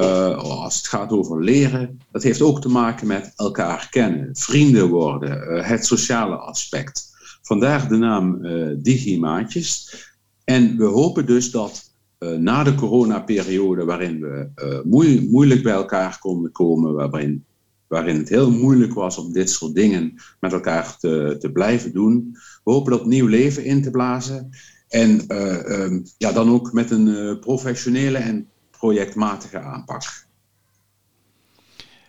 uh, 0.00 0.36
als 0.36 0.76
het 0.76 0.86
gaat 0.86 1.12
over 1.12 1.44
leren, 1.44 1.98
dat 2.10 2.22
heeft 2.22 2.42
ook 2.42 2.60
te 2.60 2.68
maken 2.68 3.06
met 3.06 3.32
elkaar 3.36 3.88
kennen, 3.90 4.28
vrienden 4.32 4.88
worden, 4.88 5.56
uh, 5.56 5.68
het 5.68 5.86
sociale 5.86 6.36
aspect. 6.36 7.10
Vandaar 7.42 7.88
de 7.88 7.96
naam 7.96 8.44
uh, 8.44 8.76
Digimaatjes. 8.78 9.96
En 10.44 10.76
we 10.76 10.84
hopen 10.84 11.26
dus 11.26 11.50
dat 11.50 11.90
na 12.38 12.64
de 12.64 12.74
coronaperiode, 12.74 13.84
waarin 13.84 14.20
we 14.20 14.82
moe 14.84 15.26
moeilijk 15.30 15.62
bij 15.62 15.72
elkaar 15.72 16.18
konden 16.18 16.52
komen, 16.52 16.94
waarin, 16.94 17.44
waarin 17.86 18.16
het 18.16 18.28
heel 18.28 18.50
moeilijk 18.50 18.94
was 18.94 19.18
om 19.18 19.32
dit 19.32 19.50
soort 19.50 19.74
dingen 19.74 20.14
met 20.40 20.52
elkaar 20.52 20.96
te, 20.98 21.36
te 21.38 21.52
blijven 21.52 21.92
doen, 21.92 22.36
we 22.64 22.72
hopen 22.72 22.92
dat 22.92 23.06
nieuw 23.06 23.26
leven 23.26 23.64
in 23.64 23.82
te 23.82 23.90
blazen. 23.90 24.50
En 24.88 25.36
um, 25.82 26.02
ja, 26.18 26.32
dan 26.32 26.50
ook 26.50 26.72
met 26.72 26.90
een 26.90 27.38
professionele 27.40 28.18
en 28.18 28.48
projectmatige 28.82 29.58
aanpak. 29.58 30.02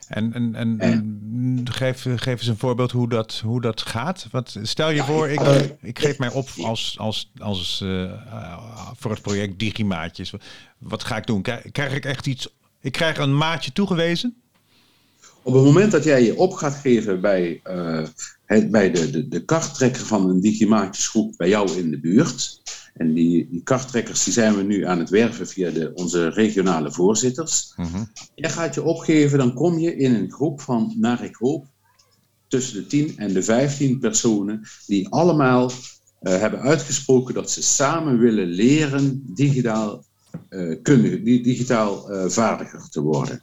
En, 0.08 0.34
en, 0.34 0.56
en, 0.56 0.80
en, 0.80 1.66
geef, 1.72 2.02
geef 2.02 2.40
eens 2.40 2.48
een 2.48 2.58
voorbeeld 2.58 2.92
hoe 2.92 3.10
dat, 3.10 3.42
hoe 3.46 3.62
dat 3.62 3.82
gaat. 3.82 4.28
Wat, 4.32 4.58
stel 4.62 4.90
je 4.90 5.04
voor, 5.04 5.30
ik, 5.30 5.42
ik 5.82 6.00
geef 6.00 6.18
mij 6.18 6.32
op 6.32 6.50
als, 6.62 6.96
als, 7.00 7.32
als, 7.38 7.82
uh, 7.84 8.12
voor 8.96 9.12
het 9.12 9.22
project 9.22 9.60
Digimaatjes. 9.60 10.34
Wat 10.78 11.04
ga 11.04 11.18
ik 11.18 11.26
doen? 11.26 11.42
Krijg 11.72 11.94
ik 11.94 12.06
echt 12.06 12.28
iets? 12.28 12.54
Ik 12.82 12.92
krijg 12.92 13.18
een 13.18 13.38
maatje 13.38 13.72
toegewezen? 13.72 14.36
Op 15.42 15.54
het 15.54 15.64
moment 15.64 15.92
dat 15.92 16.04
jij 16.04 16.24
je 16.24 16.38
op 16.38 16.54
gaat 16.54 16.76
geven 16.76 17.22
bij, 17.22 17.62
uh, 17.68 18.08
het, 18.56 18.72
bij 18.72 18.92
de, 18.92 19.10
de, 19.10 19.28
de 19.28 19.46
karttrekker 19.46 20.06
van 20.06 20.30
een 20.30 20.42
Digimaatjesgroep 20.42 21.38
bij 21.38 21.50
jou 21.50 21.72
in 21.72 21.92
de 21.92 22.00
buurt, 22.00 22.62
en 22.94 23.14
die, 23.14 23.48
die 23.50 23.64
karttrekkers 23.64 24.24
die 24.24 24.34
zijn 24.34 24.56
we 24.56 24.64
nu 24.64 24.86
aan 24.86 25.00
het 25.00 25.10
werven 25.10 25.48
via 25.48 25.72
de, 25.72 25.92
onze 25.94 26.30
regionale 26.30 26.92
voorzitters. 26.92 27.74
Mm 27.76 28.12
Je 28.36 28.50
gaat 28.50 28.74
je 28.74 28.84
opgeven, 28.84 29.38
dan 29.38 29.54
kom 29.54 29.80
je 29.80 29.96
in 29.96 30.14
een 30.14 30.32
groep 30.32 30.62
van, 30.62 30.94
naar 30.98 31.24
ik 31.24 31.36
hoop, 31.36 31.66
tussen 32.48 32.76
de 32.76 32.88
10 32.88 33.18
en 33.18 33.34
de 33.34 33.44
15 33.44 34.00
personen 34.00 34.62
die 34.86 35.10
allemaal 35.10 35.72
uh, 36.22 36.38
hebben 36.38 36.60
uitgesproken 36.60 37.34
dat 37.34 37.52
ze 37.52 37.64
samen 37.64 38.20
willen 38.20 38.48
leren 38.48 39.24
digitaal, 39.26 40.06
uh, 40.50 40.82
kundig, 40.82 41.22
digitaal 41.22 42.12
uh, 42.12 42.30
vaardiger 42.30 42.90
te 42.90 43.02
worden. 43.02 43.40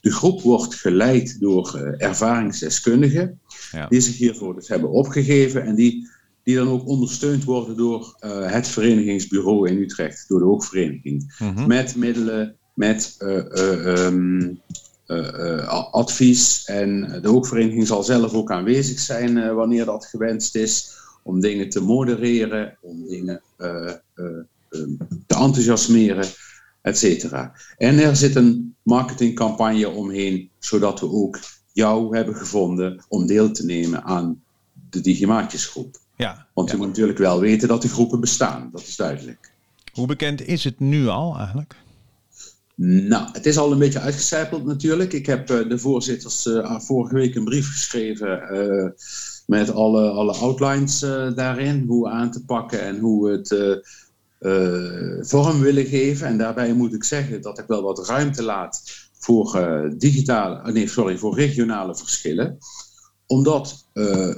De 0.00 0.12
groep 0.12 0.42
wordt 0.42 0.74
geleid 0.74 1.40
door 1.40 1.76
ervaringsdeskundigen 1.98 3.40
ja. 3.74 3.86
die 3.86 4.00
zich 4.00 4.16
hiervoor 4.16 4.54
dus 4.54 4.68
hebben 4.68 4.90
opgegeven 4.90 5.64
en 5.64 5.74
die 5.74 6.08
die 6.44 6.56
dan 6.56 6.68
ook 6.68 6.86
ondersteund 6.86 7.44
worden 7.44 7.76
door 7.76 8.16
uh, 8.20 8.50
het 8.50 8.68
verenigingsbureau 8.68 9.68
in 9.68 9.78
Utrecht, 9.78 10.28
door 10.28 10.38
de 10.38 10.44
hoogvereniging. 10.44 11.34
Mm 11.38 11.66
Met 11.66 11.96
middelen, 11.96 12.56
met 12.74 13.14
uh, 13.18 14.04
um, 14.04 14.60
advies. 15.90 16.64
En 16.64 17.18
de 17.22 17.28
hoogvereniging 17.28 17.86
zal 17.86 18.02
zelf 18.02 18.32
ook 18.32 18.50
aanwezig 18.50 18.98
zijn 18.98 19.54
wanneer 19.54 19.84
dat 19.84 20.06
gewenst 20.06 20.56
is, 20.56 20.90
om 21.22 21.40
dingen 21.40 21.68
te 21.68 21.80
modereren, 21.80 22.78
om 22.80 23.08
dingen 23.08 23.42
te 23.58 24.00
enthousiasmeren, 25.26 26.26
et 26.82 26.98
cetera. 26.98 27.52
En 27.76 27.98
er 27.98 28.16
zit 28.16 28.34
een 28.34 28.74
marketingcampagne 28.82 29.88
omheen, 29.88 30.50
zodat 30.58 31.00
we 31.00 31.10
ook 31.10 31.38
jou 31.74 32.16
hebben 32.16 32.34
gevonden 32.34 33.04
om 33.08 33.26
deel 33.26 33.50
te 33.50 33.64
nemen 33.64 34.04
aan 34.04 34.42
de 34.90 35.00
Digimaatjesgroep. 35.00 35.96
Ja, 36.16 36.46
Want 36.52 36.70
je 36.70 36.76
moet 36.76 36.86
natuurlijk 36.86 37.18
wel 37.18 37.40
weten 37.40 37.68
dat 37.68 37.80
die 37.80 37.90
groepen 37.90 38.20
bestaan, 38.20 38.68
dat 38.72 38.80
is 38.80 38.96
duidelijk. 38.96 39.52
Hoe 39.92 40.06
bekend 40.06 40.46
is 40.46 40.64
het 40.64 40.80
nu 40.80 41.06
al 41.06 41.36
eigenlijk? 41.36 41.76
Nou, 42.76 43.28
het 43.32 43.46
is 43.46 43.58
al 43.58 43.72
een 43.72 43.78
beetje 43.78 44.00
uitgecijpeld 44.00 44.64
natuurlijk. 44.64 45.12
Ik 45.12 45.26
heb 45.26 45.50
uh, 45.50 45.68
de 45.68 45.78
voorzitters 45.78 46.46
uh, 46.46 46.80
vorige 46.80 47.14
week 47.14 47.34
een 47.34 47.44
brief 47.44 47.72
geschreven 47.72 48.42
uh, 48.52 48.90
met 49.46 49.70
alle, 49.70 50.10
alle 50.10 50.32
outlines 50.32 50.98
daarin, 51.34 51.84
hoe 51.86 52.08
aan 52.08 52.30
te 52.30 52.44
pakken 52.44 52.80
en 52.80 52.98
hoe 52.98 53.24
we 53.24 53.32
het 53.36 53.82
vorm 55.28 55.60
willen 55.60 55.86
geven. 55.86 56.26
En 56.26 56.38
daarbij 56.38 56.72
moet 56.72 56.94
ik 56.94 57.04
zeggen 57.04 57.42
dat 57.42 57.58
ik 57.58 57.66
wel 57.66 57.82
wat 57.82 58.08
ruimte 58.08 58.42
laat 58.42 58.82
voor 59.24 59.90
digitale, 59.98 60.72
nee, 60.72 60.88
sorry, 60.88 61.18
voor 61.18 61.34
regionale 61.34 61.96
verschillen 61.96 62.58
omdat 63.26 63.88
uh, 63.94 64.34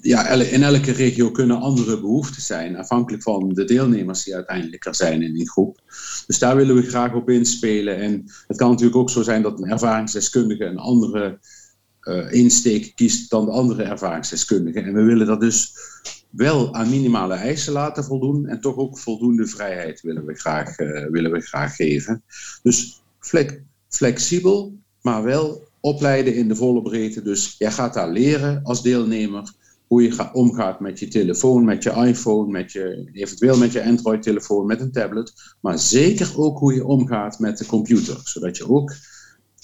ja, 0.00 0.28
in 0.28 0.62
elke 0.62 0.92
regio 0.92 1.30
kunnen 1.30 1.60
andere 1.60 2.00
behoeften 2.00 2.42
zijn, 2.42 2.76
afhankelijk 2.76 3.22
van 3.22 3.48
de 3.48 3.64
deelnemers 3.64 4.24
die 4.24 4.34
uiteindelijk 4.34 4.84
er 4.84 4.94
zijn 4.94 5.22
in 5.22 5.34
die 5.34 5.50
groep. 5.50 5.80
Dus 6.26 6.38
daar 6.38 6.56
willen 6.56 6.74
we 6.74 6.82
graag 6.82 7.14
op 7.14 7.30
inspelen. 7.30 7.96
En 7.96 8.24
het 8.46 8.56
kan 8.56 8.70
natuurlijk 8.70 8.96
ook 8.96 9.10
zo 9.10 9.22
zijn 9.22 9.42
dat 9.42 9.60
een 9.60 9.70
ervaringsdeskundige 9.70 10.64
een 10.64 10.78
andere 10.78 11.38
insteek 12.30 12.92
kiest 12.94 13.30
dan 13.30 13.44
de 13.44 13.50
andere 13.50 13.82
ervaringsdeskundige. 13.82 14.80
En 14.80 14.94
we 14.94 15.02
willen 15.02 15.26
dat 15.26 15.40
dus 15.40 15.72
wel 16.30 16.74
aan 16.74 16.90
minimale 16.90 17.34
eisen 17.34 17.72
laten 17.72 18.04
voldoen 18.04 18.46
en 18.46 18.60
toch 18.60 18.76
ook 18.76 18.98
voldoende 18.98 19.46
vrijheid 19.46 20.00
willen 20.00 20.26
we 20.26 20.34
graag, 20.34 20.76
willen 21.10 21.32
we 21.32 21.40
graag 21.40 21.76
geven. 21.76 22.22
Dus 22.62 23.02
flexibel, 23.94 24.78
maar 25.02 25.22
wel 25.22 25.68
opleiden 25.80 26.34
in 26.34 26.48
de 26.48 26.56
volle 26.56 26.82
breedte. 26.82 27.22
Dus 27.22 27.54
jij 27.58 27.72
gaat 27.72 27.94
daar 27.94 28.10
leren 28.10 28.60
als 28.62 28.82
deelnemer 28.82 29.52
hoe 29.86 30.02
je 30.02 30.32
omgaat 30.32 30.80
met 30.80 30.98
je 30.98 31.08
telefoon, 31.08 31.64
met 31.64 31.82
je 31.82 31.90
iPhone, 31.90 32.50
met 32.50 32.72
je, 32.72 33.10
eventueel 33.12 33.58
met 33.58 33.72
je 33.72 33.84
Android-telefoon, 33.84 34.66
met 34.66 34.80
een 34.80 34.92
tablet. 34.92 35.32
Maar 35.60 35.78
zeker 35.78 36.32
ook 36.36 36.58
hoe 36.58 36.74
je 36.74 36.86
omgaat 36.86 37.38
met 37.38 37.58
de 37.58 37.66
computer. 37.66 38.20
Zodat 38.24 38.56
je 38.56 38.68
ook 38.68 38.94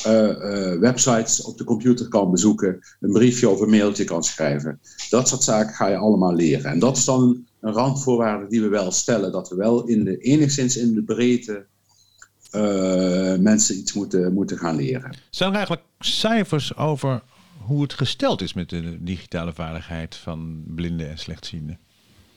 uh, 0.06 0.78
websites 0.78 1.42
op 1.42 1.58
de 1.58 1.64
computer 1.64 2.08
kan 2.08 2.30
bezoeken, 2.30 2.78
een 3.00 3.12
briefje 3.12 3.48
of 3.48 3.60
een 3.60 3.70
mailtje 3.70 4.04
kan 4.04 4.24
schrijven. 4.24 4.80
Dat 5.10 5.28
soort 5.28 5.42
zaken 5.42 5.74
ga 5.74 5.88
je 5.88 5.96
allemaal 5.96 6.34
leren. 6.34 6.70
En 6.70 6.78
dat 6.78 6.96
is 6.96 7.04
dan 7.04 7.46
een 7.60 7.72
randvoorwaarde 7.72 8.46
die 8.46 8.60
we 8.60 8.68
wel 8.68 8.90
stellen, 8.90 9.32
dat 9.32 9.48
we 9.48 9.56
wel 9.56 9.86
in 9.86 10.04
de, 10.04 10.18
enigszins 10.18 10.76
in 10.76 10.94
de 10.94 11.02
breedte 11.02 11.66
mensen 13.40 13.78
iets 13.78 13.92
moeten, 13.92 14.32
moeten 14.32 14.58
gaan 14.58 14.76
leren. 14.76 15.16
Zijn 15.30 15.48
er 15.50 15.56
eigenlijk 15.56 15.86
cijfers 15.98 16.76
over 16.76 17.22
hoe 17.58 17.82
het 17.82 17.92
gesteld 17.92 18.42
is 18.42 18.52
met 18.52 18.68
de 18.68 18.98
digitale 19.00 19.52
vaardigheid 19.52 20.14
van 20.14 20.62
blinden 20.66 21.10
en 21.10 21.18
slechtzienden? 21.18 21.78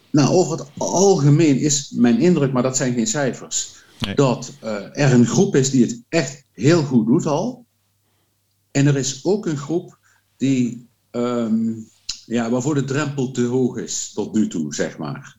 Nou, 0.09 0.29
over 0.29 0.57
het 0.57 0.67
algemeen 0.77 1.59
is 1.59 1.91
mijn 1.95 2.19
indruk, 2.19 2.51
maar 2.51 2.63
dat 2.63 2.77
zijn 2.77 2.93
geen 2.93 3.07
cijfers, 3.07 3.83
dat 4.15 4.53
uh, 4.63 4.99
er 4.99 5.13
een 5.13 5.25
groep 5.25 5.55
is 5.55 5.69
die 5.69 5.81
het 5.81 6.01
echt 6.09 6.45
heel 6.51 6.83
goed 6.83 7.05
doet 7.05 7.25
al. 7.25 7.65
En 8.71 8.87
er 8.87 8.97
is 8.97 9.25
ook 9.25 9.45
een 9.45 9.57
groep 9.57 9.97
die, 10.37 10.89
um, 11.11 11.89
ja, 12.25 12.49
waarvoor 12.49 12.75
de 12.75 12.83
drempel 12.83 13.31
te 13.31 13.43
hoog 13.43 13.77
is 13.77 14.11
tot 14.13 14.33
nu 14.33 14.47
toe, 14.47 14.73
zeg 14.73 14.97
maar. 14.97 15.37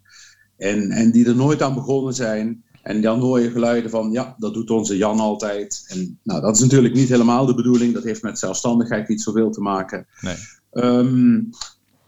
En, 0.56 0.90
en 0.90 1.10
die 1.10 1.26
er 1.26 1.36
nooit 1.36 1.62
aan 1.62 1.74
begonnen 1.74 2.14
zijn. 2.14 2.63
En 2.84 3.00
dan 3.00 3.20
hoor 3.20 3.40
je 3.40 3.50
geluiden 3.50 3.90
van, 3.90 4.10
ja, 4.12 4.34
dat 4.38 4.54
doet 4.54 4.70
onze 4.70 4.96
Jan 4.96 5.20
altijd. 5.20 5.84
En 5.88 6.18
nou, 6.22 6.40
dat 6.40 6.54
is 6.54 6.62
natuurlijk 6.62 6.94
niet 6.94 7.08
helemaal 7.08 7.46
de 7.46 7.54
bedoeling. 7.54 7.94
Dat 7.94 8.04
heeft 8.04 8.22
met 8.22 8.38
zelfstandigheid 8.38 9.08
niet 9.08 9.22
zoveel 9.22 9.50
te 9.50 9.60
maken. 9.60 10.06
Nee. 10.20 10.36
Um, 10.72 11.50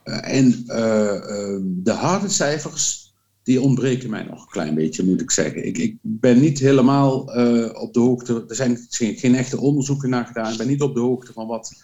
en 0.04 0.64
uh, 0.66 1.56
de 1.62 1.92
harde 1.92 2.28
cijfers, 2.28 3.14
die 3.42 3.60
ontbreken 3.60 4.10
mij 4.10 4.22
nog 4.22 4.42
een 4.42 4.50
klein 4.50 4.74
beetje, 4.74 5.04
moet 5.04 5.20
ik 5.20 5.30
zeggen. 5.30 5.66
Ik, 5.66 5.78
ik 5.78 5.96
ben 6.00 6.40
niet 6.40 6.58
helemaal 6.58 7.38
uh, 7.38 7.82
op 7.82 7.94
de 7.94 8.00
hoogte, 8.00 8.44
er 8.48 8.54
zijn 8.54 8.86
geen, 8.88 9.16
geen, 9.16 9.34
echte 9.34 9.60
onderzoeken 9.60 10.10
naar 10.10 10.26
gedaan. 10.26 10.52
Ik 10.52 10.58
ben 10.58 10.66
niet 10.66 10.82
op 10.82 10.94
de 10.94 11.00
hoogte 11.00 11.32
van 11.32 11.46
wat, 11.46 11.82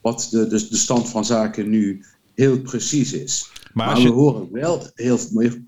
wat 0.00 0.28
de, 0.30 0.46
de, 0.46 0.68
de 0.68 0.76
stand 0.76 1.08
van 1.08 1.24
zaken 1.24 1.68
nu 1.68 2.04
heel 2.34 2.60
precies 2.60 3.12
is. 3.12 3.50
Maar, 3.76 4.02
we 4.02 4.08
horen 4.08 4.48
wel 4.52 4.86
heel 4.94 5.18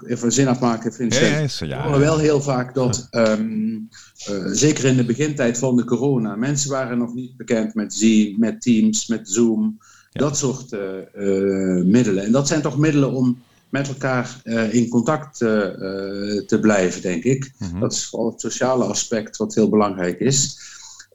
even 0.06 0.32
zin 0.32 0.48
afmaken, 0.48 0.92
Vincent. 0.92 1.58
Ja, 1.58 1.66
ja, 1.66 1.76
we 1.76 1.82
horen 1.82 2.00
wel 2.00 2.18
heel 2.18 2.40
vaak 2.40 2.74
dat, 2.74 3.08
um, 3.10 3.88
uh, 4.30 4.46
zeker 4.46 4.84
in 4.84 4.96
de 4.96 5.04
begintijd 5.04 5.58
van 5.58 5.76
de 5.76 5.84
corona, 5.84 6.36
mensen 6.36 6.70
waren 6.70 6.98
nog 6.98 7.14
niet 7.14 7.36
bekend 7.36 7.74
met 7.74 7.94
Zien, 7.94 8.38
met 8.38 8.60
Teams, 8.60 9.06
met 9.06 9.30
Zoom, 9.30 9.78
dat 10.12 10.36
soort 10.36 10.72
uh, 10.72 10.80
uh, 11.16 11.84
middelen. 11.84 12.24
En 12.24 12.32
dat 12.32 12.48
zijn 12.48 12.62
toch 12.62 12.78
middelen 12.78 13.12
om 13.12 13.42
met 13.68 13.88
elkaar 13.88 14.40
in 14.70 14.88
contact 14.88 15.38
te 15.38 16.58
blijven, 16.60 17.02
denk 17.02 17.24
ik. 17.24 17.52
Mm 17.58 17.68
-hmm. 17.70 17.80
Dat 17.80 17.92
is 17.92 18.06
vooral 18.06 18.30
het 18.30 18.40
sociale 18.40 18.84
aspect 18.84 19.36
wat 19.36 19.54
heel 19.54 19.68
belangrijk 19.68 20.20
is. 20.20 20.60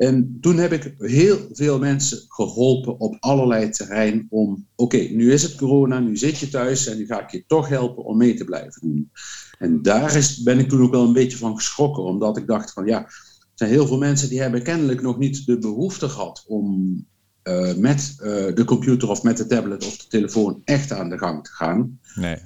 En 0.08 0.38
toen 0.42 0.58
heb 0.58 0.72
ik 0.72 0.94
heel 0.98 1.38
veel 1.52 1.80
mensen 1.80 2.20
geholpen 2.28 3.00
op 3.00 3.18
allerlei 3.20 3.70
terrein 3.70 4.28
om, 4.30 4.68
oké, 4.76 4.98
nu 4.98 5.32
is 5.32 5.44
het 5.44 5.56
corona, 5.56 6.00
nu 6.00 6.18
zit 6.18 6.38
je 6.38 6.50
thuis 6.50 6.88
en 6.88 6.98
nu 6.98 7.06
ga 7.06 7.22
ik 7.22 7.32
je 7.32 7.44
toch 7.48 7.68
helpen 7.70 8.04
om 8.04 8.18
mee 8.18 8.34
te 8.34 8.44
blijven 8.44 8.82
doen. 8.82 9.12
En 9.60 9.82
daar 9.82 10.16
is, 10.16 10.44
ben 10.44 10.60
ik 10.60 10.70
toen 10.70 10.82
ook 10.82 10.92
wel 10.92 11.06
een 11.06 11.14
beetje 11.14 11.38
van 11.38 11.56
geschrokken, 11.56 12.04
omdat 12.04 12.38
ik 12.38 12.48
dacht 12.48 12.74
van 12.74 12.86
ja, 12.86 13.00
er 13.00 13.52
zijn 13.54 13.70
heel 13.70 13.88
veel 13.88 13.98
mensen 13.98 14.30
die 14.30 14.42
hebben 14.42 14.64
kennelijk 14.64 15.02
nog 15.02 15.18
niet 15.18 15.46
de 15.46 15.58
behoefte 15.58 16.10
gehad 16.10 16.44
om 16.48 16.96
uh, 17.44 17.76
met 17.76 18.16
uh, 18.18 18.56
de 18.56 18.64
computer 18.66 19.10
of 19.10 19.24
met 19.24 19.38
de 19.38 19.46
tablet 19.46 19.86
of 19.86 19.98
de 19.98 20.08
telefoon 20.08 20.62
echt 20.64 20.92
aan 20.92 21.10
de 21.10 21.18
gang 21.18 21.44
te 21.44 21.52
gaan. 21.52 22.00
Nee. 22.16 22.38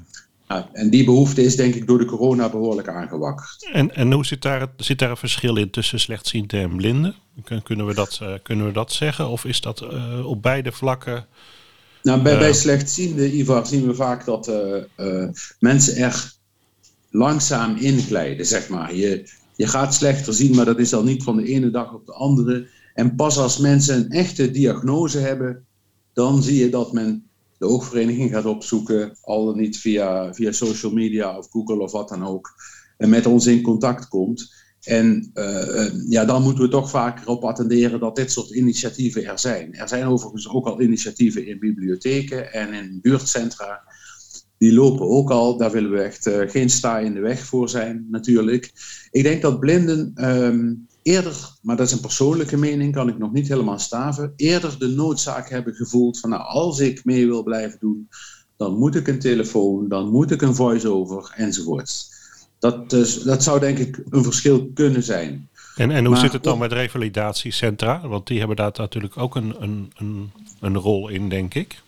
En 0.47 0.89
die 0.89 1.05
behoefte 1.05 1.43
is 1.43 1.55
denk 1.55 1.75
ik 1.75 1.87
door 1.87 1.97
de 1.97 2.05
corona 2.05 2.49
behoorlijk 2.49 2.87
aangewakkerd. 2.87 3.69
En, 3.71 3.95
en 3.95 4.11
hoe 4.11 4.25
zit 4.25 4.41
daar, 4.41 4.67
zit 4.77 4.99
daar 4.99 5.09
een 5.09 5.17
verschil 5.17 5.55
in 5.55 5.69
tussen 5.69 5.99
slechtzienden 5.99 6.61
en 6.61 6.75
blinden? 6.75 7.15
Kunnen 7.63 7.85
we 7.85 7.93
dat, 7.93 8.19
uh, 8.23 8.33
kunnen 8.43 8.65
we 8.65 8.71
dat 8.71 8.91
zeggen? 8.91 9.27
Of 9.27 9.45
is 9.45 9.61
dat 9.61 9.81
uh, 9.81 10.25
op 10.25 10.41
beide 10.41 10.71
vlakken? 10.71 11.25
Nou, 12.03 12.21
bij, 12.21 12.33
uh, 12.33 12.39
bij 12.39 12.53
slechtzienden, 12.53 13.37
Ivar, 13.37 13.65
zien 13.65 13.87
we 13.87 13.93
vaak 13.93 14.25
dat 14.25 14.51
mensen 15.59 15.95
er 15.95 16.31
langzaam 17.09 17.75
inglijden, 17.75 18.45
zeg 18.45 18.69
maar. 18.69 18.95
Je, 18.95 19.29
je 19.55 19.67
gaat 19.67 19.93
slechter 19.93 20.33
zien, 20.33 20.55
maar 20.55 20.65
dat 20.65 20.79
is 20.79 20.93
al 20.93 21.03
niet 21.03 21.23
van 21.23 21.37
de 21.37 21.45
ene 21.45 21.69
dag 21.69 21.93
op 21.93 22.05
de 22.05 22.13
andere. 22.13 22.67
En 22.93 23.15
pas 23.15 23.37
als 23.37 23.57
mensen 23.57 23.95
een 23.95 24.09
echte 24.09 24.51
diagnose 24.51 25.17
hebben, 25.17 25.65
dan 26.13 26.43
zie 26.43 26.59
je 26.59 26.69
dat 26.69 26.93
men 26.93 27.26
de 27.57 27.65
oogvereniging 27.65 28.31
gaat 28.31 28.45
opzoeken, 28.45 29.17
al 29.21 29.45
dan 29.45 29.57
niet 29.57 29.77
via, 29.77 30.33
via 30.33 30.51
social 30.51 30.91
media 30.91 31.37
of 31.37 31.47
Google 31.49 31.79
of 31.79 31.91
wat 31.91 32.09
dan 32.09 32.25
ook, 32.25 32.53
en 32.97 33.09
met 33.09 33.25
ons 33.25 33.45
in 33.45 33.61
contact 33.61 34.07
komt. 34.07 34.55
En 34.81 35.31
uh, 35.33 36.09
ja, 36.09 36.25
dan 36.25 36.43
moeten 36.43 36.63
we 36.63 36.69
toch 36.69 36.89
vaker 36.89 37.27
op 37.27 37.43
attenderen 37.43 37.99
dat 37.99 38.15
dit 38.15 38.31
soort 38.31 38.49
initiatieven 38.49 39.25
er 39.25 39.39
zijn. 39.39 39.73
Er 39.73 39.87
zijn 39.87 40.05
overigens 40.05 40.49
ook 40.49 40.65
al 40.65 40.81
initiatieven 40.81 41.47
in 41.47 41.59
bibliotheken 41.59 42.53
en 42.53 42.73
in 42.73 42.99
buurtcentra. 43.01 43.81
Die 44.57 44.73
lopen 44.73 45.07
ook 45.07 45.31
al. 45.31 45.57
Daar 45.57 45.71
willen 45.71 45.91
we 45.91 46.01
echt 46.01 46.27
uh, 46.27 46.49
geen 46.49 46.69
sta 46.69 46.99
in 46.99 47.13
de 47.13 47.19
weg 47.19 47.45
voor 47.45 47.69
zijn, 47.69 48.07
natuurlijk. 48.09 48.71
Ik 49.11 49.23
denk 49.23 49.41
dat 49.41 49.59
blinden 49.59 50.13
um, 50.15 50.86
eerder, 51.07 51.49
maar 51.61 51.75
dat 51.75 51.87
is 51.87 51.91
een 51.91 51.99
persoonlijke 51.99 52.57
mening, 52.57 52.93
kan 52.93 53.07
ik 53.07 53.17
nog 53.17 53.31
niet 53.31 53.47
helemaal 53.47 53.79
staven, 53.79 54.33
eerder 54.35 54.79
de 54.79 54.87
noodzaak 54.87 55.49
hebben 55.49 55.73
gevoeld 55.73 56.19
van 56.19 56.29
nou, 56.29 56.43
als 56.43 56.79
ik 56.79 57.05
mee 57.05 57.27
wil 57.27 57.43
blijven 57.43 57.79
doen, 57.79 58.09
dan 58.57 58.77
moet 58.77 58.95
ik 58.95 59.07
een 59.07 59.19
telefoon, 59.19 59.87
dan 59.87 60.09
moet 60.09 60.31
ik 60.31 60.41
een 60.41 60.55
voice-over 60.55 61.33
enzovoorts. 61.35 62.11
Dat, 62.59 62.89
dus, 62.89 63.21
dat 63.21 63.43
zou 63.43 63.59
denk 63.59 63.77
ik 63.77 64.03
een 64.09 64.23
verschil 64.23 64.71
kunnen 64.73 65.03
zijn. 65.03 65.49
En, 65.75 65.91
en 65.91 66.05
hoe 66.05 66.13
maar, 66.13 66.19
zit 66.19 66.33
het 66.33 66.43
dan 66.43 66.57
met 66.57 66.71
revalidatiecentra? 66.71 68.07
Want 68.07 68.27
die 68.27 68.39
hebben 68.39 68.55
daar 68.55 68.71
natuurlijk 68.75 69.17
ook 69.17 69.35
een, 69.35 69.55
een, 69.59 69.91
een, 69.95 70.31
een 70.59 70.77
rol 70.77 71.09
in, 71.09 71.29
denk 71.29 71.53
ik. 71.53 71.81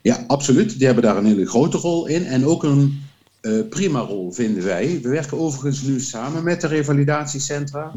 Ja, 0.00 0.24
absoluut. 0.26 0.78
Die 0.78 0.86
hebben 0.86 1.04
daar 1.04 1.16
een 1.16 1.24
hele 1.24 1.46
grote 1.46 1.76
rol 1.76 2.06
in. 2.06 2.24
En 2.24 2.46
ook 2.46 2.62
een 2.62 3.02
uh, 3.42 3.68
prima 3.68 4.00
rol, 4.00 4.32
vinden 4.32 4.64
wij. 4.64 5.00
We 5.02 5.08
werken 5.08 5.38
overigens 5.38 5.82
nu 5.82 6.00
samen 6.00 6.44
met 6.44 6.60
de 6.60 6.66
revalidatiecentra. 6.66 7.92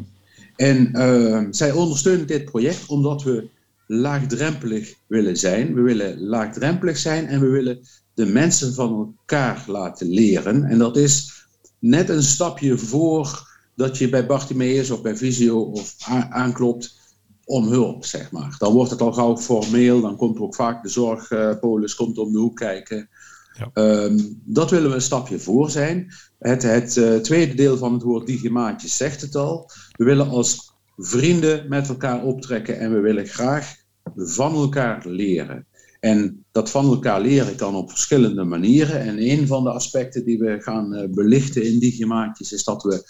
En 0.59 0.89
uh, 0.93 1.45
zij 1.49 1.71
ondersteunen 1.71 2.27
dit 2.27 2.45
project 2.45 2.85
omdat 2.87 3.23
we 3.23 3.49
laagdrempelig 3.87 4.93
willen 5.07 5.37
zijn. 5.37 5.73
We 5.73 5.81
willen 5.81 6.21
laagdrempelig 6.21 6.97
zijn 6.97 7.27
en 7.27 7.39
we 7.39 7.47
willen 7.47 7.79
de 8.13 8.25
mensen 8.25 8.73
van 8.73 9.15
elkaar 9.17 9.63
laten 9.67 10.07
leren. 10.07 10.63
En 10.63 10.77
dat 10.77 10.97
is 10.97 11.45
net 11.79 12.09
een 12.09 12.23
stapje 12.23 12.77
voor 12.77 13.47
dat 13.75 13.97
je 13.97 14.09
bij 14.09 14.25
Bartimeus 14.25 14.89
of 14.89 15.01
bij 15.01 15.15
Visio 15.15 15.61
of 15.61 15.95
aanklopt 16.29 16.97
om 17.45 17.67
hulp, 17.67 18.05
zeg 18.05 18.31
maar. 18.31 18.55
Dan 18.57 18.73
wordt 18.73 18.91
het 18.91 19.01
al 19.01 19.13
gauw 19.13 19.37
formeel, 19.37 20.01
dan 20.01 20.15
komt 20.15 20.35
er 20.35 20.43
ook 20.43 20.55
vaak 20.55 20.83
de 20.83 20.89
zorgpolis 20.89 21.95
komt 21.95 22.17
om 22.17 22.31
de 22.31 22.39
hoek 22.39 22.55
kijken. 22.55 23.09
Ja. 23.53 23.71
Um, 24.03 24.41
dat 24.43 24.71
willen 24.71 24.89
we 24.89 24.95
een 24.95 25.01
stapje 25.01 25.39
voor 25.39 25.69
zijn. 25.69 26.11
Het, 26.39 26.63
het 26.63 26.95
uh, 26.95 27.15
tweede 27.15 27.55
deel 27.55 27.77
van 27.77 27.93
het 27.93 28.03
woord 28.03 28.27
digimaatjes 28.27 28.97
zegt 28.97 29.21
het 29.21 29.35
al. 29.35 29.71
We 29.99 30.05
willen 30.05 30.29
als 30.29 30.73
vrienden 30.97 31.65
met 31.69 31.89
elkaar 31.89 32.23
optrekken 32.23 32.79
en 32.79 32.93
we 32.93 32.99
willen 32.99 33.27
graag 33.27 33.75
van 34.15 34.53
elkaar 34.53 35.07
leren. 35.07 35.67
En 35.99 36.45
dat 36.51 36.69
van 36.69 36.85
elkaar 36.85 37.21
leren 37.21 37.55
kan 37.55 37.75
op 37.75 37.89
verschillende 37.89 38.43
manieren. 38.43 39.01
En 39.01 39.29
een 39.29 39.47
van 39.47 39.63
de 39.63 39.69
aspecten 39.69 40.25
die 40.25 40.39
we 40.39 40.61
gaan 40.61 40.93
uh, 40.93 41.09
belichten 41.09 41.63
in 41.63 41.79
digimaatjes 41.79 42.51
is 42.51 42.63
dat 42.63 42.83
we 42.83 43.03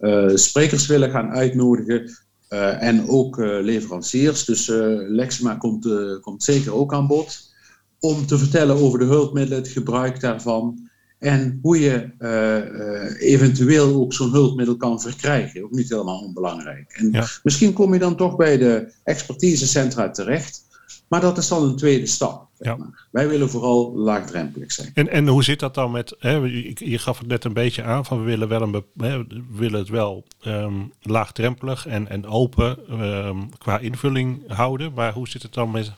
uh, 0.00 0.36
sprekers 0.36 0.86
willen 0.86 1.10
gaan 1.10 1.30
uitnodigen 1.30 2.10
uh, 2.50 2.82
en 2.82 3.08
ook 3.08 3.36
leveranciers. 3.38 4.44
Dus 4.44 4.66
Lexma 5.08 5.54
komt, 5.54 5.88
komt 6.20 6.42
zeker 6.42 6.74
ook 6.74 6.94
aan 6.94 7.06
bod 7.06 7.54
om 8.00 8.26
te 8.26 8.38
vertellen 8.38 8.76
over 8.76 8.98
de 8.98 9.04
hulpmiddelen, 9.04 9.58
het 9.58 9.72
gebruik 9.72 10.20
daarvan 10.20 10.90
en 11.22 11.58
hoe 11.62 11.80
je 11.80 12.10
uh, 12.18 13.32
eventueel 13.32 13.94
ook 13.94 14.12
zo'n 14.12 14.30
hulpmiddel 14.30 14.76
kan 14.76 15.00
verkrijgen. 15.00 15.64
Ook 15.64 15.70
niet 15.70 15.88
helemaal 15.88 16.20
onbelangrijk. 16.20 16.92
En 16.92 17.10
ja. 17.12 17.26
misschien 17.42 17.72
kom 17.72 17.92
je 17.92 17.98
dan 17.98 18.16
toch 18.16 18.36
bij 18.36 18.58
de 18.58 18.92
expertisecentra 19.04 20.10
terecht. 20.10 20.70
Maar 21.08 21.20
dat 21.20 21.38
is 21.38 21.48
dan 21.48 21.62
een 21.62 21.76
tweede 21.76 22.06
stap. 22.06 22.48
Ja. 22.58 22.76
Wij 23.10 23.28
willen 23.28 23.50
vooral 23.50 23.96
laagdrempelig 23.96 24.72
zijn. 24.72 24.90
En, 24.94 25.08
en 25.08 25.28
hoe 25.28 25.44
zit 25.44 25.60
dat 25.60 25.74
dan 25.74 25.90
met, 25.90 26.14
hè, 26.18 26.30
je, 26.30 26.74
je, 26.90 26.98
gaf 26.98 27.18
het 27.18 27.26
net 27.26 27.44
een 27.44 27.52
beetje 27.52 27.82
aan, 27.82 28.04
van 28.04 28.18
we 28.18 28.24
willen, 28.24 28.48
wel 28.48 28.62
een, 28.62 28.84
hè, 28.96 29.18
we 29.26 29.42
willen 29.50 29.78
het 29.78 29.88
wel 29.88 30.24
um, 30.46 30.92
laagdrempelig 31.00 31.86
en, 31.86 32.08
en 32.08 32.26
open 32.26 33.00
um, 33.04 33.48
qua 33.58 33.78
invulling 33.78 34.42
houden. 34.46 34.92
Maar 34.92 35.12
hoe 35.12 35.28
zit 35.28 35.42
het 35.42 35.54
dan 35.54 35.70
met 35.70 35.92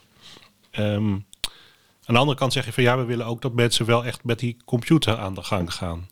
um, 0.79 1.25
aan 2.05 2.13
de 2.13 2.19
andere 2.19 2.37
kant 2.37 2.53
zeg 2.53 2.65
je 2.65 2.73
van 2.73 2.83
ja, 2.83 2.97
we 2.97 3.03
willen 3.03 3.25
ook 3.25 3.41
dat 3.41 3.53
mensen 3.53 3.85
wel 3.85 4.05
echt 4.05 4.23
met 4.23 4.39
die 4.39 4.57
computer 4.65 5.17
aan 5.17 5.33
de 5.33 5.43
gang 5.43 5.73
gaan. 5.73 6.07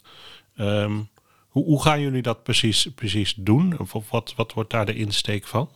Um, 0.57 1.09
hoe, 1.47 1.63
hoe, 1.63 1.81
gaan 1.81 2.01
jullie 2.01 2.21
dat 2.21 2.43
precies, 2.43 2.87
precies 2.95 3.33
doen? 3.37 3.79
Of 3.79 4.09
wat, 4.09 4.33
wat 4.35 4.53
wordt 4.53 4.71
daar 4.71 4.85
de 4.85 4.95
insteek 4.95 5.47
van? 5.47 5.69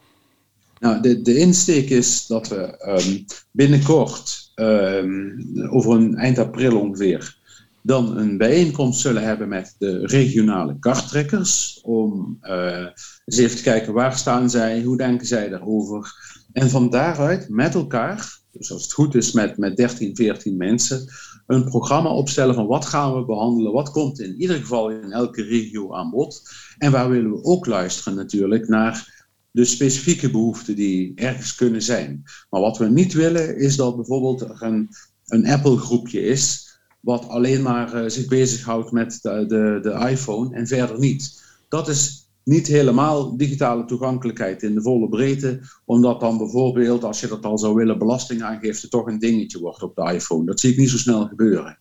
Nou, 0.80 1.02
de, 1.02 1.22
de 1.22 1.38
insteek 1.38 1.90
is 1.90 2.26
dat 2.28 2.48
we 2.48 2.78
ehm, 2.78 3.18
binnenkort, 3.52 4.52
ehm, 4.56 5.30
over 5.70 5.96
een 5.96 6.16
eind 6.16 6.38
april 6.38 6.80
ongeveer, 6.80 7.38
dan 7.82 8.18
een 8.18 8.38
bijeenkomst 8.38 9.02
zullen 9.02 9.24
hebben 9.24 9.48
met 9.48 9.76
de 9.78 10.06
regionale 10.06 10.80
karttrekkers. 10.80 11.80
Om 11.84 12.38
uh, 12.42 12.88
eens 13.26 13.38
even 13.38 13.58
te 13.58 13.64
kijken 13.64 13.94
waar 13.94 14.18
staan 14.18 14.50
zij, 14.50 14.84
hoe 14.84 14.98
denken 14.98 15.28
zij 15.28 15.50
daarover. 15.50 16.12
En 16.54 16.70
van 16.70 16.90
daaruit 16.90 17.50
met 17.50 17.74
elkaar, 17.74 18.37
dus 18.58 18.72
als 18.72 18.84
het 18.84 18.94
goed 18.94 19.16
is 19.16 19.32
met, 19.32 19.58
met 19.58 19.78
13, 19.78 20.16
14 20.16 20.58
mensen, 20.58 21.08
een 21.48 21.64
programma 21.64 22.10
opstellen 22.10 22.56
van 22.56 22.68
wat 22.68 22.86
gaan 22.86 23.16
we 23.16 23.26
behandelen, 23.26 23.72
wat 23.72 23.92
komt 23.92 24.20
in 24.20 24.36
ieder 24.42 24.56
geval 24.56 24.90
in 24.90 25.12
elke 25.12 25.44
regio 25.44 25.94
aan 25.94 26.10
bod. 26.10 26.50
En 26.78 26.92
waar 26.92 27.10
willen 27.10 27.32
we 27.32 27.44
ook 27.44 27.66
luisteren 27.66 28.16
natuurlijk 28.16 28.68
naar 28.68 29.26
de 29.52 29.66
specifieke 29.66 30.32
behoeften 30.32 30.76
die 30.76 31.12
ergens 31.16 31.56
kunnen 31.56 31.82
zijn. 31.82 32.24
Maar 32.50 32.62
wat 32.62 32.78
we 32.78 32.90
niet 32.90 33.14
willen 33.14 33.58
is 33.58 33.76
dat 33.76 33.96
bijvoorbeeld 33.96 34.42
er 34.42 34.64
een, 34.64 34.90
een 35.26 35.48
Apple-groepje 35.48 36.22
is 36.22 36.66
wat 37.00 37.28
alleen 37.28 37.62
maar 37.62 37.96
uh, 37.96 38.10
zich 38.10 38.28
bezighoudt 38.28 38.92
met 38.92 39.20
de, 39.22 39.46
de, 39.48 39.80
de 39.82 40.10
iPhone 40.10 40.56
en 40.56 40.68
verder 40.68 41.00
niet. 41.00 41.44
Dat 41.70 41.88
is 41.88 42.27
niet 42.48 42.68
helemaal 42.68 43.38
digitale 43.38 43.86
toegankelijkheid 43.86 44.64
in 44.64 44.74
de 44.74 44.82
volle 44.82 45.10
breedte, 45.10 45.60
omdat 45.86 46.20
dan 46.20 46.38
bijvoorbeeld, 46.38 47.04
als 47.04 47.20
je 47.20 47.28
dat 47.28 47.46
al 47.46 47.58
zou 47.58 47.76
willen, 47.76 47.98
belastingaangifte 47.98 48.88
toch 48.88 49.08
een 49.08 49.20
dingetje 49.20 49.60
wordt 49.60 49.84
op 49.84 49.96
de 49.96 50.14
iPhone. 50.14 50.46
Dat 50.46 50.60
zie 50.60 50.72
ik 50.72 50.78
niet 50.78 50.90
zo 50.90 50.98
snel 50.98 51.28
gebeuren. 51.28 51.80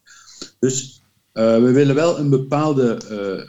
Dus 0.59 1.03
uh, 1.33 1.43
we 1.43 1.71
willen 1.73 1.95
wel 1.95 2.19
een 2.19 2.31
bepaalde 2.31 3.01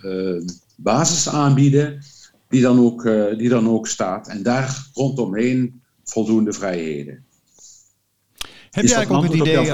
uh, 0.03 0.47
basis 0.75 1.29
aanbieden, 1.29 1.99
die 2.49 2.61
dan, 2.61 2.79
ook, 2.79 3.03
die 3.37 3.49
dan 3.49 3.69
ook 3.69 3.87
staat, 3.87 4.27
en 4.27 4.43
daar 4.43 4.87
rondomheen 4.93 5.81
voldoende 6.03 6.53
vrijheden. 6.53 7.25
Heb 8.71 8.85
jij 8.85 9.09
ook 9.09 9.23
het 9.23 9.33
idee... 9.33 9.73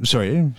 Sorry, 0.00 0.52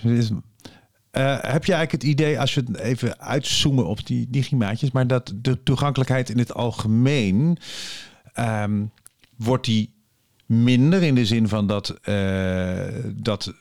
uh, 1.11 1.37
heb 1.41 1.65
je 1.65 1.73
eigenlijk 1.73 1.91
het 1.91 2.03
idee, 2.03 2.39
als 2.39 2.53
we 2.53 2.81
even 2.81 3.19
uitzoomen 3.19 3.85
op 3.85 4.05
die 4.05 4.27
digimaatjes, 4.29 4.91
maar 4.91 5.07
dat 5.07 5.33
de 5.35 5.63
toegankelijkheid 5.63 6.29
in 6.29 6.37
het 6.37 6.53
algemeen 6.53 7.57
um, 8.39 8.91
wordt 9.35 9.65
die 9.65 9.93
minder 10.45 11.03
in 11.03 11.15
de 11.15 11.25
zin 11.25 11.47
van 11.47 11.67
dat, 11.67 11.99
uh, 12.05 12.87
dat 13.15 13.53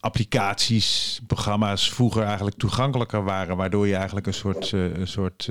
applicaties, 0.00 1.20
programma's 1.26 1.90
vroeger 1.90 2.22
eigenlijk 2.22 2.56
toegankelijker 2.56 3.24
waren, 3.24 3.56
waardoor 3.56 3.86
je 3.86 3.96
eigenlijk 3.96 4.26
een 4.26 4.34
soort, 4.34 4.72
uh, 4.72 4.96
een 4.96 5.08
soort 5.08 5.50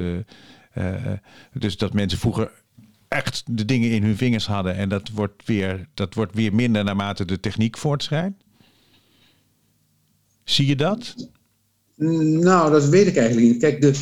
dus 1.54 1.78
dat 1.78 1.94
mensen 1.94 2.20
vroeger 2.20 2.52
echt 3.08 3.44
de 3.46 3.66
dingen 3.66 3.92
in 3.92 4.04
hun 4.04 4.18
vingers 4.18 4.46
hadden 4.46 4.76
en 4.76 4.90
dat 4.90 5.10
wordt 5.10 5.46
weer, 5.46 5.88
dat 5.94 6.14
wordt 6.14 6.36
weer 6.36 6.56
minder 6.56 6.84
naarmate 6.84 7.26
de 7.26 7.40
techniek 7.40 7.78
voortschrijdt? 7.78 8.44
Zie 10.44 10.68
je 10.68 10.76
dat? 10.76 11.16
Nou, 11.96 12.72
dat 12.72 12.86
weet 12.86 13.08
ik 13.08 13.18
eigenlijk 13.18 13.48
niet. 13.48 13.62
Kijk, 13.62 13.82
de, 13.82 13.94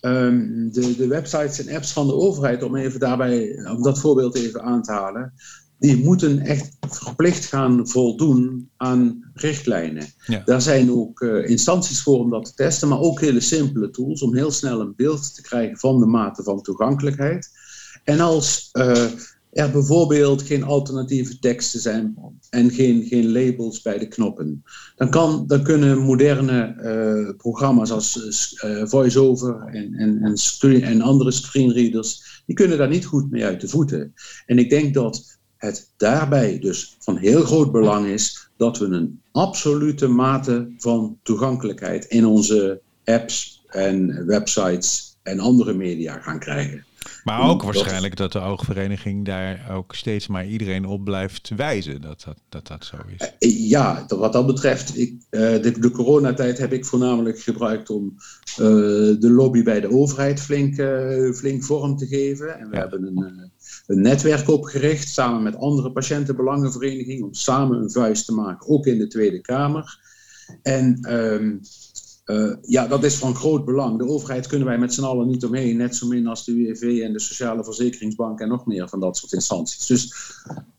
um, 0.00 0.72
de, 0.72 0.96
de 0.96 1.06
websites 1.06 1.66
en 1.66 1.74
apps 1.74 1.92
van 1.92 2.06
de 2.06 2.14
overheid, 2.14 2.62
om 2.62 2.76
even 2.76 3.00
daarbij, 3.00 3.68
om 3.70 3.82
dat 3.82 3.98
voorbeeld 3.98 4.34
even 4.34 4.62
aan 4.62 4.82
te 4.82 4.92
halen, 4.92 5.32
die 5.78 6.04
moeten 6.04 6.40
echt 6.40 6.76
verplicht 6.80 7.44
gaan 7.44 7.88
voldoen 7.88 8.70
aan 8.76 9.30
richtlijnen. 9.34 10.06
Ja. 10.26 10.42
Daar 10.44 10.62
zijn 10.62 10.90
ook 10.90 11.20
uh, 11.20 11.48
instanties 11.48 12.02
voor 12.02 12.18
om 12.18 12.30
dat 12.30 12.44
te 12.44 12.54
testen, 12.54 12.88
maar 12.88 13.00
ook 13.00 13.20
hele 13.20 13.40
simpele 13.40 13.90
tools 13.90 14.22
om 14.22 14.34
heel 14.34 14.50
snel 14.50 14.80
een 14.80 14.94
beeld 14.96 15.34
te 15.34 15.42
krijgen 15.42 15.78
van 15.78 16.00
de 16.00 16.06
mate 16.06 16.42
van 16.42 16.62
toegankelijkheid. 16.62 17.50
En 18.04 18.20
als 18.20 18.68
uh, 18.72 19.04
er 19.56 19.70
bijvoorbeeld 19.70 20.42
geen 20.42 20.62
alternatieve 20.62 21.38
teksten 21.38 21.80
zijn 21.80 22.16
en 22.50 22.70
geen, 22.70 23.04
geen 23.04 23.32
labels 23.32 23.82
bij 23.82 23.98
de 23.98 24.08
knoppen. 24.08 24.62
Dan, 24.96 25.10
kan, 25.10 25.44
dan 25.46 25.62
kunnen 25.62 25.98
moderne 25.98 26.76
uh, 26.80 27.36
programma's 27.36 27.90
als 27.90 28.52
uh, 28.64 28.82
VoiceOver 28.86 29.60
en, 29.60 29.94
en, 29.94 30.22
en, 30.22 30.82
en 30.82 31.00
andere 31.00 31.30
screenreaders, 31.30 32.42
die 32.46 32.56
kunnen 32.56 32.78
daar 32.78 32.88
niet 32.88 33.04
goed 33.04 33.30
mee 33.30 33.44
uit 33.44 33.60
de 33.60 33.68
voeten. 33.68 34.14
En 34.46 34.58
ik 34.58 34.70
denk 34.70 34.94
dat 34.94 35.38
het 35.56 35.92
daarbij 35.96 36.58
dus 36.58 36.96
van 36.98 37.16
heel 37.16 37.42
groot 37.42 37.72
belang 37.72 38.06
is 38.06 38.50
dat 38.56 38.78
we 38.78 38.84
een 38.84 39.20
absolute 39.32 40.06
mate 40.08 40.72
van 40.78 41.18
toegankelijkheid 41.22 42.04
in 42.04 42.26
onze 42.26 42.80
apps 43.04 43.64
en 43.66 44.26
websites 44.26 45.18
en 45.22 45.40
andere 45.40 45.74
media 45.74 46.18
gaan 46.20 46.38
krijgen. 46.38 46.85
Maar 47.24 47.48
ook 47.48 47.62
waarschijnlijk 47.62 48.16
dat 48.16 48.32
de 48.32 48.40
oogvereniging 48.40 49.24
daar 49.24 49.70
ook 49.70 49.94
steeds 49.94 50.26
maar 50.26 50.46
iedereen 50.46 50.84
op 50.84 51.04
blijft 51.04 51.50
wijzen 51.56 52.00
dat 52.00 52.22
dat, 52.24 52.36
dat, 52.48 52.66
dat 52.66 52.84
zo 52.84 52.96
is. 53.16 53.32
Eh, 53.38 53.68
ja, 53.68 54.04
wat 54.08 54.32
dat 54.32 54.46
betreft, 54.46 54.98
ik, 54.98 55.14
eh, 55.30 55.40
de, 55.40 55.78
de 55.78 55.90
coronatijd 55.90 56.58
heb 56.58 56.72
ik 56.72 56.84
voornamelijk 56.84 57.38
gebruikt 57.38 57.90
om 57.90 58.14
uh, 58.14 58.66
de 59.20 59.30
lobby 59.30 59.62
bij 59.62 59.80
de 59.80 59.90
overheid 59.90 60.40
flink, 60.40 60.74
flink 61.36 61.64
vorm 61.64 61.96
te 61.96 62.06
geven. 62.06 62.58
En 62.58 62.70
we 62.70 62.76
hebben 62.76 63.06
een, 63.06 63.50
een 63.86 64.00
netwerk 64.00 64.48
opgericht 64.48 65.08
samen 65.08 65.42
met 65.42 65.56
andere 65.56 65.92
patiëntenbelangenverenigingen 65.92 67.24
om 67.24 67.34
samen 67.34 67.82
een 67.82 67.90
vuist 67.90 68.26
te 68.26 68.34
maken, 68.34 68.68
ook 68.68 68.86
in 68.86 68.98
de 68.98 69.06
Tweede 69.06 69.40
Kamer. 69.40 70.04
En 70.62 71.12
um, 71.12 71.60
uh, 72.26 72.52
ja, 72.62 72.86
dat 72.86 73.04
is 73.04 73.14
van 73.14 73.34
groot 73.34 73.64
belang. 73.64 73.98
De 73.98 74.08
overheid 74.08 74.46
kunnen 74.46 74.66
wij 74.66 74.78
met 74.78 74.94
z'n 74.94 75.02
allen 75.02 75.26
niet 75.26 75.44
omheen, 75.44 75.76
net 75.76 75.96
zo 75.96 76.06
min 76.06 76.26
als 76.26 76.44
de 76.44 76.52
UWV 76.52 77.02
en 77.02 77.12
de 77.12 77.20
Sociale 77.20 77.64
Verzekeringsbank 77.64 78.40
en 78.40 78.48
nog 78.48 78.66
meer 78.66 78.88
van 78.88 79.00
dat 79.00 79.16
soort 79.16 79.32
instanties. 79.32 79.86
Dus 79.86 80.14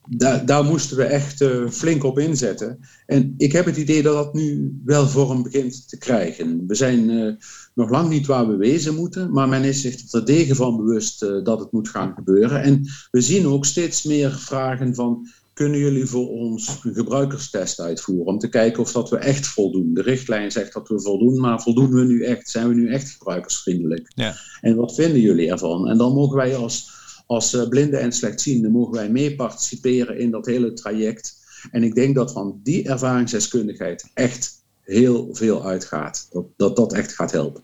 da 0.10 0.38
daar 0.38 0.64
moesten 0.64 0.98
we 0.98 1.04
echt 1.04 1.42
uh, 1.42 1.70
flink 1.70 2.04
op 2.04 2.20
inzetten. 2.20 2.80
En 3.06 3.34
ik 3.38 3.52
heb 3.52 3.66
het 3.66 3.78
idee 3.78 4.02
dat 4.02 4.14
dat 4.14 4.34
nu 4.34 4.80
wel 4.86 5.08
vorm 5.08 5.44
begint 5.44 5.90
te 5.90 5.98
krijgen. 5.98 6.64
We 6.68 6.76
zijn 6.76 7.10
uh, 7.10 7.34
nog 7.74 7.90
lang 7.90 8.10
niet 8.10 8.26
waar 8.26 8.48
we 8.48 8.56
wezen 8.56 8.96
moeten, 8.96 9.32
maar 9.32 9.48
men 9.48 9.64
is 9.64 9.82
zich 9.82 10.12
er 10.12 10.26
degen 10.26 10.56
van 10.56 10.78
bewust 10.78 11.20
dat 11.20 11.60
het 11.60 11.72
moet 11.72 11.90
gaan 11.90 12.14
gebeuren. 12.16 12.62
En 12.62 12.86
we 13.12 13.22
zien 13.22 13.48
ook 13.48 13.66
steeds 13.66 14.04
meer 14.04 14.32
vragen 14.32 14.96
van 14.96 15.28
kunnen 15.58 15.80
jullie 15.80 16.06
voor 16.06 16.30
ons 16.30 16.80
een 16.84 16.94
gebruikerstest 16.94 17.80
uitvoeren 17.80 18.26
om 18.26 18.40
te 18.40 18.50
kijken 18.50 18.82
of 18.82 18.92
dat 18.92 19.10
we 19.10 19.18
echt 19.18 19.48
voldoen. 19.48 19.94
De 19.94 20.02
richtlijn 20.02 20.52
zegt 20.52 20.74
dat 20.74 20.88
we 20.88 21.02
voldoen, 21.02 21.40
maar 21.40 21.62
voldoen 21.62 21.92
we 21.92 22.04
nu 22.04 22.24
echt? 22.24 22.50
Zijn 22.50 22.68
we 22.68 22.74
nu 22.74 22.92
echt 22.94 23.10
gebruikersvriendelijk? 23.10 24.12
Ja. 24.16 24.36
En 24.62 24.76
wat 24.76 24.96
vinden 24.96 25.22
jullie 25.22 25.52
ervan? 25.52 25.88
En 25.88 25.98
dan 25.98 26.14
mogen 26.14 26.38
wij 26.38 26.56
als, 26.56 26.92
als 27.26 27.54
eh, 27.54 27.68
blinden 27.68 28.00
en 28.00 28.12
slechtzienden 28.12 28.72
mogen 28.72 28.94
wij 28.94 29.10
mee 29.10 29.36
participeren 29.36 30.20
in 30.20 30.32
dat 30.32 30.46
hele 30.46 30.74
traject. 30.74 31.36
En 31.72 31.84
ik 31.84 31.96
denk 31.96 32.16
dat 32.16 32.32
van 32.32 32.60
die 32.64 32.90
ervaringsdeskundigheid 32.90 34.12
echt 34.14 34.64
heel 34.82 35.30
veel 35.32 35.66
uitgaat. 35.66 36.28
Dat 36.32 36.46
dat, 36.58 36.76
dat 36.76 36.94
echt 36.94 37.14
gaat 37.14 37.32
helpen. 37.32 37.62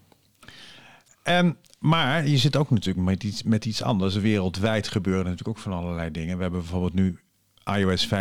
Um, 1.24 1.58
maar 1.80 2.28
je 2.28 2.38
zit 2.38 2.56
ook 2.56 2.70
natuurlijk 2.70 3.06
met 3.06 3.24
iets, 3.24 3.44
met 3.44 3.66
iets 3.66 3.82
anders. 3.82 4.16
Wereldwijd 4.16 4.88
gebeuren 4.88 5.24
natuurlijk 5.24 5.58
ook 5.58 5.64
van 5.64 5.74
allerlei 5.74 6.12
dingen. 6.12 6.36
We 6.36 6.42
hebben 6.42 6.62
bijvoorbeeld 6.62 6.94
nu 6.94 7.20
iOS 7.78 8.08
15.3.1. 8.08 8.12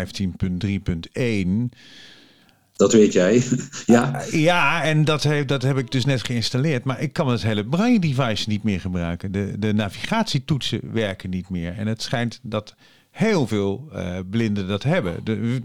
Dat 2.76 2.92
weet 2.92 3.12
jij. 3.12 3.42
ja. 3.87 4.22
Ja, 4.31 4.83
en 4.83 5.05
dat, 5.05 5.22
heeft, 5.22 5.48
dat 5.48 5.62
heb 5.62 5.78
ik 5.78 5.90
dus 5.90 6.05
net 6.05 6.24
geïnstalleerd. 6.24 6.85
Maar 6.85 7.00
ik 7.00 7.12
kan 7.12 7.28
het 7.28 7.42
hele 7.42 7.64
braille 7.64 7.98
device 7.98 8.48
niet 8.48 8.62
meer 8.62 8.81
gebruiken. 8.81 9.33
De, 9.33 9.55
de 9.59 9.74
navigatietoetsen 9.74 10.92
werken 10.92 11.31
niet 11.31 11.48
meer. 11.48 11.78
En 11.78 11.87
het 11.87 12.02
schijnt 12.02 12.40
dat 12.42 12.74
heel 13.11 13.46
veel 13.46 13.88
uh, 13.92 14.18
blinden 14.31 14.68
dat 14.68 14.83
hebben. 14.83 15.24
De, 15.24 15.61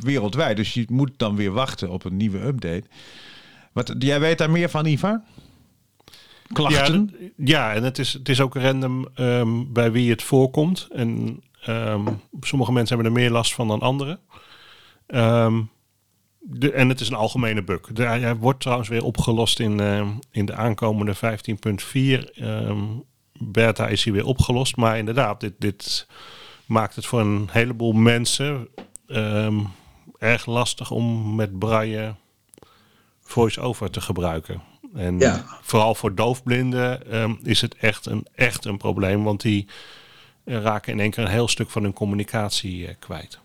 wereldwijd. 0.00 0.56
Dus 0.56 0.74
je 0.74 0.84
moet 0.88 1.10
dan 1.16 1.36
weer 1.36 1.52
wachten 1.52 1.90
op 1.90 2.04
een 2.04 2.16
nieuwe 2.16 2.40
update. 2.46 2.84
Wat, 3.72 3.94
jij 3.98 4.20
weet 4.20 4.38
daar 4.38 4.50
meer 4.50 4.70
van, 4.70 4.86
Ivar? 4.86 5.22
Klachten? 6.52 7.14
Ja, 7.18 7.28
ja, 7.36 7.74
en 7.74 7.82
het 7.82 7.98
is, 7.98 8.12
het 8.12 8.28
is 8.28 8.40
ook 8.40 8.54
random 8.54 9.08
um, 9.16 9.72
bij 9.72 9.92
wie 9.92 10.10
het 10.10 10.22
voorkomt. 10.22 10.88
En 10.92 11.40
Um, 11.68 12.20
sommige 12.40 12.72
mensen 12.72 12.94
hebben 12.96 13.14
er 13.14 13.20
meer 13.20 13.30
last 13.30 13.54
van 13.54 13.68
dan 13.68 13.80
anderen. 13.80 14.20
Um, 15.06 15.70
de, 16.38 16.72
en 16.72 16.88
het 16.88 17.00
is 17.00 17.08
een 17.08 17.14
algemene 17.14 17.62
bug. 17.62 17.80
Hij 17.94 18.36
wordt 18.36 18.60
trouwens 18.60 18.88
weer 18.88 19.04
opgelost 19.04 19.60
in, 19.60 19.80
uh, 19.80 20.08
in 20.30 20.46
de 20.46 20.54
aankomende 20.54 21.14
15.4. 21.14 22.42
Um, 22.42 23.04
beta 23.32 23.88
is 23.88 24.04
hij 24.04 24.12
weer 24.12 24.26
opgelost. 24.26 24.76
Maar 24.76 24.98
inderdaad, 24.98 25.40
dit, 25.40 25.52
dit 25.58 26.06
maakt 26.66 26.94
het 26.96 27.06
voor 27.06 27.20
een 27.20 27.48
heleboel 27.50 27.92
mensen 27.92 28.68
erg 30.18 30.46
lastig 30.46 30.90
om 30.90 31.34
met 31.34 31.58
braille 31.58 32.14
voice-over 33.20 33.90
te 33.90 34.00
gebruiken. 34.00 34.62
En 34.94 35.18
ja. 35.18 35.44
vooral 35.62 35.94
voor 35.94 36.14
doofblinden 36.14 37.02
is 37.42 37.60
het 37.60 37.74
echt 37.74 38.06
een, 38.06 38.26
echt 38.34 38.64
een 38.64 38.76
probleem. 38.76 39.24
Want 39.24 39.40
die 39.40 39.66
raken 40.44 40.92
in 40.92 41.00
één 41.00 41.10
keer 41.10 41.24
een 41.24 41.30
heel 41.30 41.48
stuk 41.48 41.70
van 41.70 41.82
hun 41.82 41.92
communicatie 41.92 42.86
eh, 42.86 42.94
kwijt. 42.98 43.38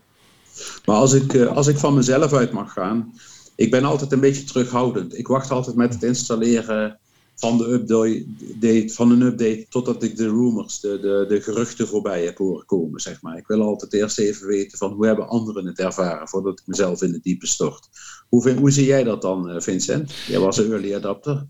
Maar 0.84 0.96
als 0.96 1.12
ik, 1.12 1.34
eh, 1.34 1.56
als 1.56 1.66
ik 1.66 1.78
van 1.78 1.94
mezelf 1.94 2.32
uit 2.32 2.52
mag 2.52 2.72
gaan, 2.72 3.14
ik 3.54 3.70
ben 3.70 3.84
altijd 3.84 4.12
een 4.12 4.20
beetje 4.20 4.44
terughoudend. 4.44 5.18
Ik 5.18 5.28
wacht 5.28 5.50
altijd 5.50 5.76
met 5.76 5.94
het 5.94 6.02
installeren 6.02 6.98
van, 7.34 7.58
de 7.58 7.72
update, 7.72 8.94
van 8.94 9.10
een 9.10 9.22
update 9.22 9.66
totdat 9.68 10.02
ik 10.02 10.16
de 10.16 10.28
rumors, 10.28 10.80
de, 10.80 10.98
de, 11.00 11.24
de 11.28 11.40
geruchten 11.40 11.88
voorbij 11.88 12.24
heb 12.24 12.38
horen 12.38 12.66
komen. 12.66 13.00
Zeg 13.00 13.22
maar. 13.22 13.36
Ik 13.36 13.46
wil 13.46 13.62
altijd 13.62 13.92
eerst 13.92 14.18
even 14.18 14.46
weten 14.46 14.78
van 14.78 14.92
hoe 14.92 15.06
hebben 15.06 15.28
anderen 15.28 15.66
het 15.66 15.78
ervaren 15.78 16.28
voordat 16.28 16.58
ik 16.58 16.66
mezelf 16.66 17.02
in 17.02 17.12
het 17.12 17.22
diepe 17.22 17.46
stort. 17.46 17.88
Hoe, 18.28 18.42
vind, 18.42 18.58
hoe 18.58 18.70
zie 18.70 18.86
jij 18.86 19.04
dat 19.04 19.22
dan, 19.22 19.50
eh, 19.50 19.60
Vincent? 19.60 20.12
Jij 20.26 20.38
was 20.38 20.58
een 20.58 20.70
early 20.72 20.94
adapter. 20.94 21.46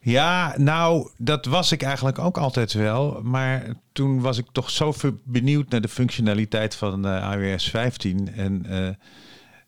Ja, 0.00 0.54
nou, 0.58 1.10
dat 1.16 1.46
was 1.46 1.72
ik 1.72 1.82
eigenlijk 1.82 2.18
ook 2.18 2.38
altijd 2.38 2.72
wel. 2.72 3.20
Maar 3.22 3.66
toen 3.92 4.20
was 4.20 4.38
ik 4.38 4.46
toch 4.52 4.70
zo 4.70 4.94
benieuwd 5.24 5.68
naar 5.68 5.80
de 5.80 5.88
functionaliteit 5.88 6.74
van 6.74 7.06
uh, 7.06 7.32
iOS 7.38 7.70
15. 7.70 8.34
En 8.34 8.66
uh, 8.66 8.88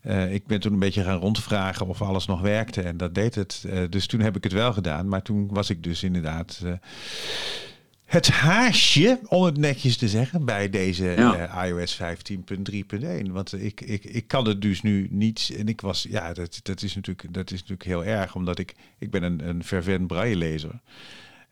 uh, 0.03 0.33
ik 0.35 0.47
ben 0.47 0.61
toen 0.61 0.73
een 0.73 0.79
beetje 0.79 1.05
gaan 1.05 1.19
rondvragen 1.19 1.87
of 1.87 2.03
alles 2.03 2.27
nog 2.27 2.41
werkte. 2.41 2.83
En 2.83 2.97
dat 2.97 3.15
deed 3.15 3.35
het. 3.35 3.65
dus 3.91 4.07
toen 4.07 4.21
heb 4.21 4.37
ik 4.37 4.45
het 4.45 4.53
wel 4.53 4.73
gedaan. 4.73 5.09
Maar 5.09 5.23
toen 5.23 5.49
was 5.53 5.71
ik 5.71 5.83
dus 5.83 6.03
inderdaad 6.03 6.63
het 8.09 8.29
haasje, 8.29 9.21
om 9.27 9.45
het 9.45 9.57
netjes 9.57 9.97
te 9.97 10.09
zeggen, 10.09 10.45
bij 10.45 10.71
deze 10.71 11.05
ja. 11.05 11.65
uh, 11.65 11.69
iOS 11.69 12.01
15.3.1. 12.03 13.31
Want 13.31 13.63
ik, 13.63 13.81
ik, 13.81 14.05
ik 14.05 14.29
kan 14.29 14.49
het 14.49 14.63
dus 14.63 14.83
nu 14.83 15.09
niet. 15.11 15.55
En 15.59 15.69
ik 15.69 15.81
was, 15.81 16.07
ja, 16.09 16.33
dat, 16.33 16.61
dat, 16.63 16.83
is, 16.83 16.95
natuurlijk, 16.95 17.35
dat 17.35 17.51
is 17.51 17.61
natuurlijk 17.61 17.85
heel 17.85 18.05
erg, 18.05 18.35
omdat 18.35 18.59
ik, 18.59 18.75
ik 18.99 19.11
ben 19.11 19.23
een, 19.23 19.49
een 19.49 19.65
fervent 19.65 20.07
braille-lezer. 20.07 20.81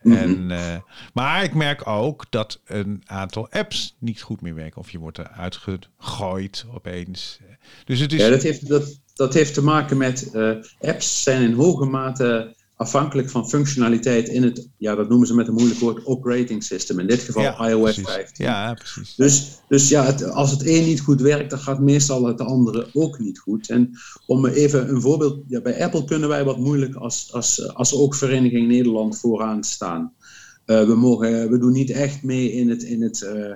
Mm 0.01 0.15
en, 0.15 0.49
uh, 0.49 0.75
maar 1.13 1.43
ik 1.43 1.53
merk 1.53 1.87
ook 1.87 2.25
dat 2.29 2.59
een 2.65 3.01
aantal 3.05 3.49
apps 3.49 3.95
niet 3.99 4.21
goed 4.21 4.41
meer 4.41 4.55
werken. 4.55 4.81
Of 4.81 4.91
je 4.91 4.99
wordt 4.99 5.17
eruit 5.17 5.55
gegooid 5.55 6.65
opeens. 6.73 7.39
Dus 7.85 7.99
het 7.99 8.13
is... 8.13 8.19
Ja, 8.19 8.29
dat 8.29 8.43
heeft, 8.43 8.67
dat, 8.67 8.99
dat 9.13 9.33
heeft 9.33 9.53
te 9.53 9.63
maken 9.63 9.97
met 9.97 10.29
uh, 10.33 10.55
apps 10.79 11.23
zijn 11.23 11.41
in 11.41 11.53
hoge 11.53 11.85
mate 11.85 12.55
afhankelijk 12.77 13.29
van 13.29 13.49
functionaliteit 13.49 14.29
in 14.29 14.43
het, 14.43 14.69
ja, 14.77 14.95
dat 14.95 15.09
noemen 15.09 15.27
ze 15.27 15.35
met 15.35 15.47
een 15.47 15.53
moeilijk 15.53 15.79
woord, 15.79 16.05
operating 16.05 16.63
system. 16.63 16.99
In 16.99 17.07
dit 17.07 17.19
geval 17.19 17.67
iOS 17.67 17.81
precies. 17.81 18.13
15. 18.13 18.45
Ja, 18.45 18.73
precies. 18.73 19.15
Dus, 19.15 19.59
dus 19.67 19.89
ja, 19.89 20.05
het, 20.05 20.23
als 20.23 20.51
het 20.51 20.65
een 20.65 20.85
niet 20.85 21.01
goed 21.01 21.21
werkt, 21.21 21.49
dan 21.49 21.59
gaat 21.59 21.79
meestal 21.79 22.25
het 22.25 22.41
andere 22.41 22.89
ook 22.93 23.19
niet 23.19 23.39
goed. 23.39 23.69
En 23.69 23.91
om 24.25 24.45
even 24.45 24.89
een 24.89 25.01
voorbeeld, 25.01 25.43
ja, 25.47 25.61
bij 25.61 25.83
Apple 25.83 26.03
kunnen 26.03 26.29
wij 26.29 26.43
wat 26.43 26.57
moeilijk 26.57 26.95
als, 26.95 27.33
als, 27.33 27.73
als 27.73 27.93
ook 27.93 28.15
Vereniging 28.15 28.67
Nederland 28.67 29.19
vooraan 29.19 29.63
staan. 29.63 30.13
Uh, 30.65 30.85
we, 30.85 30.95
mogen, 30.95 31.49
we 31.49 31.57
doen 31.57 31.71
niet 31.71 31.89
echt 31.89 32.23
mee 32.23 32.51
in 32.51 32.69
het, 32.69 32.83
in 32.83 33.01
het 33.01 33.21
uh, 33.21 33.53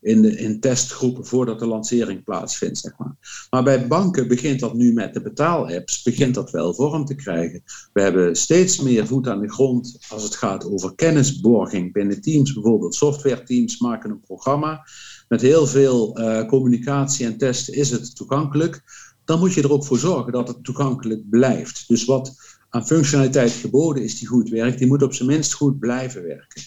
in, 0.00 0.22
de, 0.22 0.36
in 0.36 0.60
testgroepen 0.60 1.26
voordat 1.26 1.58
de 1.58 1.66
lancering 1.66 2.24
plaatsvindt. 2.24 2.78
Zeg 2.78 2.92
maar. 2.98 3.46
maar 3.50 3.62
bij 3.62 3.86
banken 3.86 4.28
begint 4.28 4.60
dat 4.60 4.74
nu 4.74 4.92
met 4.92 5.14
de 5.14 5.22
betaalapps, 5.22 6.02
begint 6.02 6.34
dat 6.34 6.50
wel 6.50 6.74
vorm 6.74 7.04
te 7.04 7.14
krijgen. 7.14 7.62
We 7.92 8.02
hebben 8.02 8.36
steeds 8.36 8.80
meer 8.80 9.06
voet 9.06 9.28
aan 9.28 9.40
de 9.40 9.50
grond 9.50 9.98
als 10.08 10.22
het 10.22 10.34
gaat 10.34 10.64
over 10.64 10.94
kennisborging 10.94 11.92
binnen 11.92 12.20
teams. 12.20 12.52
Bijvoorbeeld 12.52 12.94
software 12.94 13.42
teams 13.42 13.78
maken 13.78 14.10
een 14.10 14.20
programma. 14.20 14.86
Met 15.28 15.40
heel 15.40 15.66
veel 15.66 16.20
uh, 16.20 16.46
communicatie 16.46 17.26
en 17.26 17.38
testen 17.38 17.74
is 17.74 17.90
het 17.90 18.16
toegankelijk. 18.16 18.82
Dan 19.24 19.38
moet 19.38 19.54
je 19.54 19.62
er 19.62 19.72
ook 19.72 19.84
voor 19.84 19.98
zorgen 19.98 20.32
dat 20.32 20.48
het 20.48 20.64
toegankelijk 20.64 21.30
blijft. 21.30 21.84
Dus 21.88 22.04
wat 22.04 22.56
aan 22.70 22.86
functionaliteit 22.86 23.50
geboden 23.50 24.02
is 24.02 24.18
die 24.18 24.28
goed 24.28 24.48
werkt, 24.48 24.78
die 24.78 24.86
moet 24.86 25.02
op 25.02 25.14
zijn 25.14 25.28
minst 25.28 25.52
goed 25.52 25.78
blijven 25.78 26.22
werken. 26.22 26.62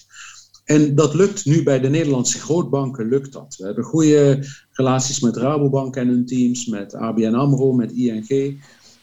En 0.72 0.96
dat 0.96 1.14
lukt 1.14 1.46
nu 1.46 1.64
bij 1.64 1.80
de 1.80 1.90
Nederlandse 1.90 2.40
grootbanken, 2.40 3.10
lukt 3.10 3.34
dat. 3.34 3.56
We 3.58 3.66
hebben 3.66 3.84
goede 3.84 4.48
relaties 4.72 5.20
met 5.20 5.38
Rabobank 5.38 5.96
en 5.96 6.08
hun 6.08 6.26
teams, 6.26 6.66
met 6.66 6.96
ABN 6.96 7.34
AMRO, 7.34 7.74
met 7.74 7.92
ING 7.92 8.30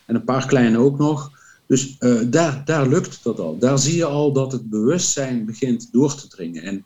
en 0.06 0.14
een 0.14 0.24
paar 0.24 0.46
kleine 0.46 0.78
ook 0.78 0.98
nog. 0.98 1.30
Dus 1.66 1.96
uh, 2.00 2.20
daar, 2.26 2.62
daar 2.64 2.88
lukt 2.88 3.22
dat 3.22 3.40
al. 3.40 3.58
Daar 3.58 3.78
zie 3.78 3.96
je 3.96 4.04
al 4.04 4.32
dat 4.32 4.52
het 4.52 4.70
bewustzijn 4.70 5.44
begint 5.44 5.88
door 5.92 6.14
te 6.14 6.28
dringen. 6.28 6.62
En 6.62 6.84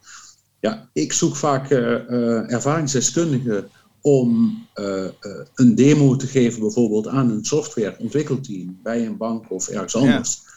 ja, 0.61 0.89
ik 0.93 1.13
zoek 1.13 1.37
vaak 1.37 1.71
uh, 1.71 1.79
uh, 1.79 2.53
ervaringsdeskundigen 2.53 3.69
om 4.01 4.59
een 5.55 5.75
demo 5.75 6.17
te 6.17 6.27
geven, 6.27 6.61
bijvoorbeeld 6.61 7.09
aan 7.09 7.31
een 7.31 7.45
softwareontwikkelteam 7.45 8.79
bij 8.83 9.07
een 9.07 9.17
bank 9.17 9.51
of 9.51 9.69
ergens 9.69 9.97
anders. 9.97 10.41
Ja 10.45 10.52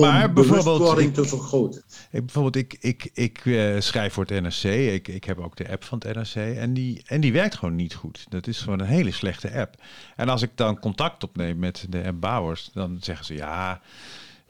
maar 0.00 0.32
bijvoorbeeld, 0.32 1.14
te 1.14 1.24
vergroten. 1.24 1.82
Ik, 2.10 2.24
bijvoorbeeld, 2.24 2.56
ik, 2.56 2.76
ik, 2.80 3.10
ik 3.14 3.44
uh, 3.44 3.80
schrijf 3.80 4.12
voor 4.12 4.24
het 4.26 4.42
NRC. 4.42 4.74
Ik, 4.92 5.08
ik 5.08 5.24
heb 5.24 5.38
ook 5.38 5.56
de 5.56 5.70
app 5.70 5.84
van 5.84 6.00
het 6.02 6.16
NRC. 6.16 6.56
En 6.56 6.74
die, 6.74 7.02
en 7.06 7.20
die 7.20 7.32
werkt 7.32 7.54
gewoon 7.54 7.76
niet 7.76 7.94
goed. 7.94 8.26
Dat 8.28 8.46
is 8.46 8.60
gewoon 8.60 8.80
een 8.80 8.86
hele 8.86 9.10
slechte 9.10 9.52
app. 9.52 9.74
En 10.16 10.28
als 10.28 10.42
ik 10.42 10.50
dan 10.54 10.78
contact 10.78 11.24
opneem 11.24 11.58
met 11.58 11.86
de 11.88 12.04
appbouwers, 12.04 12.70
dan 12.72 12.96
zeggen 13.00 13.26
ze 13.26 13.34
ja, 13.34 13.80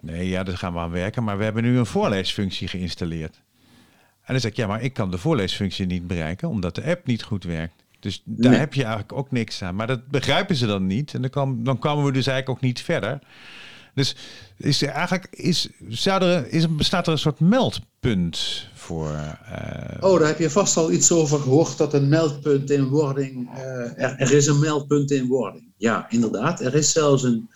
nee, 0.00 0.28
ja, 0.28 0.42
daar 0.42 0.58
gaan 0.58 0.72
we 0.72 0.78
aan 0.78 0.90
werken. 0.90 1.24
Maar 1.24 1.38
we 1.38 1.44
hebben 1.44 1.62
nu 1.62 1.78
een 1.78 1.86
voorleesfunctie 1.86 2.68
geïnstalleerd. 2.68 3.40
En 4.22 4.36
dan 4.36 4.40
zeg 4.40 4.50
ik, 4.50 4.56
ja, 4.56 4.66
maar 4.66 4.82
ik 4.82 4.92
kan 4.92 5.10
de 5.10 5.18
voorleesfunctie 5.18 5.86
niet 5.86 6.06
bereiken, 6.06 6.48
omdat 6.48 6.74
de 6.74 6.84
app 6.84 7.06
niet 7.06 7.22
goed 7.22 7.44
werkt. 7.44 7.84
Dus 8.00 8.22
daar 8.24 8.58
heb 8.58 8.74
je 8.74 8.82
eigenlijk 8.82 9.12
ook 9.12 9.30
niks 9.30 9.62
aan. 9.62 9.74
Maar 9.74 9.86
dat 9.86 10.06
begrijpen 10.06 10.56
ze 10.56 10.66
dan 10.66 10.86
niet. 10.86 11.14
En 11.14 11.20
dan, 11.20 11.30
kan, 11.30 11.64
dan 11.64 11.78
komen 11.78 12.04
we 12.04 12.12
dus 12.12 12.26
eigenlijk 12.26 12.58
ook 12.58 12.64
niet 12.64 12.80
verder. 12.80 13.18
Dus 13.94 14.16
is 14.56 14.82
er 14.82 14.88
eigenlijk 14.88 15.26
is, 15.30 15.68
zou 15.88 16.22
er, 16.22 16.52
is, 16.52 16.76
bestaat 16.76 17.06
er 17.06 17.12
een 17.12 17.18
soort 17.18 17.40
meldpunt 17.40 18.66
voor? 18.74 19.08
Uh... 19.08 20.10
Oh, 20.10 20.18
daar 20.18 20.28
heb 20.28 20.38
je 20.38 20.50
vast 20.50 20.76
al 20.76 20.92
iets 20.92 21.12
over 21.12 21.40
gehoord 21.40 21.78
dat 21.78 21.94
een 21.94 22.08
meldpunt 22.08 22.70
in 22.70 22.88
wording. 22.88 23.48
Uh, 23.56 24.20
er, 24.20 24.32
is 24.32 24.46
een 24.46 24.58
meldpunt 24.58 25.10
in 25.10 25.26
wording. 25.26 25.72
Ja, 25.76 26.10
inderdaad. 26.10 26.60
Er 26.60 26.74
is 26.74 26.92
zelfs 26.92 27.22
een 27.22 27.48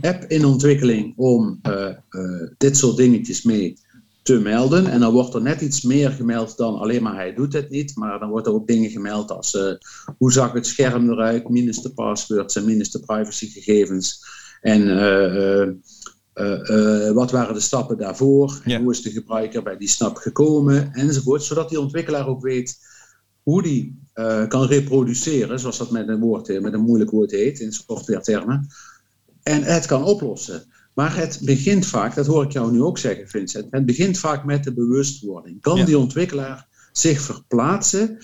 app 0.00 0.24
in 0.28 0.44
ontwikkeling 0.44 1.12
om 1.16 1.60
uh, 1.62 1.88
dit 2.58 2.76
soort 2.76 2.96
dingetjes 2.96 3.42
mee 3.42 3.76
te 4.22 4.38
melden. 4.38 4.86
En 4.86 5.00
dan 5.00 5.12
wordt 5.12 5.34
er 5.34 5.42
net 5.42 5.60
iets 5.60 5.82
meer 5.82 6.10
gemeld 6.10 6.56
dan 6.56 6.78
alleen 6.78 7.02
maar 7.02 7.14
hij 7.14 7.34
doet 7.34 7.52
het 7.52 7.70
niet. 7.70 7.96
Maar 7.96 8.18
dan 8.18 8.30
wordt 8.30 8.46
er 8.46 8.52
ook 8.52 8.66
dingen 8.66 8.90
gemeld 8.90 9.30
als 9.30 9.58
hoe 10.18 10.32
zag 10.32 10.52
het 10.52 10.66
scherm 10.66 11.10
eruit, 11.10 11.48
minus 11.48 11.82
de 11.82 11.92
passwords 11.92 12.56
en 12.56 12.64
minus 12.64 12.90
de 12.90 13.00
privacygegevens. 13.00 14.24
En 14.62 14.80
uh, 14.80 15.66
uh, 16.34 17.10
wat 17.10 17.30
waren 17.30 17.54
de 17.54 17.60
stappen 17.60 17.98
daarvoor? 17.98 18.60
En 18.64 18.82
hoe 18.82 18.92
is 18.92 19.02
de 19.02 19.10
gebruiker 19.10 19.62
bij 19.62 19.76
die 19.76 19.88
stap 19.88 20.16
gekomen? 20.16 20.92
Enzovoort. 20.92 21.42
Zodat 21.42 21.68
die 21.68 21.80
ontwikkelaar 21.80 22.26
ook 22.26 22.42
weet 22.42 22.78
hoe 23.42 23.62
die 23.62 24.00
kan 24.48 24.66
reproduceren, 24.66 25.60
zoals 25.60 25.78
dat 25.78 25.90
met 25.90 26.08
een, 26.08 26.20
woord, 26.20 26.60
met 26.60 26.72
een 26.72 26.80
moeilijk 26.80 27.10
woord 27.10 27.30
heet 27.30 27.60
in 27.60 27.72
software-termen. 27.72 28.66
En 29.42 29.62
het 29.62 29.86
kan 29.86 30.04
oplossen. 30.04 30.64
Maar 30.94 31.16
het 31.16 31.40
begint 31.42 31.86
vaak, 31.86 32.14
dat 32.14 32.26
hoor 32.26 32.44
ik 32.44 32.52
jou 32.52 32.72
nu 32.72 32.82
ook 32.82 32.98
zeggen, 32.98 33.28
Vincent, 33.28 33.66
het 33.70 33.86
begint 33.86 34.18
vaak 34.18 34.44
met 34.44 34.64
de 34.64 34.72
bewustwording. 34.72 35.60
Kan 35.60 35.84
die 35.84 35.98
ontwikkelaar 35.98 36.68
zich 36.92 37.20
verplaatsen 37.20 38.18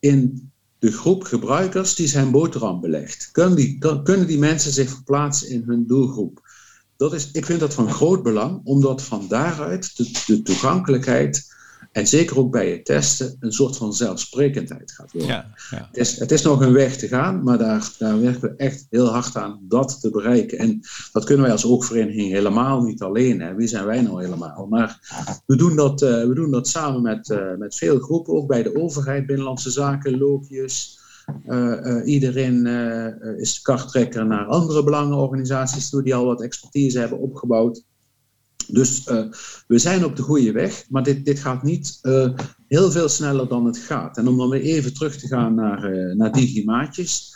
in 0.00 0.50
de 0.80 0.92
groep 0.92 1.24
gebruikers 1.24 1.94
die 1.94 2.08
zijn 2.08 2.30
boterham 2.30 2.80
belegt. 2.80 3.28
Kunnen 3.32 3.56
die, 3.56 3.78
kunnen 4.02 4.26
die 4.26 4.38
mensen 4.38 4.72
zich 4.72 4.90
verplaatsen 4.90 5.48
in 5.48 5.62
hun 5.66 5.86
doelgroep? 5.86 6.48
Dat 6.96 7.14
is, 7.14 7.30
ik 7.30 7.46
vind 7.46 7.60
dat 7.60 7.74
van 7.74 7.92
groot 7.92 8.22
belang, 8.22 8.60
omdat 8.64 9.02
van 9.02 9.28
daaruit 9.28 9.96
de, 9.96 10.22
de 10.26 10.42
toegankelijkheid 10.42 11.54
en 11.92 12.06
zeker 12.06 12.38
ook 12.38 12.50
bij 12.50 12.70
het 12.70 12.84
testen 12.84 13.36
een 13.40 13.52
soort 13.52 13.76
van 13.76 13.94
zelfsprekendheid 13.94 14.92
gaat 14.92 15.12
worden. 15.12 15.30
Ja, 15.30 15.54
ja. 15.70 15.88
Het, 15.90 15.96
is, 15.96 16.18
het, 16.18 16.30
is, 16.30 16.42
nog 16.42 16.60
een 16.60 16.72
weg 16.72 16.96
te 16.96 17.08
gaan, 17.08 17.42
maar 17.42 17.58
daar, 17.58 17.92
daar 17.98 18.20
werken 18.20 18.40
we 18.40 18.54
echt 18.56 18.86
heel 18.90 19.06
hard 19.06 19.36
aan 19.36 19.60
dat 19.62 20.00
te 20.00 20.10
bereiken. 20.10 20.58
En 20.58 20.80
dat 21.12 21.24
kunnen 21.24 21.44
wij 21.44 21.52
als 21.52 21.66
oogvereniging 21.66 22.30
helemaal 22.30 22.82
niet 22.82 23.02
alleen. 23.02 23.40
Hè. 23.40 23.54
Wie 23.54 23.66
zijn 23.66 23.86
wij 23.86 24.00
nou 24.00 24.22
helemaal? 24.22 24.66
Maar 24.66 24.98
we 25.46 25.56
doen 25.56 25.76
dat, 25.76 26.02
uh, 26.02 26.26
we 26.26 26.34
doen 26.34 26.50
dat 26.50 26.68
samen 26.68 27.02
met, 27.02 27.28
uh, 27.28 27.56
met 27.58 27.74
veel 27.74 27.98
groepen, 27.98 28.34
ook 28.34 28.46
bij 28.46 28.62
de 28.62 28.76
overheid, 28.76 29.26
Binnenlandse 29.26 29.70
Zaken, 29.70 30.18
Loopjes. 30.18 30.98
Uh, 31.46 32.00
iedereen 32.04 32.66
is 33.38 33.54
de 33.54 33.62
karttrekker 33.62 34.26
naar 34.26 34.46
andere 34.46 34.84
belangenorganisaties 34.84 35.90
toe 35.90 36.02
die 36.02 36.14
al 36.14 36.24
wat 36.24 36.42
expertise 36.42 36.98
hebben 36.98 37.18
opgebouwd. 37.18 37.84
Dus 38.72 39.06
uh, 39.06 39.24
we 39.66 39.78
zijn 39.78 40.04
op 40.04 40.16
de 40.16 40.22
goede 40.22 40.52
weg, 40.52 40.84
maar 40.88 41.02
dit, 41.02 41.24
dit 41.24 41.38
gaat 41.38 41.62
niet 41.62 41.98
uh, 42.02 42.30
heel 42.66 42.90
veel 42.90 43.08
sneller 43.08 43.48
dan 43.48 43.66
het 43.66 43.78
gaat. 43.78 44.16
En 44.16 44.28
om 44.28 44.36
dan 44.36 44.48
weer 44.48 44.60
even 44.60 44.94
terug 44.94 45.16
te 45.16 45.26
gaan 45.26 45.54
naar, 45.54 45.92
uh, 45.94 46.14
naar 46.14 46.32
Digimaatjes. 46.32 47.34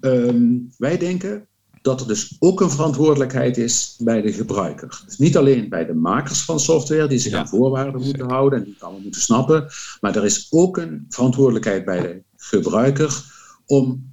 Um, 0.00 0.70
wij 0.78 0.98
denken 0.98 1.46
dat 1.82 2.00
er 2.00 2.06
dus 2.06 2.36
ook 2.38 2.60
een 2.60 2.70
verantwoordelijkheid 2.70 3.56
is 3.56 3.96
bij 3.98 4.22
de 4.22 4.32
gebruiker. 4.32 5.02
Dus 5.06 5.18
niet 5.18 5.36
alleen 5.36 5.68
bij 5.68 5.86
de 5.86 5.94
makers 5.94 6.42
van 6.42 6.60
software, 6.60 7.08
die 7.08 7.18
zich 7.18 7.32
ja, 7.32 7.38
aan 7.38 7.48
voorwaarden 7.48 8.02
moeten 8.02 8.30
houden 8.30 8.58
en 8.58 8.64
die 8.64 8.72
het 8.72 8.82
allemaal 8.82 9.02
moeten 9.02 9.20
snappen, 9.20 9.66
maar 10.00 10.16
er 10.16 10.24
is 10.24 10.46
ook 10.50 10.76
een 10.76 11.06
verantwoordelijkheid 11.08 11.84
bij 11.84 12.00
de 12.00 12.22
gebruiker 12.36 13.24
om 13.66 14.10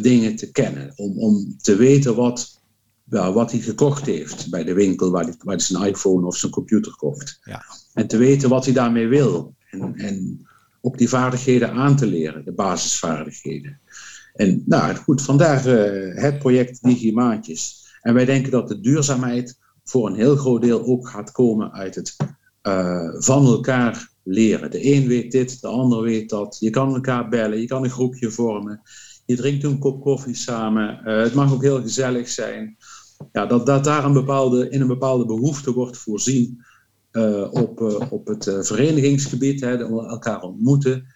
dingen 0.00 0.36
te 0.36 0.50
kennen, 0.50 0.92
om, 0.96 1.18
om 1.18 1.56
te 1.56 1.76
weten 1.76 2.14
wat 2.14 2.55
ja, 3.10 3.32
wat 3.32 3.50
hij 3.50 3.60
gekocht 3.60 4.06
heeft 4.06 4.50
bij 4.50 4.64
de 4.64 4.74
winkel 4.74 5.10
waar 5.10 5.24
hij, 5.24 5.34
waar 5.38 5.54
hij 5.54 5.64
zijn 5.64 5.88
iPhone 5.88 6.26
of 6.26 6.36
zijn 6.36 6.52
computer 6.52 6.96
kocht. 6.96 7.38
Ja. 7.42 7.62
En 7.94 8.06
te 8.06 8.16
weten 8.16 8.48
wat 8.48 8.64
hij 8.64 8.74
daarmee 8.74 9.06
wil. 9.06 9.54
En, 9.70 9.94
en 9.94 10.46
ook 10.80 10.98
die 10.98 11.08
vaardigheden 11.08 11.70
aan 11.70 11.96
te 11.96 12.06
leren, 12.06 12.44
de 12.44 12.52
basisvaardigheden. 12.52 13.80
En 14.34 14.62
nou 14.66 14.94
goed, 14.94 15.22
vandaar 15.22 15.66
uh, 15.66 16.22
het 16.22 16.38
project 16.38 16.82
Digimaatjes. 16.82 17.84
En 18.02 18.14
wij 18.14 18.24
denken 18.24 18.50
dat 18.50 18.68
de 18.68 18.80
duurzaamheid 18.80 19.58
voor 19.84 20.06
een 20.06 20.14
heel 20.14 20.36
groot 20.36 20.62
deel 20.62 20.84
ook 20.84 21.08
gaat 21.08 21.32
komen 21.32 21.72
uit 21.72 21.94
het 21.94 22.16
uh, 22.62 23.14
van 23.18 23.46
elkaar 23.46 24.10
leren. 24.22 24.70
De 24.70 24.94
een 24.94 25.06
weet 25.06 25.32
dit, 25.32 25.60
de 25.60 25.68
ander 25.68 26.02
weet 26.02 26.28
dat. 26.28 26.56
Je 26.60 26.70
kan 26.70 26.94
elkaar 26.94 27.28
bellen, 27.28 27.60
je 27.60 27.66
kan 27.66 27.84
een 27.84 27.90
groepje 27.90 28.30
vormen. 28.30 28.82
Je 29.24 29.36
drinkt 29.36 29.64
een 29.64 29.78
kop 29.78 30.02
koffie 30.02 30.34
samen. 30.34 31.00
Uh, 31.04 31.22
het 31.22 31.34
mag 31.34 31.52
ook 31.52 31.62
heel 31.62 31.80
gezellig 31.82 32.28
zijn. 32.28 32.76
Ja, 33.32 33.46
dat, 33.46 33.66
dat 33.66 33.84
daar 33.84 34.04
een 34.04 34.12
bepaalde, 34.12 34.68
in 34.70 34.80
een 34.80 34.86
bepaalde 34.86 35.26
behoefte 35.26 35.72
wordt 35.72 35.96
voorzien 35.96 36.64
uh, 37.12 37.52
op, 37.52 37.80
op 38.10 38.26
het 38.26 38.44
verenigingsgebied, 38.60 39.60
hè, 39.60 39.78
elkaar 39.78 40.42
ontmoeten. 40.42 41.06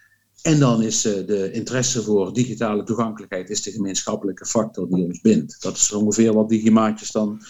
En 0.42 0.58
dan 0.58 0.82
is 0.82 1.02
de 1.02 1.50
interesse 1.52 2.02
voor 2.02 2.32
digitale 2.32 2.82
toegankelijkheid 2.82 3.50
is 3.50 3.62
de 3.62 3.70
gemeenschappelijke 3.70 4.46
factor 4.46 4.88
die 4.88 5.04
ons 5.04 5.20
bindt. 5.20 5.62
Dat 5.62 5.76
is 5.76 5.92
ongeveer 5.92 6.32
wat 6.32 6.48
Digimaatjes 6.48 7.10
dan 7.10 7.42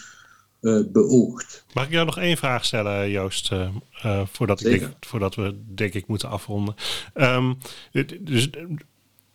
beoogt. 0.91 1.65
Mag 1.73 1.85
ik 1.85 1.91
jou 1.91 2.05
nog 2.05 2.17
één 2.17 2.37
vraag 2.37 2.65
stellen, 2.65 3.09
Joost? 3.09 3.51
Voordat, 4.25 4.65
ik 4.65 4.79
denk, 4.79 4.93
voordat 4.99 5.35
we 5.35 5.59
denk 5.75 5.93
ik 5.93 6.07
moeten 6.07 6.29
afronden. 6.29 6.75
Um, 7.13 7.57
dus 8.21 8.49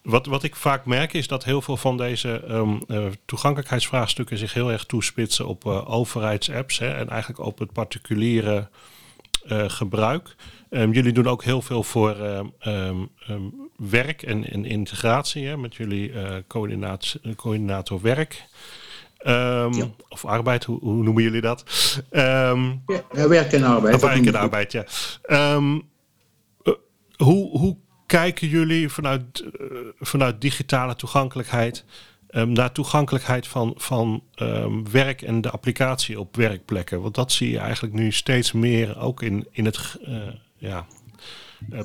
wat, 0.07 0.27
wat 0.27 0.43
ik 0.43 0.57
vaak 0.57 0.85
merk 0.85 1.13
is 1.13 1.29
dat 1.29 1.45
heel 1.45 1.63
veel 1.63 1.77
van 1.77 1.97
deze 1.97 2.43
um, 2.51 2.81
toegankelijkheidsvraagstukken 3.25 4.39
zich 4.39 4.53
heel 4.53 4.73
erg 4.73 4.85
toespitsen 4.85 5.47
op 5.47 5.67
overheidsapps 5.67 6.79
hè, 6.79 6.89
en 6.89 7.09
eigenlijk 7.09 7.41
op 7.41 7.59
het 7.59 7.73
particuliere 7.73 8.69
gebruik. 9.67 10.37
Um, 10.71 10.93
jullie 10.93 11.13
doen 11.13 11.27
ook 11.27 11.45
heel 11.45 11.63
veel 11.63 11.83
voor 11.83 12.17
werk 13.77 14.23
en, 14.23 14.51
en 14.51 14.65
integratie 14.65 15.47
hè, 15.47 15.57
met 15.57 15.75
jullie 15.75 16.13
coördinator 17.37 18.01
werk. 18.01 18.45
Um, 19.27 19.95
Of 20.09 20.25
arbeid, 20.25 20.65
hoe, 20.65 20.79
hoe, 20.81 21.03
noemen 21.03 21.23
jullie 21.23 21.41
dat? 21.41 21.65
Um, 22.11 22.83
ja, 22.87 23.29
werk 23.29 23.53
en 23.53 23.63
arbeid. 23.63 24.01
Werk 24.01 24.27
en 24.27 24.35
arbeid, 24.35 24.73
ja. 24.73 24.85
Um, 25.55 25.75
uh, 26.63 26.75
hoe, 27.17 27.59
hoe 27.59 27.77
kijken 28.07 28.49
jullie 28.49 28.89
vanuit, 28.89 29.45
uh, 29.61 29.79
vanuit 30.01 30.41
digitale 30.41 30.97
toegankelijkheid 30.97 31.85
naar 32.45 32.73
toegankelijkheid 32.73 33.47
van, 33.47 33.75
van 33.77 34.23
werk 34.91 35.23
en 35.23 35.41
de 35.41 35.51
applicatie 35.51 36.21
op 36.21 36.37
werkplekken? 36.37 37.01
Want 37.01 37.15
dat 37.15 37.33
zie 37.33 37.51
je 37.51 37.59
eigenlijk 37.59 37.95
nu 37.95 38.13
steeds 38.13 38.53
meer 38.53 38.99
ook 38.99 39.23
in, 39.23 39.47
in 39.51 39.65
het 39.65 39.97
uh, 40.09 40.17
ja, 40.57 40.87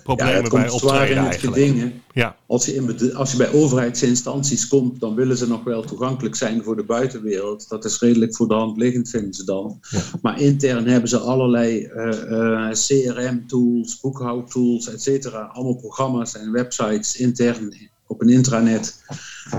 problemen 0.03 0.43
ja, 0.43 0.49
bij 0.49 0.69
optreden 0.69 1.17
in 1.17 1.23
het 1.23 1.35
geding, 1.35 1.93
ja. 2.13 2.35
als, 2.47 2.65
je 2.65 2.75
in, 2.75 3.15
als 3.15 3.31
je 3.31 3.37
bij 3.37 3.51
overheidsinstanties 3.51 4.67
komt, 4.67 4.99
dan 4.99 5.15
willen 5.15 5.37
ze 5.37 5.47
nog 5.47 5.63
wel 5.63 5.83
toegankelijk 5.83 6.35
zijn 6.35 6.63
voor 6.63 6.75
de 6.75 6.83
buitenwereld. 6.83 7.69
Dat 7.69 7.85
is 7.85 7.99
redelijk 7.99 8.35
voor 8.35 8.47
de 8.47 8.53
hand 8.53 8.77
liggend, 8.77 9.09
vinden 9.09 9.33
ze 9.33 9.43
dan. 9.43 9.79
Ja. 9.89 10.01
Maar 10.21 10.41
intern 10.41 10.87
hebben 10.87 11.09
ze 11.09 11.17
allerlei 11.17 11.85
uh, 11.85 12.09
uh, 12.29 12.71
CRM-tools, 12.71 13.99
boekhoudtools, 13.99 14.89
et 14.89 15.01
cetera. 15.01 15.41
Allemaal 15.41 15.75
programma's 15.75 16.35
en 16.35 16.51
websites 16.51 17.15
intern 17.15 17.89
op 18.07 18.21
een 18.21 18.29
intranet, 18.29 19.03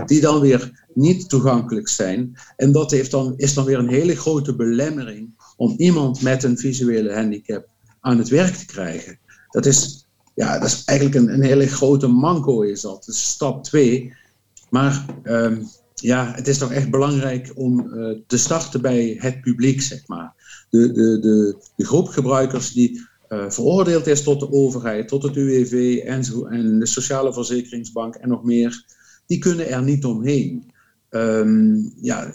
die 0.07 0.21
dan 0.21 0.41
weer 0.41 0.87
niet 0.95 1.29
toegankelijk 1.29 1.89
zijn. 1.89 2.37
En 2.57 2.73
dat 2.73 2.91
heeft 2.91 3.11
dan, 3.11 3.35
is 3.37 3.55
dan 3.55 3.65
weer 3.65 3.79
een 3.79 3.89
hele 3.89 4.17
grote 4.17 4.57
belemmering 4.57 5.31
om 5.57 5.75
iemand 5.77 6.23
met 6.23 6.43
een 6.43 6.59
visuele 6.59 7.15
handicap 7.15 7.67
aan 8.01 8.19
het 8.19 8.29
werk 8.29 8.55
te 8.55 8.67
krijgen. 8.67 9.19
Dat 9.51 9.67
is, 9.67 10.02
ja, 10.35 10.59
dat 10.59 10.69
is 10.69 10.85
eigenlijk 10.85 11.19
een, 11.19 11.35
een 11.35 11.43
hele 11.43 11.67
grote 11.67 12.07
manco 12.07 12.63
is 12.63 12.81
dat. 12.81 13.09
Is 13.09 13.31
stap 13.31 13.65
2. 13.65 14.15
Maar 14.71 15.05
um, 15.25 15.69
ja, 15.95 16.33
het 16.35 16.49
is 16.49 16.59
toch 16.59 16.73
echt 16.73 16.91
belangrijk 16.91 17.53
om 17.55 17.81
uh, 17.81 18.19
te 18.27 18.39
starten 18.39 18.81
bij 18.81 19.17
het 19.19 19.41
publiek, 19.41 19.83
zeg 19.83 20.07
maar. 20.07 20.35
De, 20.71 20.93
de, 20.93 21.19
de, 21.77 21.85
groep 21.85 22.09
gebruikers 22.09 22.73
die 22.73 23.07
uh, 23.29 23.51
veroordeeld 23.51 24.07
is 24.07 24.23
tot 24.23 24.41
de 24.41 24.53
overheid, 24.53 25.09
tot 25.09 25.23
het 25.23 25.37
UWV 25.37 26.01
en, 26.05 26.25
zo, 26.25 26.45
en 26.45 26.79
de 26.79 26.87
Sociale 26.87 27.33
Verzekeringsbank 27.33 28.15
en 28.15 28.29
nog 28.29 28.45
meer, 28.45 28.85
die 29.27 29.39
kunnen 29.39 29.69
er 29.69 29.83
niet 29.83 30.05
omheen. 30.05 30.71
Um, 31.11 31.93
ja, 32.01 32.35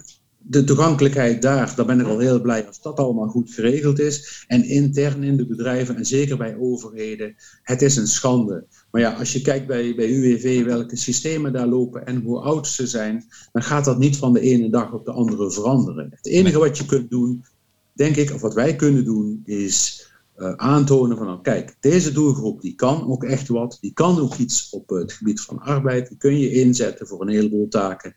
de 0.49 0.63
toegankelijkheid 0.63 1.41
daar, 1.41 1.73
daar 1.75 1.85
ben 1.85 1.99
ik 1.99 2.07
al 2.07 2.19
heel 2.19 2.41
blij 2.41 2.67
als 2.67 2.81
dat 2.81 2.97
allemaal 2.97 3.27
goed 3.27 3.53
geregeld 3.53 3.99
is. 3.99 4.43
En 4.47 4.63
intern 4.63 5.23
in 5.23 5.37
de 5.37 5.47
bedrijven 5.47 5.95
en 5.95 6.05
zeker 6.05 6.37
bij 6.37 6.57
overheden, 6.59 7.35
het 7.61 7.81
is 7.81 7.95
een 7.95 8.07
schande. 8.07 8.65
Maar 8.91 9.01
ja, 9.01 9.13
als 9.13 9.33
je 9.33 9.41
kijkt 9.41 9.67
bij, 9.67 9.95
bij 9.95 10.09
UWV 10.09 10.65
welke 10.65 10.95
systemen 10.95 11.53
daar 11.53 11.67
lopen 11.67 12.05
en 12.05 12.21
hoe 12.21 12.39
oud 12.39 12.67
ze 12.67 12.87
zijn, 12.87 13.25
dan 13.51 13.63
gaat 13.63 13.85
dat 13.85 13.99
niet 13.99 14.17
van 14.17 14.33
de 14.33 14.39
ene 14.39 14.69
dag 14.69 14.93
op 14.93 15.05
de 15.05 15.11
andere 15.11 15.51
veranderen. 15.51 16.07
Het 16.11 16.27
enige 16.27 16.59
wat 16.59 16.77
je 16.77 16.85
kunt 16.85 17.09
doen, 17.09 17.45
denk 17.93 18.15
ik, 18.15 18.33
of 18.33 18.41
wat 18.41 18.53
wij 18.53 18.75
kunnen 18.75 19.05
doen, 19.05 19.41
is 19.45 20.05
uh, 20.37 20.51
aantonen 20.51 21.17
van, 21.17 21.25
nou, 21.25 21.41
kijk, 21.41 21.75
deze 21.79 22.11
doelgroep 22.11 22.61
die 22.61 22.75
kan 22.75 23.07
ook 23.07 23.23
echt 23.23 23.47
wat, 23.47 23.77
die 23.81 23.93
kan 23.93 24.19
ook 24.19 24.35
iets 24.35 24.69
op 24.69 24.89
het 24.89 25.13
gebied 25.13 25.41
van 25.41 25.59
arbeid, 25.59 26.07
die 26.07 26.17
kun 26.17 26.39
je 26.39 26.51
inzetten 26.51 27.07
voor 27.07 27.21
een 27.21 27.29
heleboel 27.33 27.67
taken. 27.67 28.15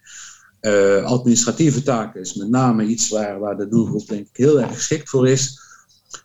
Uh, 0.60 1.04
administratieve 1.04 1.82
taken 1.82 2.20
is 2.20 2.34
met 2.34 2.48
name 2.48 2.84
iets 2.84 3.08
waar, 3.08 3.38
waar 3.38 3.56
de 3.56 3.68
doelgroep 3.68 4.06
denk 4.06 4.28
ik 4.28 4.36
heel 4.36 4.60
erg 4.60 4.74
geschikt 4.74 5.08
voor 5.08 5.28
is. 5.28 5.60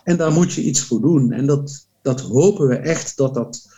En 0.03 0.17
daar 0.17 0.31
moet 0.31 0.53
je 0.53 0.61
iets 0.61 0.81
voor 0.81 1.01
doen. 1.01 1.31
En 1.31 1.45
dat, 1.45 1.87
dat 2.01 2.21
hopen 2.21 2.67
we 2.67 2.75
echt 2.75 3.17
dat 3.17 3.33
dat 3.33 3.69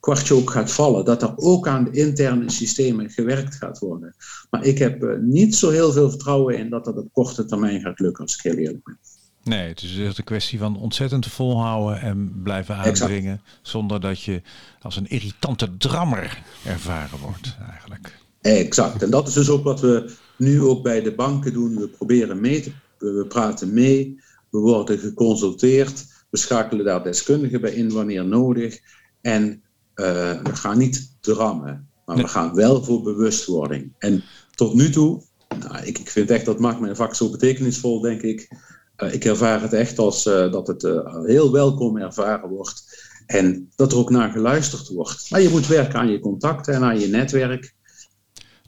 kwartje 0.00 0.34
ook 0.34 0.50
gaat 0.50 0.72
vallen. 0.72 1.04
Dat 1.04 1.22
er 1.22 1.32
ook 1.36 1.68
aan 1.68 1.84
de 1.84 1.90
interne 1.90 2.50
systemen 2.50 3.10
gewerkt 3.10 3.54
gaat 3.54 3.78
worden. 3.78 4.14
Maar 4.50 4.64
ik 4.64 4.78
heb 4.78 5.02
uh, 5.02 5.18
niet 5.20 5.54
zo 5.54 5.70
heel 5.70 5.92
veel 5.92 6.10
vertrouwen 6.10 6.58
in 6.58 6.70
dat 6.70 6.84
dat 6.84 6.96
op 6.96 7.12
korte 7.12 7.44
termijn 7.44 7.80
gaat 7.80 8.00
lukken, 8.00 8.24
als 8.24 8.34
ik 8.34 8.42
heel 8.42 8.56
eerlijk 8.56 8.84
ben. 8.84 8.98
Nee, 9.42 9.68
het 9.68 9.82
is 9.82 9.98
echt 9.98 10.18
een 10.18 10.24
kwestie 10.24 10.58
van 10.58 10.76
ontzettend 10.76 11.26
volhouden 11.26 12.00
en 12.00 12.40
blijven 12.42 12.76
aandringen. 12.76 13.32
Exact. 13.32 13.58
Zonder 13.62 14.00
dat 14.00 14.22
je 14.22 14.42
als 14.82 14.96
een 14.96 15.08
irritante 15.08 15.76
drammer 15.76 16.42
ervaren 16.64 17.18
wordt, 17.18 17.56
eigenlijk. 17.70 18.19
Exact. 18.40 19.02
En 19.02 19.10
dat 19.10 19.28
is 19.28 19.34
dus 19.34 19.48
ook 19.48 19.64
wat 19.64 19.80
we 19.80 20.10
nu 20.36 20.62
ook 20.62 20.82
bij 20.82 21.02
de 21.02 21.14
banken 21.14 21.52
doen. 21.52 21.78
We 21.78 21.88
proberen 21.88 22.40
mee 22.40 22.60
te, 22.60 22.72
we 22.98 23.26
praten 23.28 23.72
mee, 23.72 24.20
we 24.50 24.58
worden 24.58 24.98
geconsulteerd, 24.98 26.06
we 26.30 26.38
schakelen 26.38 26.84
daar 26.84 27.02
deskundigen 27.02 27.60
bij 27.60 27.72
in 27.72 27.92
wanneer 27.92 28.24
nodig. 28.24 28.78
En 29.20 29.62
uh, 29.94 30.42
we 30.42 30.54
gaan 30.54 30.78
niet 30.78 31.16
drammen, 31.20 31.88
maar 32.06 32.16
nee. 32.16 32.24
we 32.24 32.30
gaan 32.30 32.54
wel 32.54 32.84
voor 32.84 33.02
bewustwording. 33.02 33.92
En 33.98 34.24
tot 34.54 34.74
nu 34.74 34.90
toe, 34.90 35.22
nou, 35.58 35.84
ik, 35.84 35.98
ik 35.98 36.10
vind 36.10 36.30
echt 36.30 36.44
dat 36.44 36.58
maakt 36.58 36.80
mijn 36.80 36.96
vak 36.96 37.14
zo 37.14 37.30
betekenisvol, 37.30 38.00
denk 38.00 38.22
ik. 38.22 38.48
Uh, 38.96 39.14
ik 39.14 39.24
ervaar 39.24 39.62
het 39.62 39.72
echt 39.72 39.98
als 39.98 40.26
uh, 40.26 40.52
dat 40.52 40.66
het 40.66 40.82
heel 41.24 41.52
welkom 41.52 41.98
ervaren 41.98 42.48
wordt. 42.48 43.08
En 43.26 43.70
dat 43.76 43.92
er 43.92 43.98
ook 43.98 44.10
naar 44.10 44.30
geluisterd 44.30 44.88
wordt. 44.88 45.30
Maar 45.30 45.40
je 45.40 45.48
moet 45.48 45.66
werken 45.66 45.98
aan 45.98 46.10
je 46.10 46.20
contacten 46.20 46.74
en 46.74 46.82
aan 46.82 47.00
je 47.00 47.08
netwerk. 47.08 47.74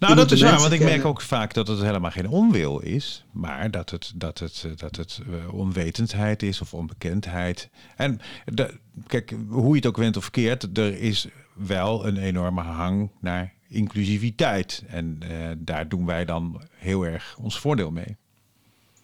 Nou, 0.03 0.15
dat 0.15 0.31
is 0.31 0.43
waar, 0.43 0.61
want 0.61 0.73
ik 0.73 0.81
merk 0.81 1.05
ook 1.05 1.21
vaak 1.21 1.55
dat 1.55 1.69
het 1.69 1.81
helemaal 1.81 2.11
geen 2.11 2.29
onwil 2.29 2.81
is, 2.81 3.25
maar 3.33 3.71
dat 3.71 3.91
het, 3.91 4.13
dat 4.15 4.39
het, 4.39 4.67
dat 4.77 4.97
het 4.97 5.21
uh, 5.29 5.55
onwetendheid 5.55 6.43
is 6.43 6.61
of 6.61 6.75
onbekendheid. 6.75 7.71
En 7.97 8.21
de, 8.45 8.75
kijk, 9.07 9.35
hoe 9.49 9.69
je 9.69 9.75
het 9.75 9.87
ook 9.87 9.97
went 9.97 10.17
of 10.17 10.31
keert, 10.31 10.79
er 10.79 10.99
is 10.99 11.27
wel 11.55 12.07
een 12.07 12.17
enorme 12.17 12.61
hang 12.61 13.11
naar 13.21 13.53
inclusiviteit. 13.69 14.85
En 14.89 15.21
uh, 15.23 15.49
daar 15.59 15.89
doen 15.89 16.07
wij 16.07 16.25
dan 16.25 16.63
heel 16.71 17.07
erg 17.07 17.37
ons 17.39 17.59
voordeel 17.59 17.91
mee. 17.91 18.17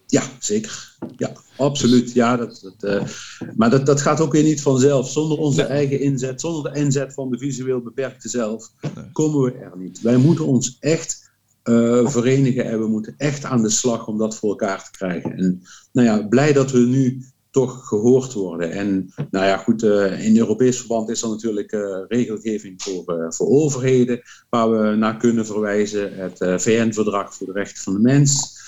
Ja, 0.09 0.23
zeker. 0.39 0.95
Ja, 1.17 1.33
absoluut. 1.57 2.11
Ja, 2.11 2.37
dat, 2.37 2.59
dat, 2.61 3.01
uh, 3.01 3.07
maar 3.55 3.69
dat, 3.69 3.85
dat 3.85 4.01
gaat 4.01 4.19
ook 4.19 4.31
weer 4.31 4.43
niet 4.43 4.61
vanzelf. 4.61 5.09
Zonder 5.09 5.37
onze 5.37 5.63
eigen 5.63 5.99
inzet, 5.99 6.41
zonder 6.41 6.71
de 6.71 6.79
inzet 6.79 7.13
van 7.13 7.31
de 7.31 7.37
visueel 7.37 7.81
beperkte 7.81 8.29
zelf, 8.29 8.71
komen 9.11 9.41
we 9.41 9.51
er 9.51 9.77
niet. 9.77 10.01
Wij 10.01 10.17
moeten 10.17 10.45
ons 10.45 10.77
echt 10.79 11.31
uh, 11.63 12.07
verenigen 12.07 12.65
en 12.65 12.79
we 12.79 12.87
moeten 12.87 13.13
echt 13.17 13.43
aan 13.43 13.61
de 13.61 13.69
slag 13.69 14.07
om 14.07 14.17
dat 14.17 14.35
voor 14.35 14.49
elkaar 14.49 14.83
te 14.83 14.97
krijgen. 14.97 15.37
En 15.37 15.61
nou 15.91 16.07
ja, 16.07 16.27
blij 16.27 16.53
dat 16.53 16.71
we 16.71 16.79
nu 16.79 17.23
toch 17.51 17.87
gehoord 17.87 18.33
worden. 18.33 18.71
En 18.71 19.13
nou 19.31 19.45
ja, 19.45 19.57
goed, 19.57 19.83
uh, 19.83 20.25
in 20.25 20.37
Europees 20.37 20.77
verband 20.77 21.09
is 21.09 21.21
er 21.21 21.29
natuurlijk 21.29 21.71
regelgeving 22.07 22.81
voor, 22.81 23.25
voor 23.29 23.47
overheden, 23.47 24.21
waar 24.49 24.71
we 24.71 24.95
naar 24.95 25.17
kunnen 25.17 25.45
verwijzen. 25.45 26.15
Het 26.17 26.61
VN-verdrag 26.61 27.35
voor 27.35 27.47
de 27.47 27.53
rechten 27.53 27.83
van 27.83 27.93
de 27.93 27.99
mens. 27.99 28.58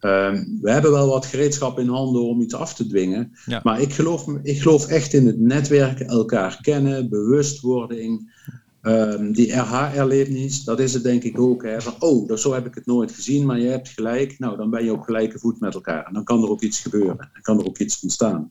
Um, 0.00 0.58
we 0.60 0.70
hebben 0.70 0.90
wel 0.90 1.08
wat 1.08 1.26
gereedschap 1.26 1.78
in 1.78 1.88
handen 1.88 2.22
om 2.22 2.40
iets 2.40 2.54
af 2.54 2.74
te 2.74 2.86
dwingen. 2.86 3.32
Ja. 3.46 3.60
Maar 3.62 3.80
ik 3.80 3.92
geloof, 3.92 4.26
ik 4.42 4.60
geloof 4.60 4.86
echt 4.86 5.12
in 5.12 5.26
het 5.26 5.38
netwerken, 5.38 6.06
elkaar 6.06 6.58
kennen, 6.60 7.08
bewustwording. 7.08 8.36
Um, 8.82 9.32
die 9.32 9.52
RH-erlevenis, 9.52 10.64
dat 10.64 10.80
is 10.80 10.94
het 10.94 11.02
denk 11.02 11.22
ik 11.22 11.40
ook. 11.40 11.62
Hè, 11.62 11.80
van, 11.80 11.94
oh, 11.98 12.36
zo 12.36 12.52
heb 12.52 12.66
ik 12.66 12.74
het 12.74 12.86
nooit 12.86 13.12
gezien, 13.12 13.46
maar 13.46 13.58
je 13.58 13.68
hebt 13.68 13.88
gelijk. 13.88 14.38
Nou, 14.38 14.56
dan 14.56 14.70
ben 14.70 14.84
je 14.84 14.92
op 14.92 15.02
gelijke 15.02 15.38
voet 15.38 15.60
met 15.60 15.74
elkaar. 15.74 16.04
En 16.04 16.12
dan 16.12 16.24
kan 16.24 16.42
er 16.42 16.50
ook 16.50 16.62
iets 16.62 16.80
gebeuren. 16.80 17.16
Dan 17.16 17.42
kan 17.42 17.58
er 17.58 17.66
ook 17.66 17.78
iets 17.78 18.00
ontstaan. 18.00 18.50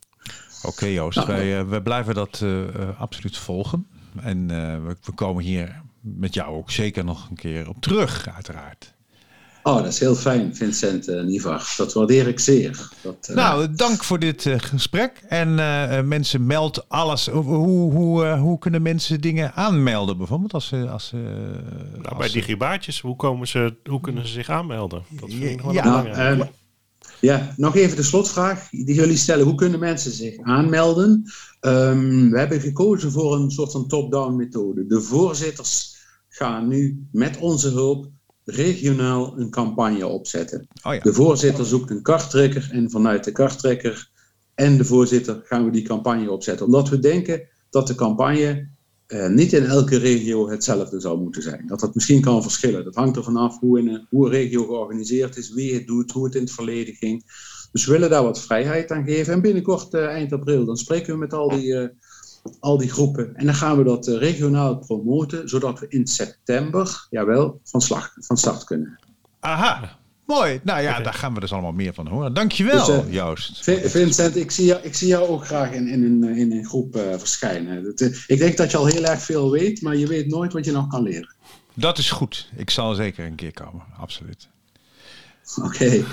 Oké 0.58 0.68
okay, 0.68 0.94
Joost, 0.94 1.18
nou, 1.18 1.28
wij, 1.28 1.60
uh, 1.60 1.70
wij 1.70 1.82
blijven 1.82 2.14
dat 2.14 2.40
uh, 2.44 2.60
uh, 2.60 3.02
absoluut 3.02 3.38
volgen. 3.38 3.88
En 4.22 4.48
we, 4.48 4.96
we 5.04 5.12
komen 5.16 5.44
hier 5.44 5.82
met 6.02 6.34
jou 6.34 6.56
ook 6.56 6.72
zeker 6.72 7.04
nog 7.04 7.30
een 7.30 7.36
keer 7.36 7.70
op 7.70 7.82
terug, 7.82 8.30
uiteraard. 8.36 8.96
Oh, 9.68 9.76
dat 9.76 9.86
is 9.86 10.00
heel 10.00 10.16
fijn, 10.16 10.56
Vincent 10.56 11.08
uh. 11.08 11.60
Dat 11.78 11.94
waardeer 11.94 12.28
ik 12.28 12.40
zeer. 12.40 12.90
Dat, 13.02 13.28
uh... 13.30 13.36
Nou, 13.36 13.74
dank 13.76 14.04
voor 14.04 14.20
dit 14.20 14.46
uh, 14.46 14.56
gesprek. 14.58 15.22
En 15.28 15.56
mensen, 16.08 16.46
meld 16.46 16.90
alles. 16.90 17.28
Hoe, 17.28 17.92
hoe, 17.92 18.28
hoe 18.38 18.60
kunnen 18.60 18.82
mensen 18.82 19.22
dingen 19.22 19.54
aanmelden, 19.54 20.18
bijvoorbeeld? 20.18 20.54
Als, 20.54 20.74
als, 20.74 21.12
nou, 21.12 22.06
als 22.06 22.18
bij 22.18 22.30
Digibaatjes, 22.30 23.02
hoe, 23.02 23.16
komen 23.16 23.48
ze, 23.48 23.76
hoe 23.84 24.02
kunnen 24.02 24.28
ze 24.28 24.34
zich 24.34 24.50
aanmelden? 24.50 25.04
Dat 25.10 25.30
vind 25.30 25.44
ik 25.44 25.62
wel 25.62 25.74
ja, 25.74 26.02
nou, 26.02 26.48
ja, 27.20 27.54
nog 27.58 27.76
even 27.76 27.96
de 27.96 28.04
slotvraag 28.04 28.70
die 28.70 28.96
jullie 28.96 29.18
stellen. 29.18 29.46
Hoe 29.46 29.56
kunnen 29.56 29.80
mensen 29.80 30.12
zich 30.12 30.38
aanmelden? 30.42 31.24
Um, 31.62 32.32
we 32.32 32.40
hebben 32.40 32.62
gekozen 32.62 33.12
voor 33.12 33.36
een 33.36 33.52
soort 33.52 33.72
van 33.72 33.88
top-down 33.88 34.36
methode. 34.36 34.86
De 34.86 35.02
voorzitters 35.02 35.96
gaan 36.30 36.68
nu 36.68 37.08
met 37.12 37.38
onze 37.38 37.70
hulp 37.70 38.10
regionaal 38.50 39.40
een 39.40 39.50
campagne 39.50 40.08
opzetten. 40.08 40.68
Oh 40.84 40.94
ja. 40.94 41.00
De 41.00 41.14
voorzitter 41.14 41.66
zoekt 41.66 41.90
een 41.90 42.02
karttrekker 42.02 42.70
en 42.72 42.90
vanuit 42.90 43.24
de 43.24 43.32
karttrekker 43.32 44.10
en 44.56 44.78
de 44.78 44.86
voorzitter 44.86 45.42
gaan 45.44 45.66
we 45.66 45.72
die 45.72 45.82
campagne 45.82 46.32
opzetten. 46.32 46.66
Omdat 46.66 46.90
we 46.90 47.00
denken 47.00 47.48
dat 47.70 47.88
de 47.88 47.96
campagne 47.96 48.70
eh, 49.08 49.28
niet 49.28 49.54
in 49.54 49.66
elke 49.66 49.98
regio 49.98 50.50
hetzelfde 50.50 51.00
zou 51.00 51.20
moeten 51.20 51.42
zijn. 51.42 51.68
Dat 51.68 51.80
dat 51.80 51.96
misschien 51.96 52.22
kan 52.22 52.42
verschillen. 52.42 52.84
Dat 52.84 52.96
hangt 52.96 53.18
er 53.18 53.24
vanaf 53.24 53.60
hoe, 53.60 53.80
in 53.80 53.88
een, 53.88 54.08
hoe 54.10 54.26
een 54.26 54.32
regio 54.32 54.66
georganiseerd 54.66 55.38
is, 55.38 55.54
wie 55.54 55.74
het 55.74 55.88
doet, 55.88 56.12
hoe 56.12 56.26
het 56.26 56.36
in 56.36 56.42
het 56.42 56.52
verleden 56.52 56.94
ging. 56.94 57.24
Dus 57.72 57.86
we 57.86 57.92
willen 57.92 58.10
daar 58.10 58.24
wat 58.24 58.42
vrijheid 58.42 58.92
aan 58.92 59.06
geven. 59.06 59.34
En 59.34 59.42
binnenkort, 59.42 59.94
uh, 59.94 60.06
eind 60.06 60.34
april, 60.34 60.66
dan 60.66 60.78
spreken 60.78 61.14
we 61.14 61.20
met 61.20 61.34
al 61.34 61.50
die, 61.50 61.66
uh, 61.66 61.88
al 62.60 62.78
die 62.78 62.90
groepen. 62.90 63.36
En 63.36 63.46
dan 63.46 63.56
gaan 63.56 63.78
we 63.78 63.84
dat 63.84 64.08
regionaal 64.08 64.78
promoten, 64.78 65.50
zodat 65.50 65.80
we 65.80 65.86
in 65.90 66.08
september, 66.08 67.08
jawel, 67.10 67.60
van, 67.64 67.82
slag, 67.82 68.14
van 68.20 68.38
start 68.38 68.64
kunnen. 68.64 69.00
Aha, 69.40 69.98
Mooi. 70.28 70.60
Nou 70.64 70.82
ja, 70.82 71.00
daar 71.00 71.14
gaan 71.14 71.34
we 71.34 71.40
dus 71.40 71.52
allemaal 71.52 71.72
meer 71.72 71.94
van 71.94 72.08
horen. 72.08 72.34
Dankjewel, 72.34 72.86
dus, 72.86 73.06
uh, 73.06 73.14
Joost. 73.14 73.64
Vincent, 73.64 74.36
ik 74.36 74.52
zie, 74.52 74.66
jou, 74.66 74.84
ik 74.84 74.96
zie 74.96 75.08
jou 75.08 75.28
ook 75.28 75.46
graag 75.46 75.72
in, 75.72 75.88
in, 75.88 76.04
een, 76.04 76.38
in 76.38 76.52
een 76.52 76.66
groep 76.66 76.96
uh, 76.96 77.02
verschijnen. 77.18 77.84
Dat, 77.84 78.02
uh, 78.02 78.18
ik 78.28 78.38
denk 78.38 78.58
dat 78.58 78.72
je 78.72 78.78
al 78.78 78.86
heel 78.86 79.04
erg 79.04 79.22
veel 79.22 79.52
weet, 79.52 79.82
maar 79.82 79.96
je 79.96 80.08
weet 80.08 80.28
nooit 80.28 80.54
wat 80.54 80.66
je 80.66 80.72
nog 80.72 80.88
kan 80.88 81.04
leren. 81.04 81.36
Dat 81.74 81.98
is 81.98 82.12
goed. 82.12 82.50
Ik 82.56 82.70
zal 82.70 82.94
zeker 82.94 83.26
een 83.26 83.36
keer 83.36 83.54
komen. 83.54 83.84
Absoluut. 84.00 84.48
Oké. 85.64 86.04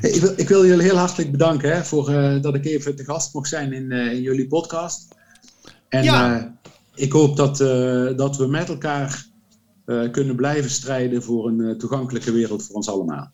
Ik, 0.00 0.20
wil, 0.20 0.32
ik 0.36 0.48
wil 0.48 0.66
jullie 0.66 0.84
heel 0.84 0.96
hartelijk 0.96 1.30
bedanken 1.30 1.74
hè, 1.74 1.84
voor 1.84 2.04
dat 2.40 2.54
ik 2.54 2.64
even 2.64 2.96
te 2.96 3.04
gast 3.04 3.34
mocht 3.34 3.48
zijn 3.48 3.72
in, 3.72 3.92
in 3.92 4.20
jullie 4.20 4.46
podcast. 4.46 5.14
En 5.94 6.04
ja. 6.04 6.56
ik 6.94 7.12
hoop 7.12 7.36
dat, 7.36 7.56
dat 8.16 8.36
we 8.36 8.46
met 8.46 8.68
elkaar 8.68 9.26
kunnen 10.10 10.36
blijven 10.36 10.70
strijden 10.70 11.22
voor 11.22 11.48
een 11.48 11.78
toegankelijke 11.78 12.32
wereld 12.32 12.66
voor 12.66 12.74
ons 12.74 12.88
allemaal. 12.88 13.32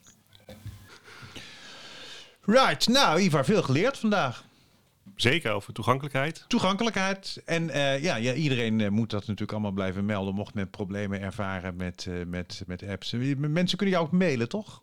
Right, 2.41 2.89
nou 2.89 3.21
Ivar, 3.21 3.45
veel 3.45 3.63
geleerd 3.63 3.99
vandaag. 3.99 4.45
Zeker 5.17 5.53
over 5.53 5.73
toegankelijkheid. 5.73 6.45
Toegankelijkheid. 6.49 7.43
En 7.45 7.69
uh, 7.69 8.03
ja, 8.03 8.17
ja, 8.17 8.33
iedereen 8.33 8.79
uh, 8.79 8.89
moet 8.89 9.11
dat 9.11 9.21
natuurlijk 9.21 9.53
allemaal 9.53 9.71
blijven 9.71 10.05
melden. 10.05 10.35
Mocht 10.35 10.55
men 10.55 10.71
problemen 10.71 11.21
ervaren 11.21 11.77
met, 11.77 12.07
uh, 12.09 12.27
met, 12.27 12.63
met 12.67 12.89
apps. 12.89 13.13
Mensen 13.37 13.79
kunnen 13.79 13.97
jou 13.97 14.07
ook 14.07 14.13
mailen, 14.13 14.49
toch? 14.49 14.83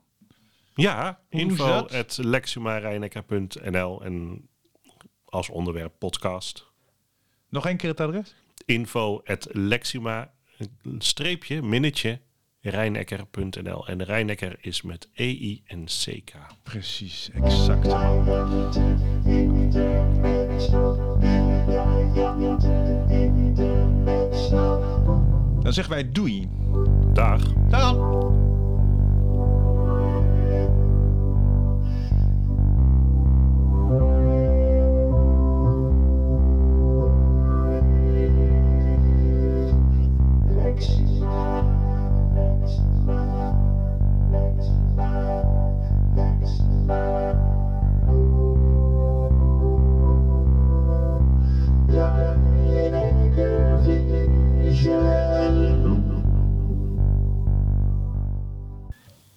Ja, 0.75 1.19
info.lexumarijnekker.nl 1.29 4.03
en 4.03 4.47
als 5.25 5.49
onderwerp 5.49 5.93
podcast. 5.97 6.65
Nog 7.49 7.65
één 7.65 7.77
keer 7.77 7.89
het 7.89 7.99
adres? 7.99 8.35
Info.lexuma, 8.65 10.31
streepje, 10.97 11.61
minnetje, 11.61 12.19
Rijnekker.nl. 12.61 13.87
En 13.87 14.03
Rijnekker 14.03 14.57
is 14.61 14.81
met 14.81 15.09
E-I 15.13 15.63
en 15.65 15.85
C-K. 15.85 16.33
Precies, 16.63 17.29
exact. 17.33 17.89
Dan 25.63 25.73
zeggen 25.73 25.93
wij 25.93 26.11
doei. 26.11 26.49
Dag. 27.13 27.53
Dag. 27.69 27.95
much. 40.77 41.16